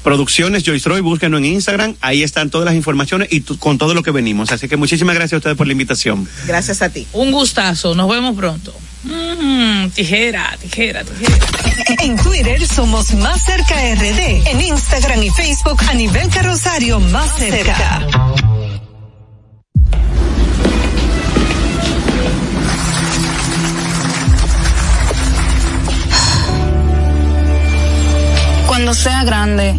Producciones 0.02 0.64
Joyce 0.64 0.88
Roy, 0.88 1.00
búsquenos 1.00 1.38
en 1.38 1.46
Instagram, 1.46 1.94
ahí 2.00 2.22
están 2.22 2.50
todas 2.50 2.64
las 2.64 2.74
informaciones 2.74 3.28
y 3.30 3.40
con 3.40 3.78
todo 3.78 3.94
lo 3.94 4.02
que 4.02 4.10
venimos. 4.10 4.50
Así 4.50 4.68
que 4.68 4.76
muchísimas 4.76 5.14
gracias 5.14 5.34
a 5.34 5.36
ustedes 5.38 5.56
por 5.56 5.66
la 5.66 5.72
invitación. 5.72 6.28
Gracias 6.46 6.82
a 6.82 6.88
ti. 6.88 7.06
Un 7.12 7.30
gustazo, 7.30 7.94
nos 7.94 8.08
vemos 8.10 8.36
pronto. 8.36 8.74
Mm, 9.04 9.88
tijera, 9.90 10.56
tijera, 10.60 11.02
tijera. 11.04 11.46
En 12.02 12.16
Twitter 12.16 12.66
somos 12.66 13.12
Más 13.14 13.44
Cerca 13.44 13.74
RD. 13.94 14.46
En 14.46 14.60
Instagram 14.60 15.22
y 15.22 15.30
Facebook 15.30 15.80
a 15.88 15.94
nivel 15.94 16.28
carrosario 16.28 17.00
Más 17.00 17.36
Cerca. 17.36 18.06
Cuando 28.66 28.94
sea 28.94 29.22
grande, 29.24 29.78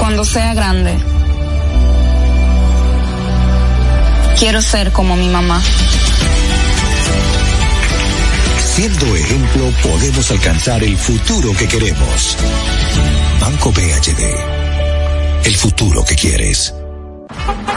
Cuando 0.00 0.24
sea 0.24 0.54
grande, 0.54 0.96
quiero 4.38 4.62
ser 4.62 4.92
como 4.92 5.14
mi 5.14 5.28
mamá. 5.28 5.60
Siendo 8.58 9.14
ejemplo, 9.14 9.70
podemos 9.82 10.30
alcanzar 10.30 10.82
el 10.82 10.96
futuro 10.96 11.52
que 11.52 11.68
queremos. 11.68 12.38
Banco 13.40 13.70
BHD. 13.72 15.44
El 15.44 15.54
futuro 15.56 16.02
que 16.02 16.16
quieres. 16.16 16.74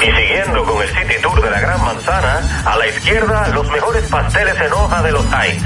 Y 0.02 0.06
siguiendo 0.06 0.64
con 0.64 0.82
el 0.82 0.90
City 0.90 1.22
Tour 1.22 1.42
de 1.44 1.52
la 1.52 1.60
Gran 1.60 1.84
Manzana, 1.84 2.64
a 2.66 2.78
la 2.78 2.88
izquierda 2.88 3.50
los 3.50 3.70
mejores 3.70 4.06
pasteles 4.08 4.56
en 4.62 4.72
hoja 4.72 5.04
de 5.04 5.12
los 5.12 5.26
Heights. 5.26 5.64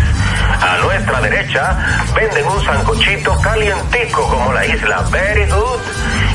A 0.61 0.77
nuestra 0.83 1.21
derecha 1.21 1.77
venden 2.15 2.47
un 2.47 2.65
sancochito 2.65 3.39
calientico 3.41 4.27
como 4.27 4.53
la 4.53 4.65
isla 4.65 5.01
Very 5.11 5.45
Good. 5.45 5.96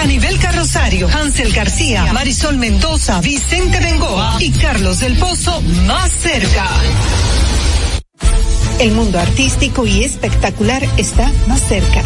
A 0.00 0.06
nivel 0.06 0.38
carrosario, 0.38 1.08
Hansel 1.08 1.52
García, 1.52 2.10
Marisol 2.14 2.56
Mendoza, 2.56 3.20
Vicente 3.20 3.80
Bengoa 3.80 4.38
y 4.40 4.50
Carlos 4.50 5.00
del 5.00 5.14
Pozo 5.18 5.60
más 5.86 6.10
cerca. 6.10 6.66
El 8.80 8.92
mundo 8.92 9.18
artístico 9.18 9.84
y 9.84 10.02
espectacular 10.02 10.82
está 10.96 11.30
más 11.46 11.60
cerca. 11.68 12.02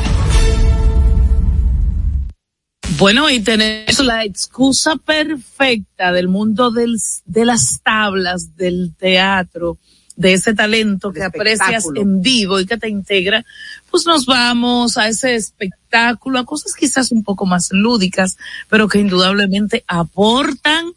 Bueno, 2.99 3.31
y 3.31 3.39
tenemos 3.39 4.01
la 4.01 4.25
excusa 4.25 4.97
perfecta 4.97 6.11
del 6.11 6.27
mundo 6.27 6.73
de 6.73 7.45
las 7.45 7.81
tablas, 7.85 8.57
del 8.57 8.93
teatro, 8.99 9.79
de 10.17 10.33
ese 10.35 10.55
talento 10.55 11.13
que 11.13 11.23
aprecias 11.23 11.87
en 11.95 12.23
vivo 12.23 12.61
y 12.61 12.67
que 12.67 12.77
te 12.77 12.89
integra, 12.89 13.45
pues 13.91 14.07
nos 14.07 14.27
vamos 14.27 14.97
a 14.97 15.09
ese 15.09 15.35
espectáculo, 15.35 16.39
a 16.39 16.45
cosas 16.45 16.75
quizás 16.75 17.11
un 17.11 17.25
poco 17.25 17.47
más 17.47 17.69
lúdicas, 17.73 18.37
pero 18.69 18.89
que 18.89 18.99
indudablemente 18.99 19.85
aportan, 19.87 20.93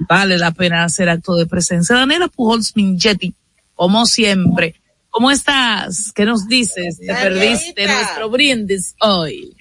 vale 0.00 0.36
la 0.36 0.50
pena 0.50 0.84
hacer 0.84 1.08
acto 1.08 1.34
de 1.36 1.46
presencia. 1.46 1.96
Daniela 1.96 2.28
Pujols 2.28 2.76
Mingetti, 2.76 3.34
como 3.74 4.06
siempre, 4.06 4.74
¿cómo 5.08 5.30
estás? 5.30 6.12
¿Qué 6.14 6.24
nos 6.24 6.46
dices? 6.46 6.98
Te 6.98 7.14
perdiste 7.14 7.86
nuestro 7.86 8.28
brindis 8.28 8.94
hoy. 9.00 9.56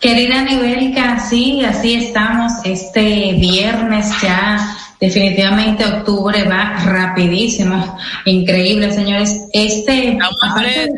Querida 0.00 0.42
Nibelka, 0.42 1.18
sí, 1.28 1.64
así 1.64 1.94
estamos 1.94 2.52
este 2.64 3.32
viernes 3.32 4.06
ya. 4.22 4.76
Definitivamente 5.00 5.84
octubre 5.84 6.42
va 6.44 6.76
rapidísimo, 6.84 7.98
increíble, 8.24 8.90
señores. 8.92 9.48
Este, 9.52 10.18
aparte, 10.20 10.88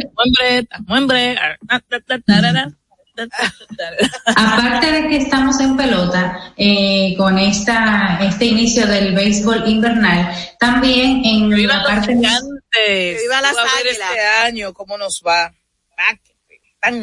aparte 4.36 4.90
de 4.90 5.08
que 5.08 5.16
estamos 5.18 5.60
en 5.60 5.76
pelota 5.76 6.54
eh, 6.56 7.14
con 7.18 7.38
esta 7.38 8.18
este 8.22 8.46
inicio 8.46 8.86
del 8.86 9.14
béisbol 9.14 9.68
invernal, 9.68 10.34
también 10.58 11.22
en 11.24 11.66
la 11.66 11.82
parte 11.82 12.14
Viva 12.14 13.40
las 13.42 13.56
águilas. 13.56 13.98
este 14.08 14.20
año 14.44 14.72
cómo 14.72 14.96
nos 14.96 15.22
va. 15.26 15.52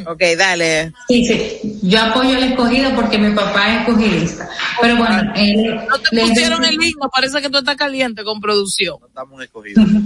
Ok, 0.07 0.21
dale. 0.37 0.91
Sí, 1.07 1.23
sí. 1.25 1.77
Yo 1.83 2.01
apoyo 2.01 2.35
el 2.35 2.45
escogido 2.45 2.89
porque 2.95 3.19
mi 3.19 3.33
papá 3.35 3.73
es 3.75 3.79
escogidista. 3.81 4.49
Pero 4.81 4.97
bueno, 4.97 5.31
él, 5.35 5.75
No 5.87 5.97
te 5.99 6.15
les 6.15 6.29
pusieron 6.29 6.61
decía- 6.61 6.77
el 6.79 6.83
himno, 6.87 7.09
parece 7.13 7.41
que 7.41 7.49
tú 7.49 7.59
estás 7.59 7.75
caliente 7.75 8.23
con 8.23 8.41
producción. 8.41 8.97
Estamos 9.07 9.41
escogidos. 9.43 9.85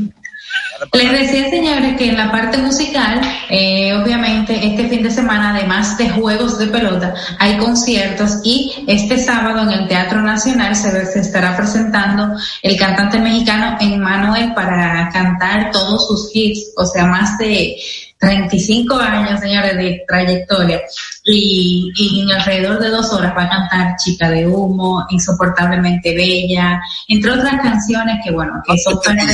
Les 0.94 1.12
decía, 1.12 1.50
señores, 1.50 1.96
que 1.98 2.10
en 2.10 2.18
la 2.18 2.30
parte 2.32 2.58
musical, 2.58 3.22
eh, 3.50 3.94
obviamente, 3.94 4.60
este 4.66 4.90
fin 4.90 5.04
de 5.04 5.12
semana, 5.12 5.56
además 5.56 5.98
de 5.98 6.10
juegos 6.10 6.58
de 6.58 6.68
pelota, 6.68 7.14
hay 7.40 7.58
conciertos 7.58 8.40
y 8.44 8.74
este 8.88 9.18
sábado 9.20 9.62
en 9.62 9.72
el 9.80 9.88
Teatro 9.88 10.22
Nacional 10.22 10.76
se, 10.76 10.92
ve- 10.92 11.06
se 11.06 11.20
estará 11.20 11.56
presentando 11.56 12.36
el 12.64 12.76
cantante 12.78 13.20
mexicano 13.20 13.78
Emmanuel 13.80 14.54
para 14.54 15.10
cantar 15.14 15.72
todos 15.72 16.08
sus 16.08 16.32
hits, 16.36 16.74
o 16.76 16.86
sea, 16.86 17.06
más 17.06 17.38
de 17.38 17.76
35 18.22 18.96
años, 18.96 19.40
señores, 19.40 19.76
de 19.78 20.04
trayectoria. 20.08 20.80
Y, 21.26 21.92
y 21.96 22.22
en 22.22 22.32
alrededor 22.32 22.80
de 22.80 22.90
dos 22.90 23.12
horas 23.14 23.34
va 23.36 23.44
a 23.44 23.50
cantar 23.50 23.96
Chica 23.98 24.30
de 24.30 24.48
Humo, 24.48 25.06
Insoportablemente 25.10 26.14
Bella, 26.16 26.80
entre 27.08 27.32
otras 27.32 27.60
canciones 27.62 28.18
que, 28.24 28.32
bueno, 28.32 28.54
que 28.66 28.78
son 28.78 29.00
parte 29.04 29.26
de 29.26 29.34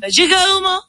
La 0.00 0.08
chica 0.08 0.36
de 0.44 0.52
humo. 0.56 0.80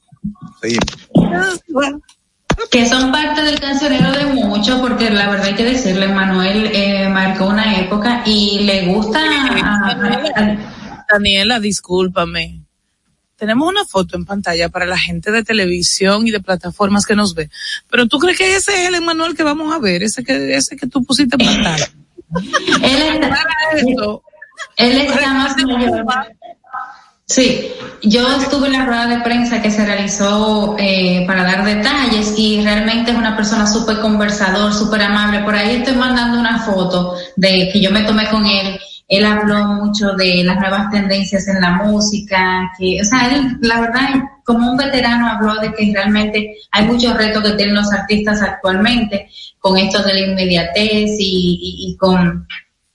que 2.69 2.85
son 2.87 3.11
parte 3.11 3.41
del 3.41 3.59
cancionero 3.59 4.11
de 4.11 4.25
muchos, 4.25 4.79
porque 4.79 5.09
la 5.09 5.29
verdad 5.29 5.47
hay 5.47 5.55
que 5.55 5.63
decirle, 5.65 6.07
Manuel 6.07 6.69
eh, 6.73 7.09
marcó 7.09 7.45
una 7.47 7.77
época 7.79 8.21
y 8.25 8.59
le 8.59 8.85
gusta 8.93 9.19
a- 9.19 9.89
a- 9.91 10.57
Daniela, 11.11 11.59
discúlpame. 11.59 12.60
Tenemos 13.41 13.67
una 13.67 13.85
foto 13.85 14.17
en 14.17 14.23
pantalla 14.23 14.69
para 14.69 14.85
la 14.85 14.99
gente 14.99 15.31
de 15.31 15.43
televisión 15.43 16.27
y 16.27 16.29
de 16.29 16.41
plataformas 16.41 17.07
que 17.07 17.15
nos 17.15 17.33
ve. 17.33 17.49
Pero 17.89 18.05
tú 18.05 18.19
crees 18.19 18.37
que 18.37 18.55
ese 18.55 18.83
es 18.83 18.87
el 18.89 18.93
Emanuel 18.93 19.35
que 19.35 19.41
vamos 19.41 19.73
a 19.73 19.79
ver, 19.79 20.03
ese 20.03 20.23
que, 20.23 20.55
ese 20.55 20.77
que 20.77 20.85
tú 20.85 21.03
pusiste 21.03 21.37
en 21.39 21.47
pantalla. 21.47 21.89
él 22.83 23.01
está, 23.19 23.47
él 24.77 25.01
está 25.01 25.33
más 25.33 25.57
mayor. 25.57 26.05
Sí, 27.25 27.71
yo 28.03 28.31
estuve 28.37 28.67
en 28.67 28.73
la 28.73 28.85
rueda 28.85 29.07
de 29.07 29.21
prensa 29.21 29.59
que 29.59 29.71
se 29.71 29.87
realizó 29.87 30.75
eh, 30.77 31.23
para 31.25 31.41
dar 31.41 31.65
detalles 31.65 32.35
y 32.37 32.61
realmente 32.61 33.09
es 33.09 33.17
una 33.17 33.35
persona 33.35 33.65
súper 33.65 34.01
conversador, 34.01 34.71
súper 34.71 35.01
amable. 35.01 35.39
Por 35.39 35.55
ahí 35.55 35.77
estoy 35.77 35.95
mandando 35.95 36.39
una 36.39 36.59
foto 36.59 37.15
de 37.37 37.71
que 37.73 37.81
yo 37.81 37.89
me 37.89 38.03
tomé 38.03 38.29
con 38.29 38.45
él. 38.45 38.79
Él 39.11 39.25
habló 39.25 39.65
mucho 39.67 40.13
de 40.13 40.41
las 40.45 40.57
nuevas 40.57 40.89
tendencias 40.89 41.45
en 41.49 41.59
la 41.59 41.71
música, 41.71 42.71
que, 42.79 42.99
o 43.01 43.03
sea, 43.03 43.27
él, 43.29 43.57
la 43.61 43.81
verdad, 43.81 44.09
como 44.45 44.71
un 44.71 44.77
veterano 44.77 45.27
habló 45.29 45.55
de 45.59 45.73
que 45.73 45.91
realmente 45.93 46.55
hay 46.71 46.85
muchos 46.85 47.13
retos 47.17 47.43
que 47.43 47.51
tienen 47.57 47.75
los 47.75 47.91
artistas 47.91 48.41
actualmente 48.41 49.29
con 49.59 49.77
esto 49.77 50.01
de 50.01 50.13
la 50.13 50.19
inmediatez 50.31 51.09
y, 51.19 51.89
y- 51.91 51.97
con 51.97 52.47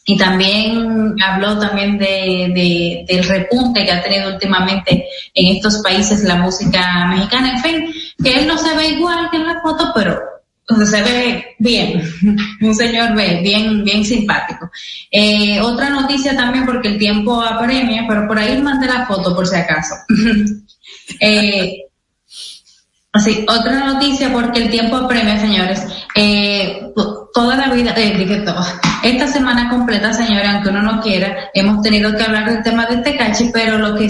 y 0.08 0.16
también 0.16 1.16
habló 1.20 1.58
también 1.58 1.98
de, 1.98 2.52
de- 2.54 3.04
del 3.08 3.24
repunte 3.24 3.84
que 3.84 3.90
ha 3.92 4.02
tenido 4.02 4.32
últimamente 4.34 5.04
en 5.34 5.56
estos 5.56 5.82
países 5.82 6.22
la 6.22 6.36
música 6.36 7.06
mexicana. 7.08 7.50
En 7.56 7.58
fin, 7.58 7.92
que 8.22 8.38
él 8.38 8.46
no 8.46 8.56
se 8.56 8.74
ve 8.76 8.88
igual 8.90 9.28
que 9.30 9.36
en 9.38 9.46
la 9.48 9.60
foto, 9.60 9.90
pero 9.94 10.18
o 10.68 10.84
se 10.84 11.02
ve 11.02 11.44
bien, 11.58 12.02
un 12.60 12.74
señor 12.74 13.14
ve, 13.14 13.40
bien, 13.42 13.84
bien 13.84 14.04
simpático. 14.04 14.70
Eh, 15.10 15.60
otra 15.60 15.90
noticia 15.90 16.36
también, 16.36 16.66
porque 16.66 16.88
el 16.88 16.98
tiempo 16.98 17.40
apremia, 17.40 18.04
pero 18.08 18.26
por 18.26 18.38
ahí 18.38 18.60
mandé 18.60 18.86
la 18.86 19.06
foto 19.06 19.34
por 19.34 19.46
si 19.46 19.56
acaso. 19.56 19.94
eh, 21.20 21.82
Sí, 23.24 23.46
otra 23.48 23.80
noticia 23.94 24.30
porque 24.32 24.62
el 24.64 24.70
tiempo 24.70 24.96
apremia, 24.96 25.40
señores. 25.40 25.82
Eh, 26.14 26.92
to- 26.94 27.30
toda 27.32 27.56
la 27.56 27.72
vida, 27.72 27.94
eh. 27.96 28.14
Esta 29.02 29.28
semana 29.28 29.68
completa, 29.70 30.12
señores, 30.12 30.48
aunque 30.48 30.68
uno 30.70 30.82
no 30.82 31.00
quiera, 31.00 31.50
hemos 31.54 31.82
tenido 31.82 32.14
que 32.16 32.22
hablar 32.22 32.50
del 32.50 32.62
tema 32.62 32.86
de 32.86 32.98
Tecachi, 32.98 33.50
pero 33.52 33.78
lo 33.78 33.96
que 33.96 34.08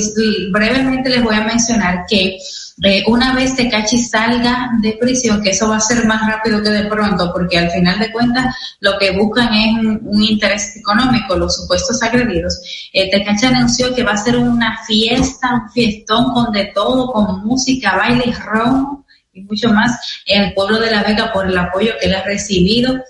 brevemente 0.52 1.10
les 1.10 1.22
voy 1.22 1.36
a 1.36 1.42
mencionar 1.44 2.04
que 2.08 2.38
eh, 2.82 3.04
una 3.06 3.34
vez 3.34 3.56
Tecachi 3.56 3.96
salga 3.98 4.70
de 4.80 4.92
prisión, 5.00 5.42
que 5.42 5.50
eso 5.50 5.68
va 5.68 5.76
a 5.76 5.80
ser 5.80 6.04
más 6.04 6.26
rápido 6.26 6.62
que 6.62 6.68
de 6.68 6.84
pronto, 6.84 7.32
porque 7.32 7.58
al 7.58 7.70
final 7.70 7.98
de 7.98 8.12
cuentas 8.12 8.54
lo 8.80 8.98
que 8.98 9.12
buscan 9.12 9.54
es 9.54 9.74
un, 10.02 10.22
interés 10.22 10.76
económico, 10.76 11.36
los 11.36 11.56
supuestos 11.56 12.02
agredidos. 12.02 12.60
Eh, 12.92 13.10
Tecachi 13.10 13.46
anunció 13.46 13.94
que 13.94 14.02
va 14.02 14.12
a 14.12 14.16
ser 14.16 14.36
una 14.36 14.78
fiesta, 14.84 15.54
un 15.54 15.70
fiestón 15.70 16.32
con 16.32 16.52
de 16.52 16.66
todo, 16.66 17.12
con 17.12 17.46
música, 17.46 17.96
baile 17.96 18.34
ron 18.44 19.04
y 19.32 19.42
mucho 19.42 19.70
más 19.70 20.22
en 20.26 20.44
el 20.44 20.54
pueblo 20.54 20.78
de 20.78 20.90
La 20.90 21.02
Vega 21.02 21.32
por 21.32 21.46
el 21.46 21.56
apoyo 21.56 21.92
que 21.98 22.06
él 22.06 22.14
ha 22.14 22.24
recibido 22.24 23.02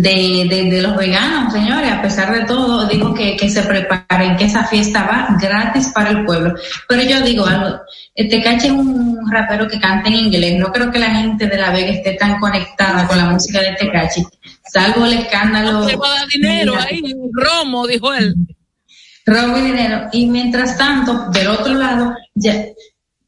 de, 0.00 0.46
de, 0.48 0.70
de 0.70 0.82
los 0.82 0.96
veganos, 0.96 1.52
señores, 1.52 1.92
a 1.92 2.02
pesar 2.02 2.32
de 2.32 2.44
todo, 2.44 2.86
dijo 2.86 3.14
que, 3.14 3.36
que 3.36 3.48
se 3.48 3.62
preparen, 3.62 4.36
que 4.36 4.44
esa 4.44 4.64
fiesta 4.64 5.04
va 5.04 5.36
gratis 5.40 5.92
para 5.94 6.10
el 6.10 6.24
pueblo. 6.24 6.54
Pero 6.88 7.02
yo 7.02 7.20
digo 7.22 7.46
algo, 7.46 7.80
Tecachi 8.14 8.66
es 8.66 8.72
un 8.72 9.30
rapero 9.30 9.68
que 9.68 9.78
canta 9.80 10.08
en 10.08 10.14
inglés, 10.14 10.58
no 10.58 10.72
creo 10.72 10.90
que 10.90 10.98
la 10.98 11.10
gente 11.10 11.46
de 11.46 11.56
La 11.56 11.70
Vega 11.70 11.92
esté 11.92 12.14
tan 12.14 12.38
conectada 12.38 13.06
con 13.06 13.16
la 13.16 13.26
música 13.26 13.60
de 13.60 13.72
Tecachi, 13.72 14.24
salvo 14.72 15.06
el 15.06 15.14
escándalo. 15.14 15.86
Le 15.86 15.96
va 15.96 16.08
a 16.08 16.18
dar 16.18 16.28
dinero 16.28 16.74
ahí, 16.78 17.02
romo, 17.32 17.86
dijo 17.86 18.12
él. 18.12 18.34
robo 19.26 19.58
y 19.58 19.62
dinero. 19.62 20.08
Y 20.12 20.26
mientras 20.26 20.76
tanto, 20.76 21.30
del 21.30 21.48
otro 21.48 21.74
lado, 21.74 22.14
ya, 22.34 22.64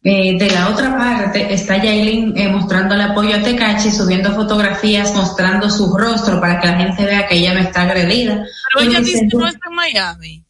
eh, 0.09 0.39
de 0.39 0.51
la 0.51 0.69
otra 0.69 0.97
parte 0.97 1.53
está 1.53 1.83
Yailin 1.83 2.33
eh, 2.39 2.49
mostrando 2.49 2.95
el 2.95 3.01
apoyo 3.01 3.35
a 3.35 3.43
Tecachi, 3.43 3.91
subiendo 3.91 4.33
fotografías, 4.35 5.13
mostrando 5.17 5.69
su 5.69 5.93
rostro 5.97 6.41
para 6.41 6.61
que 6.61 6.69
la 6.69 6.77
gente 6.79 7.05
vea 7.05 7.27
que 7.27 7.35
ella 7.35 7.55
no 7.55 7.61
está 7.61 7.83
agredida. 7.83 8.45
Pero 8.73 8.89
ella 8.89 9.01
Y 9.01 9.05
dice 9.05 9.23
dice, 9.25 9.29
que 9.29 9.37
no 9.37 9.49
está 9.49 9.69
en 9.69 9.75
Miami. 9.75 10.45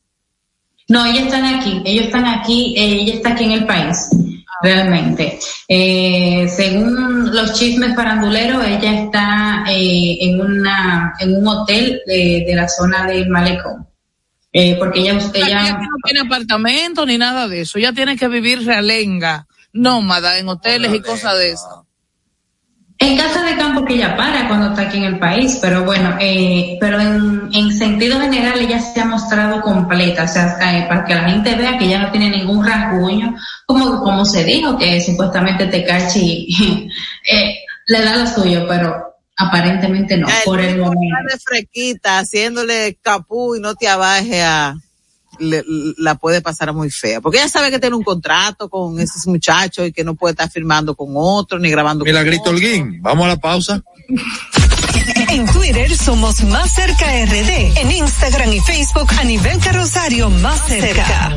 no, 0.89 1.07
ellos 1.07 1.23
están 1.23 1.45
aquí, 1.47 1.83
ellos 1.87 2.05
están 2.05 2.27
aquí, 2.27 2.75
eh, 2.77 3.01
ella 3.01 3.15
está 3.15 3.31
aquí 3.31 3.45
en 3.45 3.53
el 3.53 3.65
país, 3.65 4.11
realmente. 4.63 5.39
Eh, 5.69 6.47
según 6.55 7.35
los 7.35 7.55
chismes 7.55 7.95
paranduleros, 7.97 8.63
ella 8.63 9.05
está 9.05 9.65
eh, 9.71 10.19
en 10.21 10.39
una 10.39 11.15
en 11.19 11.35
un 11.35 11.49
hotel 11.49 12.03
de, 12.07 12.45
de 12.47 12.55
la 12.55 12.69
zona 12.69 13.07
del 13.07 13.31
malecón. 13.31 13.87
Eh, 14.59 14.75
porque 14.79 15.01
ella, 15.01 15.19
Ella 15.35 15.47
ella 15.47 15.75
aquí 15.75 15.87
no 15.87 15.97
tiene 16.03 16.21
apartamento 16.21 17.05
ni 17.05 17.19
nada 17.19 17.47
de 17.47 17.61
eso. 17.61 17.77
Ella 17.77 17.93
tiene 17.93 18.17
que 18.17 18.27
vivir 18.27 18.65
realenga, 18.65 19.47
nómada, 19.75 20.39
en 20.39 20.49
hoteles 20.49 20.95
y 20.95 21.01
cosas 21.01 21.37
de 21.37 21.51
eso. 21.51 21.87
En 22.99 23.19
casa 23.19 23.43
de 23.43 23.55
campo 23.57 23.85
que 23.85 23.97
ella 23.97 24.17
para 24.17 24.49
cuando 24.49 24.69
está 24.69 24.83
aquí 24.89 24.97
en 24.97 25.05
el 25.05 25.19
país, 25.19 25.59
pero 25.61 25.85
bueno, 25.85 26.17
eh, 26.19 26.79
pero 26.81 26.99
en, 26.99 27.51
en 27.53 27.71
sentido 27.71 28.19
general 28.19 28.59
ella 28.59 28.81
se 28.81 28.99
ha 28.99 29.05
mostrado 29.05 29.61
completa, 29.61 30.25
o 30.25 30.29
sea, 30.29 30.57
eh, 30.73 30.87
para 30.89 31.05
que 31.05 31.15
la 31.15 31.29
gente 31.29 31.55
vea 31.55 31.77
que 31.77 31.85
ella 31.85 31.99
no 31.99 32.11
tiene 32.11 32.31
ningún 32.31 32.67
rasguño, 32.67 33.37
como, 33.67 34.01
como 34.01 34.25
se 34.25 34.43
dijo 34.45 34.79
que 34.79 35.03
supuestamente 35.03 35.67
Tecachi 35.67 36.49
eh, 37.31 37.57
le 37.89 38.03
da 38.03 38.17
lo 38.17 38.27
suyo, 38.27 38.67
pero 38.67 39.06
aparentemente 39.37 40.17
no, 40.17 40.29
Ya, 40.29 40.35
por 40.45 40.61
el 40.61 40.79
momento. 40.79 41.17
de 41.31 41.39
frequita, 41.39 42.19
haciéndole 42.19 42.99
capú 43.03 43.55
y 43.57 43.61
no 43.61 43.75
te 43.75 43.89
abaje 43.89 44.43
a 44.43 44.75
le- 45.39 45.63
la 45.99 46.15
puede 46.15 46.41
pasar 46.41 46.73
muy 46.73 46.91
fea, 46.91 47.21
porque 47.21 47.37
ella 47.39 47.49
sabe 47.49 47.71
que 47.71 47.79
tiene 47.79 47.95
un 47.95 48.03
contrato 48.03 48.71
con 48.71 48.99
esos 48.99 49.27
muchachos 49.27 49.87
y 49.89 49.93
que 49.93 50.03
no 50.03 50.15
puede 50.15 50.33
estar 50.33 50.51
firmando 50.51 50.95
con 50.95 51.09
otro 51.15 51.59
ni 51.59 51.71
grabando 51.71 52.05
con 52.05 52.11
Milagrito 52.11 52.49
Holguín, 52.51 53.03
vamos 53.03 53.27
a 53.27 53.29
la 53.29 53.37
pausa. 53.37 53.83
En 55.29 55.45
Twitter 55.53 55.95
somos 55.95 56.43
Más 56.45 56.75
Cerca 56.75 57.05
RD. 57.27 57.79
En 57.81 57.91
Instagram 57.93 58.51
y 58.53 58.61
Facebook 58.61 59.09
a 59.21 59.25
nivel 59.25 59.59
carrosario 59.59 60.31
Más 60.31 60.65
Cerca. 60.67 61.37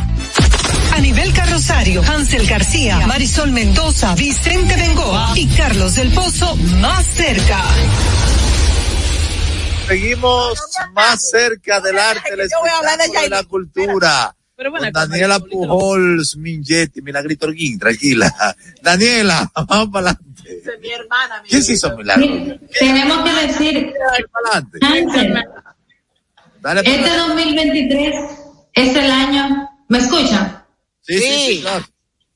A 1.01 1.03
nivel 1.03 1.33
carrosario, 1.33 2.03
Hansel 2.03 2.45
García, 2.45 2.99
Marisol 3.07 3.51
Mendoza, 3.51 4.13
Vicente 4.13 4.75
Bengoa 4.75 5.33
y 5.35 5.47
Carlos 5.47 5.95
del 5.95 6.11
Pozo 6.11 6.55
Más 6.79 7.03
Cerca. 7.07 7.59
Seguimos 9.87 10.61
más 10.93 11.27
cerca 11.27 11.81
del 11.81 11.97
arte, 11.97 12.29
el 12.31 12.41
yo 12.41 12.59
voy 12.59 12.69
a 12.69 12.77
hablar 12.77 12.97
de 12.99 13.05
espectáculo 13.05 13.25
y 13.25 13.29
la 13.31 13.43
cultura. 13.45 14.35
Pero 14.55 14.69
bueno, 14.69 14.91
Con 14.93 15.09
Daniela 15.09 15.39
Pujols, 15.39 16.37
Mingetti, 16.37 17.01
Milagrito 17.01 17.47
Orguín, 17.47 17.79
tranquila. 17.79 18.31
Daniela, 18.83 19.51
vamos 19.55 19.89
para 19.89 20.11
adelante. 20.11 20.77
mi 20.81 20.91
hermana. 20.91 21.41
¿Quién 21.49 21.63
se 21.63 21.73
hizo 21.73 21.97
milagro? 21.97 22.27
Tenemos 22.79 23.23
que 23.23 23.47
decir, 23.47 23.91
Ángel, 24.83 25.33
Dale 26.61 26.61
para 26.61 26.81
este 26.81 27.09
adelante. 27.09 27.27
2023 27.27 28.15
es 28.73 28.95
el 28.95 29.11
año, 29.11 29.67
¿me 29.87 29.97
escuchan? 29.97 30.60
Sí, 31.19 31.23
sí, 31.23 31.53
sí, 31.55 31.61
claro. 31.61 31.85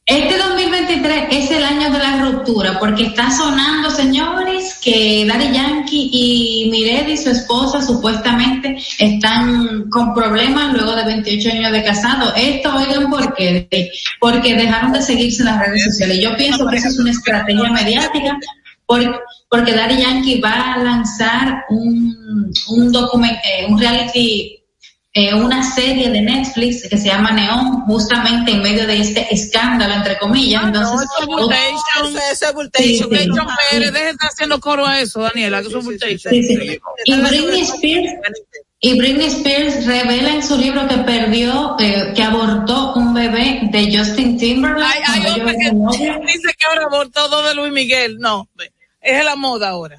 Este 0.08 0.38
2023 0.38 1.26
es 1.32 1.50
el 1.50 1.64
año 1.64 1.90
de 1.92 1.98
la 1.98 2.18
ruptura 2.24 2.78
porque 2.80 3.06
está 3.08 3.32
sonando, 3.32 3.90
señores, 3.90 4.76
que 4.84 5.26
Daddy 5.28 5.52
Yankee 5.52 6.10
y 6.14 6.70
Miredi, 6.70 7.18
su 7.18 7.32
esposa, 7.32 7.82
supuestamente 7.82 8.78
están 9.00 9.90
con 9.90 10.14
problemas 10.14 10.74
luego 10.74 10.96
de 10.96 11.06
28 11.06 11.50
años 11.50 11.72
de 11.72 11.84
casado. 11.84 12.36
Esto, 12.36 12.76
oigan, 12.76 13.10
¿por 13.10 13.34
qué? 13.34 13.68
Porque 14.20 14.54
dejaron 14.56 14.94
de 14.94 15.02
seguirse 15.02 15.42
en 15.42 15.48
las 15.48 15.60
redes 15.66 15.84
sociales. 15.86 16.20
Yo 16.22 16.36
pienso 16.38 16.68
que 16.68 16.78
eso 16.78 16.90
es 16.90 17.00
una 17.00 17.10
estrategia 17.10 17.72
mediática 17.72 18.38
por- 18.86 19.24
porque 19.50 19.74
Daddy 19.74 20.02
Yankee 20.04 20.40
va 20.40 20.74
a 20.74 20.78
lanzar 20.84 21.64
un, 21.70 22.52
un 22.68 22.92
documento, 22.92 23.40
un 23.70 23.80
reality 23.80 24.55
eh, 25.18 25.34
una 25.34 25.64
serie 25.64 26.10
de 26.10 26.22
Netflix 26.22 26.90
que 26.90 26.98
se 26.98 27.08
llama 27.08 27.32
Neon, 27.32 27.86
justamente 27.86 28.52
en 28.52 28.62
medio 28.62 28.86
de 28.86 29.00
este 29.00 29.34
escándalo, 29.34 29.94
entre 29.94 30.18
comillas. 30.18 30.66
Entonces, 30.66 31.08
eso 31.10 31.22
es 31.22 31.26
Bultation. 31.28 32.18
Eso 32.32 32.46
es 32.48 32.54
Bultation. 32.54 32.86
Sí, 32.86 32.98
sí. 32.98 33.04
Bultation 33.04 33.48
Pérez, 33.72 33.94
deje 33.94 34.04
de 34.04 34.12
estar 34.12 34.30
haciendo 34.30 34.60
coro 34.60 34.86
a 34.86 35.00
eso, 35.00 35.22
Daniela, 35.22 35.62
que 35.62 35.70
eso 35.70 35.80
es. 35.80 36.20
Sí, 36.20 36.44
sí. 36.44 36.80
Y 37.06 37.16
Britney 37.16 37.62
Spears, 37.62 38.14
Y 38.82 39.00
Britney 39.00 39.28
Spears 39.28 39.86
revela 39.86 40.34
en 40.34 40.44
su 40.44 40.58
libro 40.58 40.86
que 40.86 40.98
perdió, 40.98 41.78
eh, 41.80 42.12
que 42.14 42.22
abortó 42.22 42.96
un 42.96 43.14
bebé 43.14 43.62
de 43.72 43.98
Justin 43.98 44.38
Timberlake. 44.38 45.02
Hay, 45.08 45.22
hay 45.22 45.34
ellos 45.34 45.50
que 45.98 46.12
dice 46.28 46.54
que 46.58 46.68
ahora 46.68 46.88
abortó 46.92 47.30
dos 47.30 47.48
de 47.48 47.56
Luis 47.56 47.72
Miguel. 47.72 48.18
No, 48.20 48.50
es 49.00 49.24
la 49.24 49.38
moda 49.38 49.70
ahora. 49.70 49.98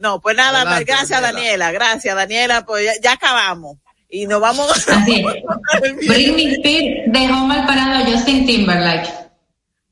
No, 0.00 0.20
pues 0.20 0.34
nada, 0.36 0.62
Adelante, 0.62 0.84
gracias 0.86 1.20
Daniela. 1.20 1.70
gracias 1.72 2.16
Daniela, 2.16 2.64
pues 2.66 2.84
ya, 2.86 2.92
ya 3.02 3.12
acabamos. 3.12 3.76
Y 4.08 4.26
nos 4.26 4.40
vamos. 4.40 4.88
Así 4.88 5.14
es. 5.24 6.06
Britney 6.08 6.54
Spears 6.54 7.12
dejó 7.12 7.34
mal 7.46 7.64
parado 7.66 8.02
a 8.02 8.06
Justin 8.10 8.44
Timberlake. 8.46 9.08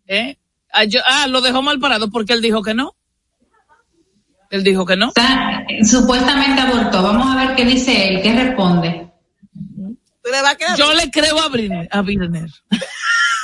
¿Eh? 0.09 0.37
Ah, 0.73 0.85
yo- 0.85 1.01
ah, 1.07 1.27
lo 1.29 1.41
dejó 1.41 1.63
mal 1.63 1.79
parado 1.79 2.11
porque 2.11 2.33
él 2.33 2.43
dijo 2.43 2.63
que 2.63 2.75
no. 2.75 2.97
Él 4.51 4.65
dijo 4.65 4.85
que 4.87 4.97
no. 4.97 5.13
Supuestamente 5.85 6.63
abortó. 6.63 7.03
Vamos 7.03 7.27
a 7.37 7.47
ver 7.47 7.55
qué 7.55 7.65
dice 7.67 8.09
él, 8.09 8.23
qué 8.23 8.33
responde. 8.33 9.11
Yo 10.77 10.93
le 10.95 11.11
creo 11.11 11.39
a 11.39 11.49
Britney. 11.49 11.87
A 11.91 12.01
Britney. 12.03 12.47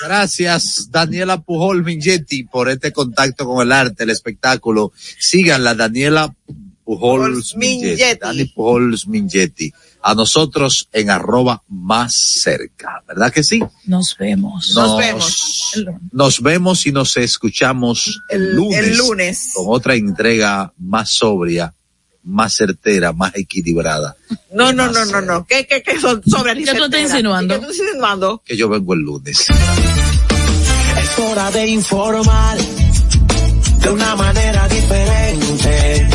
Gracias, 0.04 0.88
Daniela 0.90 1.40
Pujol 1.40 1.82
Mingetti, 1.82 2.44
por 2.44 2.68
este 2.68 2.92
contacto 2.92 3.46
con 3.46 3.66
el 3.66 3.72
arte, 3.72 4.04
el 4.04 4.10
espectáculo. 4.10 4.92
Síganla, 5.18 5.74
Daniela 5.74 6.34
Pujol 6.84 7.42
Mingetti. 7.56 7.56
Mingetti. 7.56 8.20
Dani 8.20 8.44
Pujol 8.44 8.98
Mingetti. 9.06 9.72
A 10.02 10.14
nosotros 10.14 10.90
en 10.92 11.08
arroba 11.08 11.62
más 11.68 12.12
cerca, 12.14 13.02
¿verdad 13.08 13.32
que 13.32 13.42
sí? 13.42 13.62
Nos 13.86 14.18
vemos. 14.18 14.74
Nos 14.74 14.98
vemos. 14.98 15.84
Nos 16.12 16.42
vemos 16.42 16.86
y 16.86 16.92
nos 16.92 17.16
escuchamos 17.16 18.20
el, 18.28 18.54
lunes. 18.54 18.78
el 18.78 18.96
lunes. 18.98 19.50
Con 19.54 19.64
otra 19.68 19.94
entrega 19.94 20.74
más 20.76 21.08
sobria, 21.08 21.74
más 22.24 22.54
certera, 22.54 23.12
más 23.12 23.34
equilibrada. 23.36 24.16
No, 24.54 24.72
no, 24.72 24.88
no, 24.88 25.04
no, 25.06 25.20
no. 25.20 25.44
¿Qué, 25.46 25.66
qué, 25.66 25.82
qué 25.82 25.98
son 25.98 26.22
sobre 26.24 26.54
¿Qué 26.54 26.74
tú 26.74 26.84
estás 26.84 27.00
insinuando? 27.00 27.54
¿Qué 27.54 27.60
tú 27.60 27.72
estás 27.72 27.86
insinuando? 27.86 28.40
Que 28.44 28.56
yo 28.56 28.68
vengo 28.68 28.94
el 28.94 29.00
lunes. 29.00 29.46
Es 29.50 31.18
hora 31.18 31.50
de 31.50 31.66
informar 31.66 32.56
de 33.80 33.90
una 33.90 34.14
manera 34.14 34.68
diferente. 34.68 36.08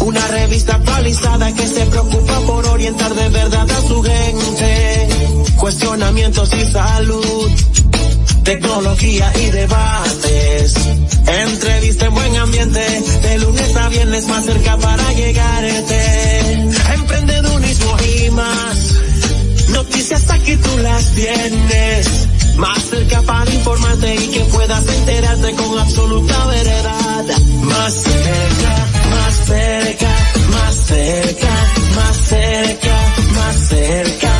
Una 0.00 0.28
revista 0.28 0.76
actualizada 0.76 1.54
que 1.54 1.66
se 1.66 1.86
preocupa 1.86 2.40
por 2.40 2.66
orientar 2.66 3.14
de 3.14 3.28
verdad 3.30 3.70
a 3.70 3.88
su 3.88 4.02
gente. 4.02 5.08
Cuestionamientos 5.56 6.52
y 6.52 6.66
salud. 6.66 7.50
Tecnología 8.44 9.32
y 9.40 9.50
debates. 9.50 10.74
Entrevista 11.26 12.06
en 12.06 12.14
buen 12.14 12.36
ambiente. 12.36 12.80
De 13.22 13.38
lunes 13.38 13.76
a 13.76 13.88
viernes 13.88 14.26
más 14.26 14.44
cerca 14.44 14.76
para 14.78 15.12
llegarte. 15.12 16.50
Emprendedurismo 16.94 17.96
y 18.00 18.30
más. 18.30 18.94
Noticias 19.70 20.30
aquí 20.30 20.56
tú 20.56 20.78
las 20.78 21.10
tienes. 21.12 22.28
Más 22.56 22.82
cerca 22.82 23.22
para 23.22 23.50
informarte 23.52 24.14
y 24.14 24.28
que 24.28 24.40
puedas 24.44 24.86
enterarte 24.86 25.52
con 25.52 25.78
absoluta 25.78 26.46
veredad. 26.46 27.24
Más 27.62 27.94
cerca, 27.94 28.86
más 29.10 29.34
cerca, 29.46 30.16
más 30.52 30.74
cerca, 30.86 31.50
más 31.94 32.16
cerca, 32.16 33.14
más 33.36 33.68
cerca. 33.68 34.37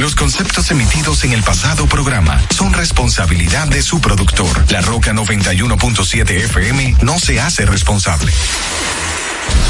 Los 0.00 0.14
conceptos 0.14 0.70
emitidos 0.70 1.24
en 1.24 1.32
el 1.32 1.42
pasado 1.42 1.86
programa 1.86 2.40
son 2.50 2.72
responsabilidad 2.72 3.68
de 3.68 3.82
su 3.82 4.00
productor. 4.00 4.64
La 4.70 4.80
Roca 4.80 5.12
91.7 5.12 6.30
FM 6.30 6.96
no 7.02 7.18
se 7.18 7.40
hace 7.40 7.66
responsable. 7.66 8.32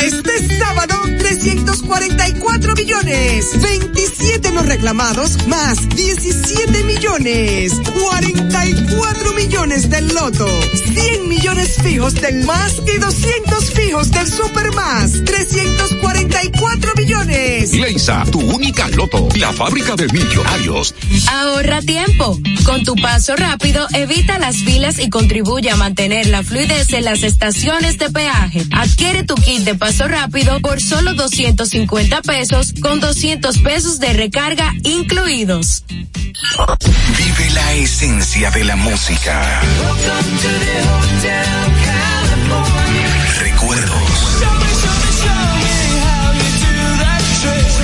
Para 0.00 0.08
este 0.08 0.58
sábado, 0.58 0.94
344 1.18 2.74
millones. 2.74 3.44
27 3.60 4.50
los 4.52 4.64
reclamados, 4.64 5.46
más 5.46 5.76
17 5.90 6.84
millones. 6.84 7.74
44 8.00 9.34
millones 9.34 9.90
del 9.90 10.08
loto. 10.14 10.48
100 10.94 11.28
millones 11.28 11.76
fijos 11.82 12.14
del 12.14 12.46
más 12.46 12.76
y 12.86 12.98
200 12.98 13.70
fijos 13.72 14.10
del 14.10 14.26
super 14.26 14.72
más. 14.72 15.22
344 15.22 16.92
millones. 16.96 17.74
Leisa, 17.74 18.24
tu 18.32 18.40
única 18.40 18.88
loto, 18.88 19.28
la 19.36 19.52
fábrica 19.52 19.96
de 19.96 20.08
millonarios. 20.08 20.94
Ahorra 21.30 21.82
tiempo. 21.82 22.38
Con 22.64 22.84
tu 22.84 22.94
paso 22.94 23.36
rápido, 23.36 23.86
evita 23.92 24.38
las 24.38 24.56
filas 24.56 24.98
y 24.98 25.10
contribuye 25.10 25.70
a 25.70 25.76
mantener 25.76 26.26
la 26.26 26.42
fluidez 26.42 26.90
en 26.94 27.04
las 27.04 27.22
estaciones 27.22 27.98
de 27.98 28.08
peaje. 28.10 28.64
Adquiere 28.70 29.24
tu 29.24 29.34
kit 29.34 29.60
de 29.64 29.74
paso 29.74 29.89
rápido 29.98 30.60
por 30.60 30.80
solo 30.80 31.14
250 31.14 32.22
pesos 32.22 32.72
con 32.80 33.00
200 33.00 33.58
pesos 33.58 33.98
de 33.98 34.12
recarga 34.12 34.72
incluidos. 34.84 35.84
Vive 37.18 37.50
la 37.50 37.72
esencia 37.74 38.50
de 38.50 38.64
la 38.64 38.76
música. 38.76 39.60
Recuerdos. 43.40 44.44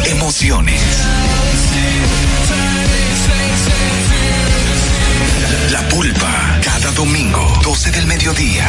Emociones. 0.04 0.82
La 5.70 5.88
pulpa, 5.88 6.60
cada 6.62 6.92
domingo, 6.92 7.60
12 7.62 7.90
del 7.90 8.06
mediodía, 8.06 8.68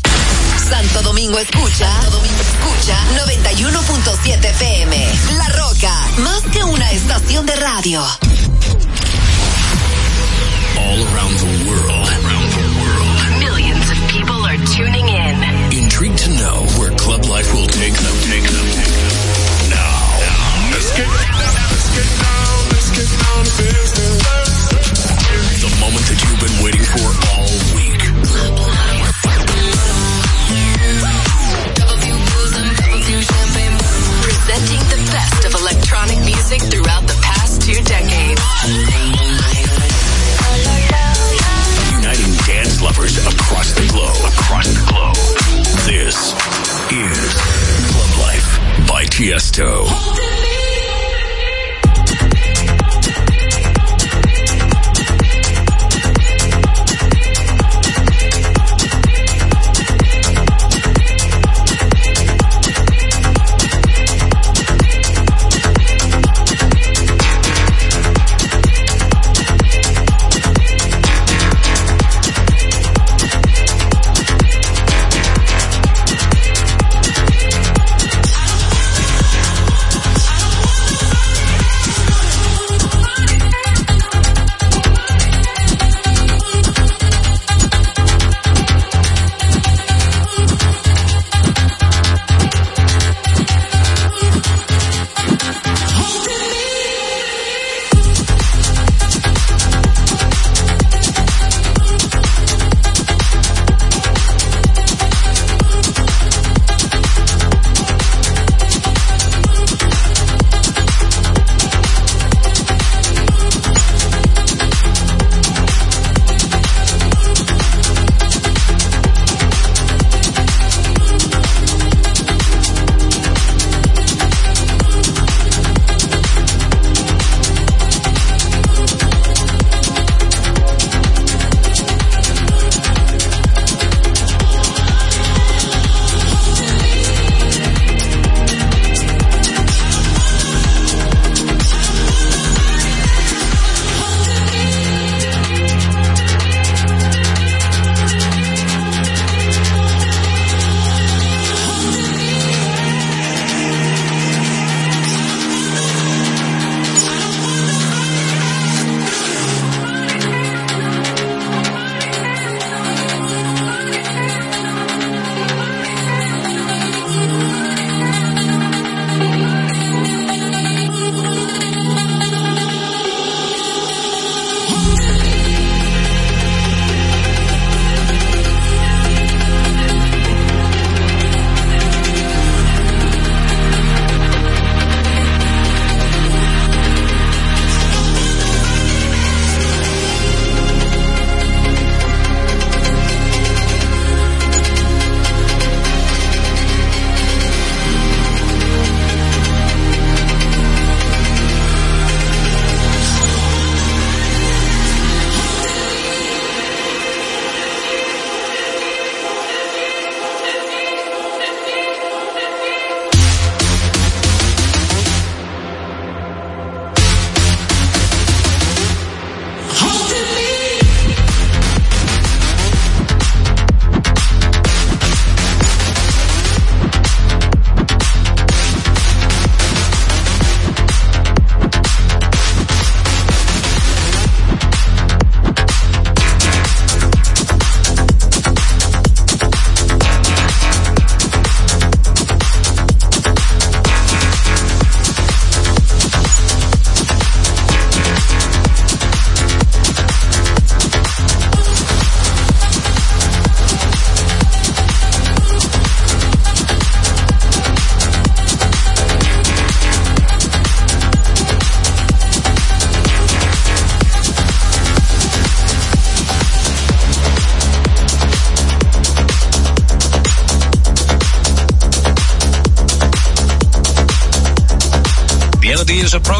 Santo 0.71 1.01
Domingo 1.01 1.37
escucha, 1.37 1.85
Santo 2.01 2.11
Domingo 2.11 2.41
escucha 2.41 2.95
91.7 3.25 4.45
FM. 4.51 5.07
La 5.37 5.49
Roca, 5.49 5.93
más 6.19 6.41
que 6.43 6.63
una 6.63 6.89
estación 6.91 7.45
de 7.45 7.55
radio. 7.57 8.01
All 10.77 11.07
around 11.07 11.37
the 11.39 11.69
world. 11.69 12.30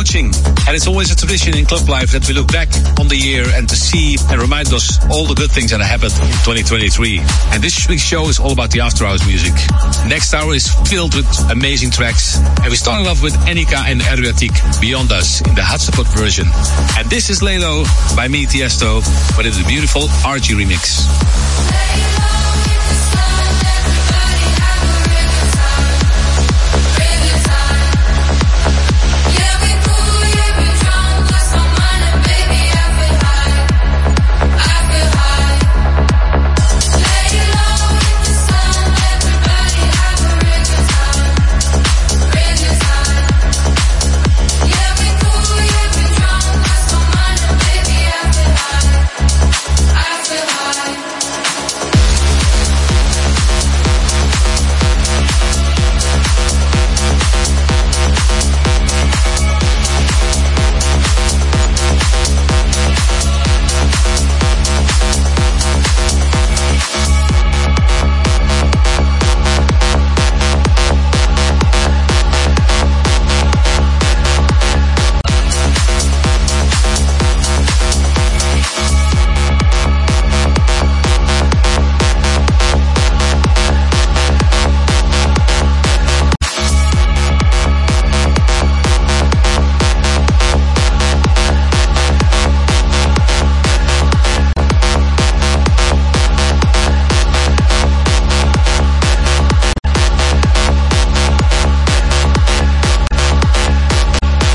Is 0.01 0.15
approaching. 0.15 0.31
And 0.67 0.75
it's 0.75 0.87
always 0.87 1.11
a 1.11 1.15
tradition 1.15 1.57
in 1.57 1.65
club 1.65 1.87
life 1.87 2.11
that 2.11 2.27
we 2.27 2.33
look 2.33 2.51
back 2.51 2.69
on 2.99 3.07
the 3.07 3.15
year 3.15 3.45
and 3.53 3.67
to 3.69 3.75
see 3.75 4.17
and 4.29 4.41
remind 4.41 4.73
us 4.73 4.99
all 5.09 5.25
the 5.25 5.35
good 5.35 5.51
things 5.51 5.71
that 5.71 5.81
happened 5.81 6.13
in 6.13 6.37
2023. 6.45 7.19
And 7.51 7.63
this 7.63 7.87
week's 7.87 8.01
show 8.01 8.27
is 8.29 8.39
all 8.39 8.51
about 8.51 8.71
the 8.71 8.81
after 8.81 9.05
hours 9.05 9.25
music. 9.25 9.53
Next 10.07 10.33
hour 10.33 10.53
is 10.53 10.67
filled 10.89 11.15
with 11.15 11.27
amazing 11.51 11.91
tracks. 11.91 12.37
And 12.37 12.69
we 12.69 12.75
started 12.75 13.07
off 13.07 13.21
with 13.21 13.33
Enika 13.45 13.83
and 13.85 14.01
Adriatic 14.01 14.51
Beyond 14.79 15.11
Us 15.11 15.41
in 15.41 15.55
the 15.55 15.61
Hotspot 15.61 16.07
version. 16.17 16.47
And 16.97 17.09
this 17.09 17.29
is 17.29 17.41
Lelo 17.41 17.85
by 18.15 18.27
me, 18.27 18.45
Tiesto, 18.45 19.01
but 19.35 19.45
it's 19.45 19.59
a 19.59 19.65
beautiful 19.65 20.03
RG 20.23 20.55
remix. 20.55 21.01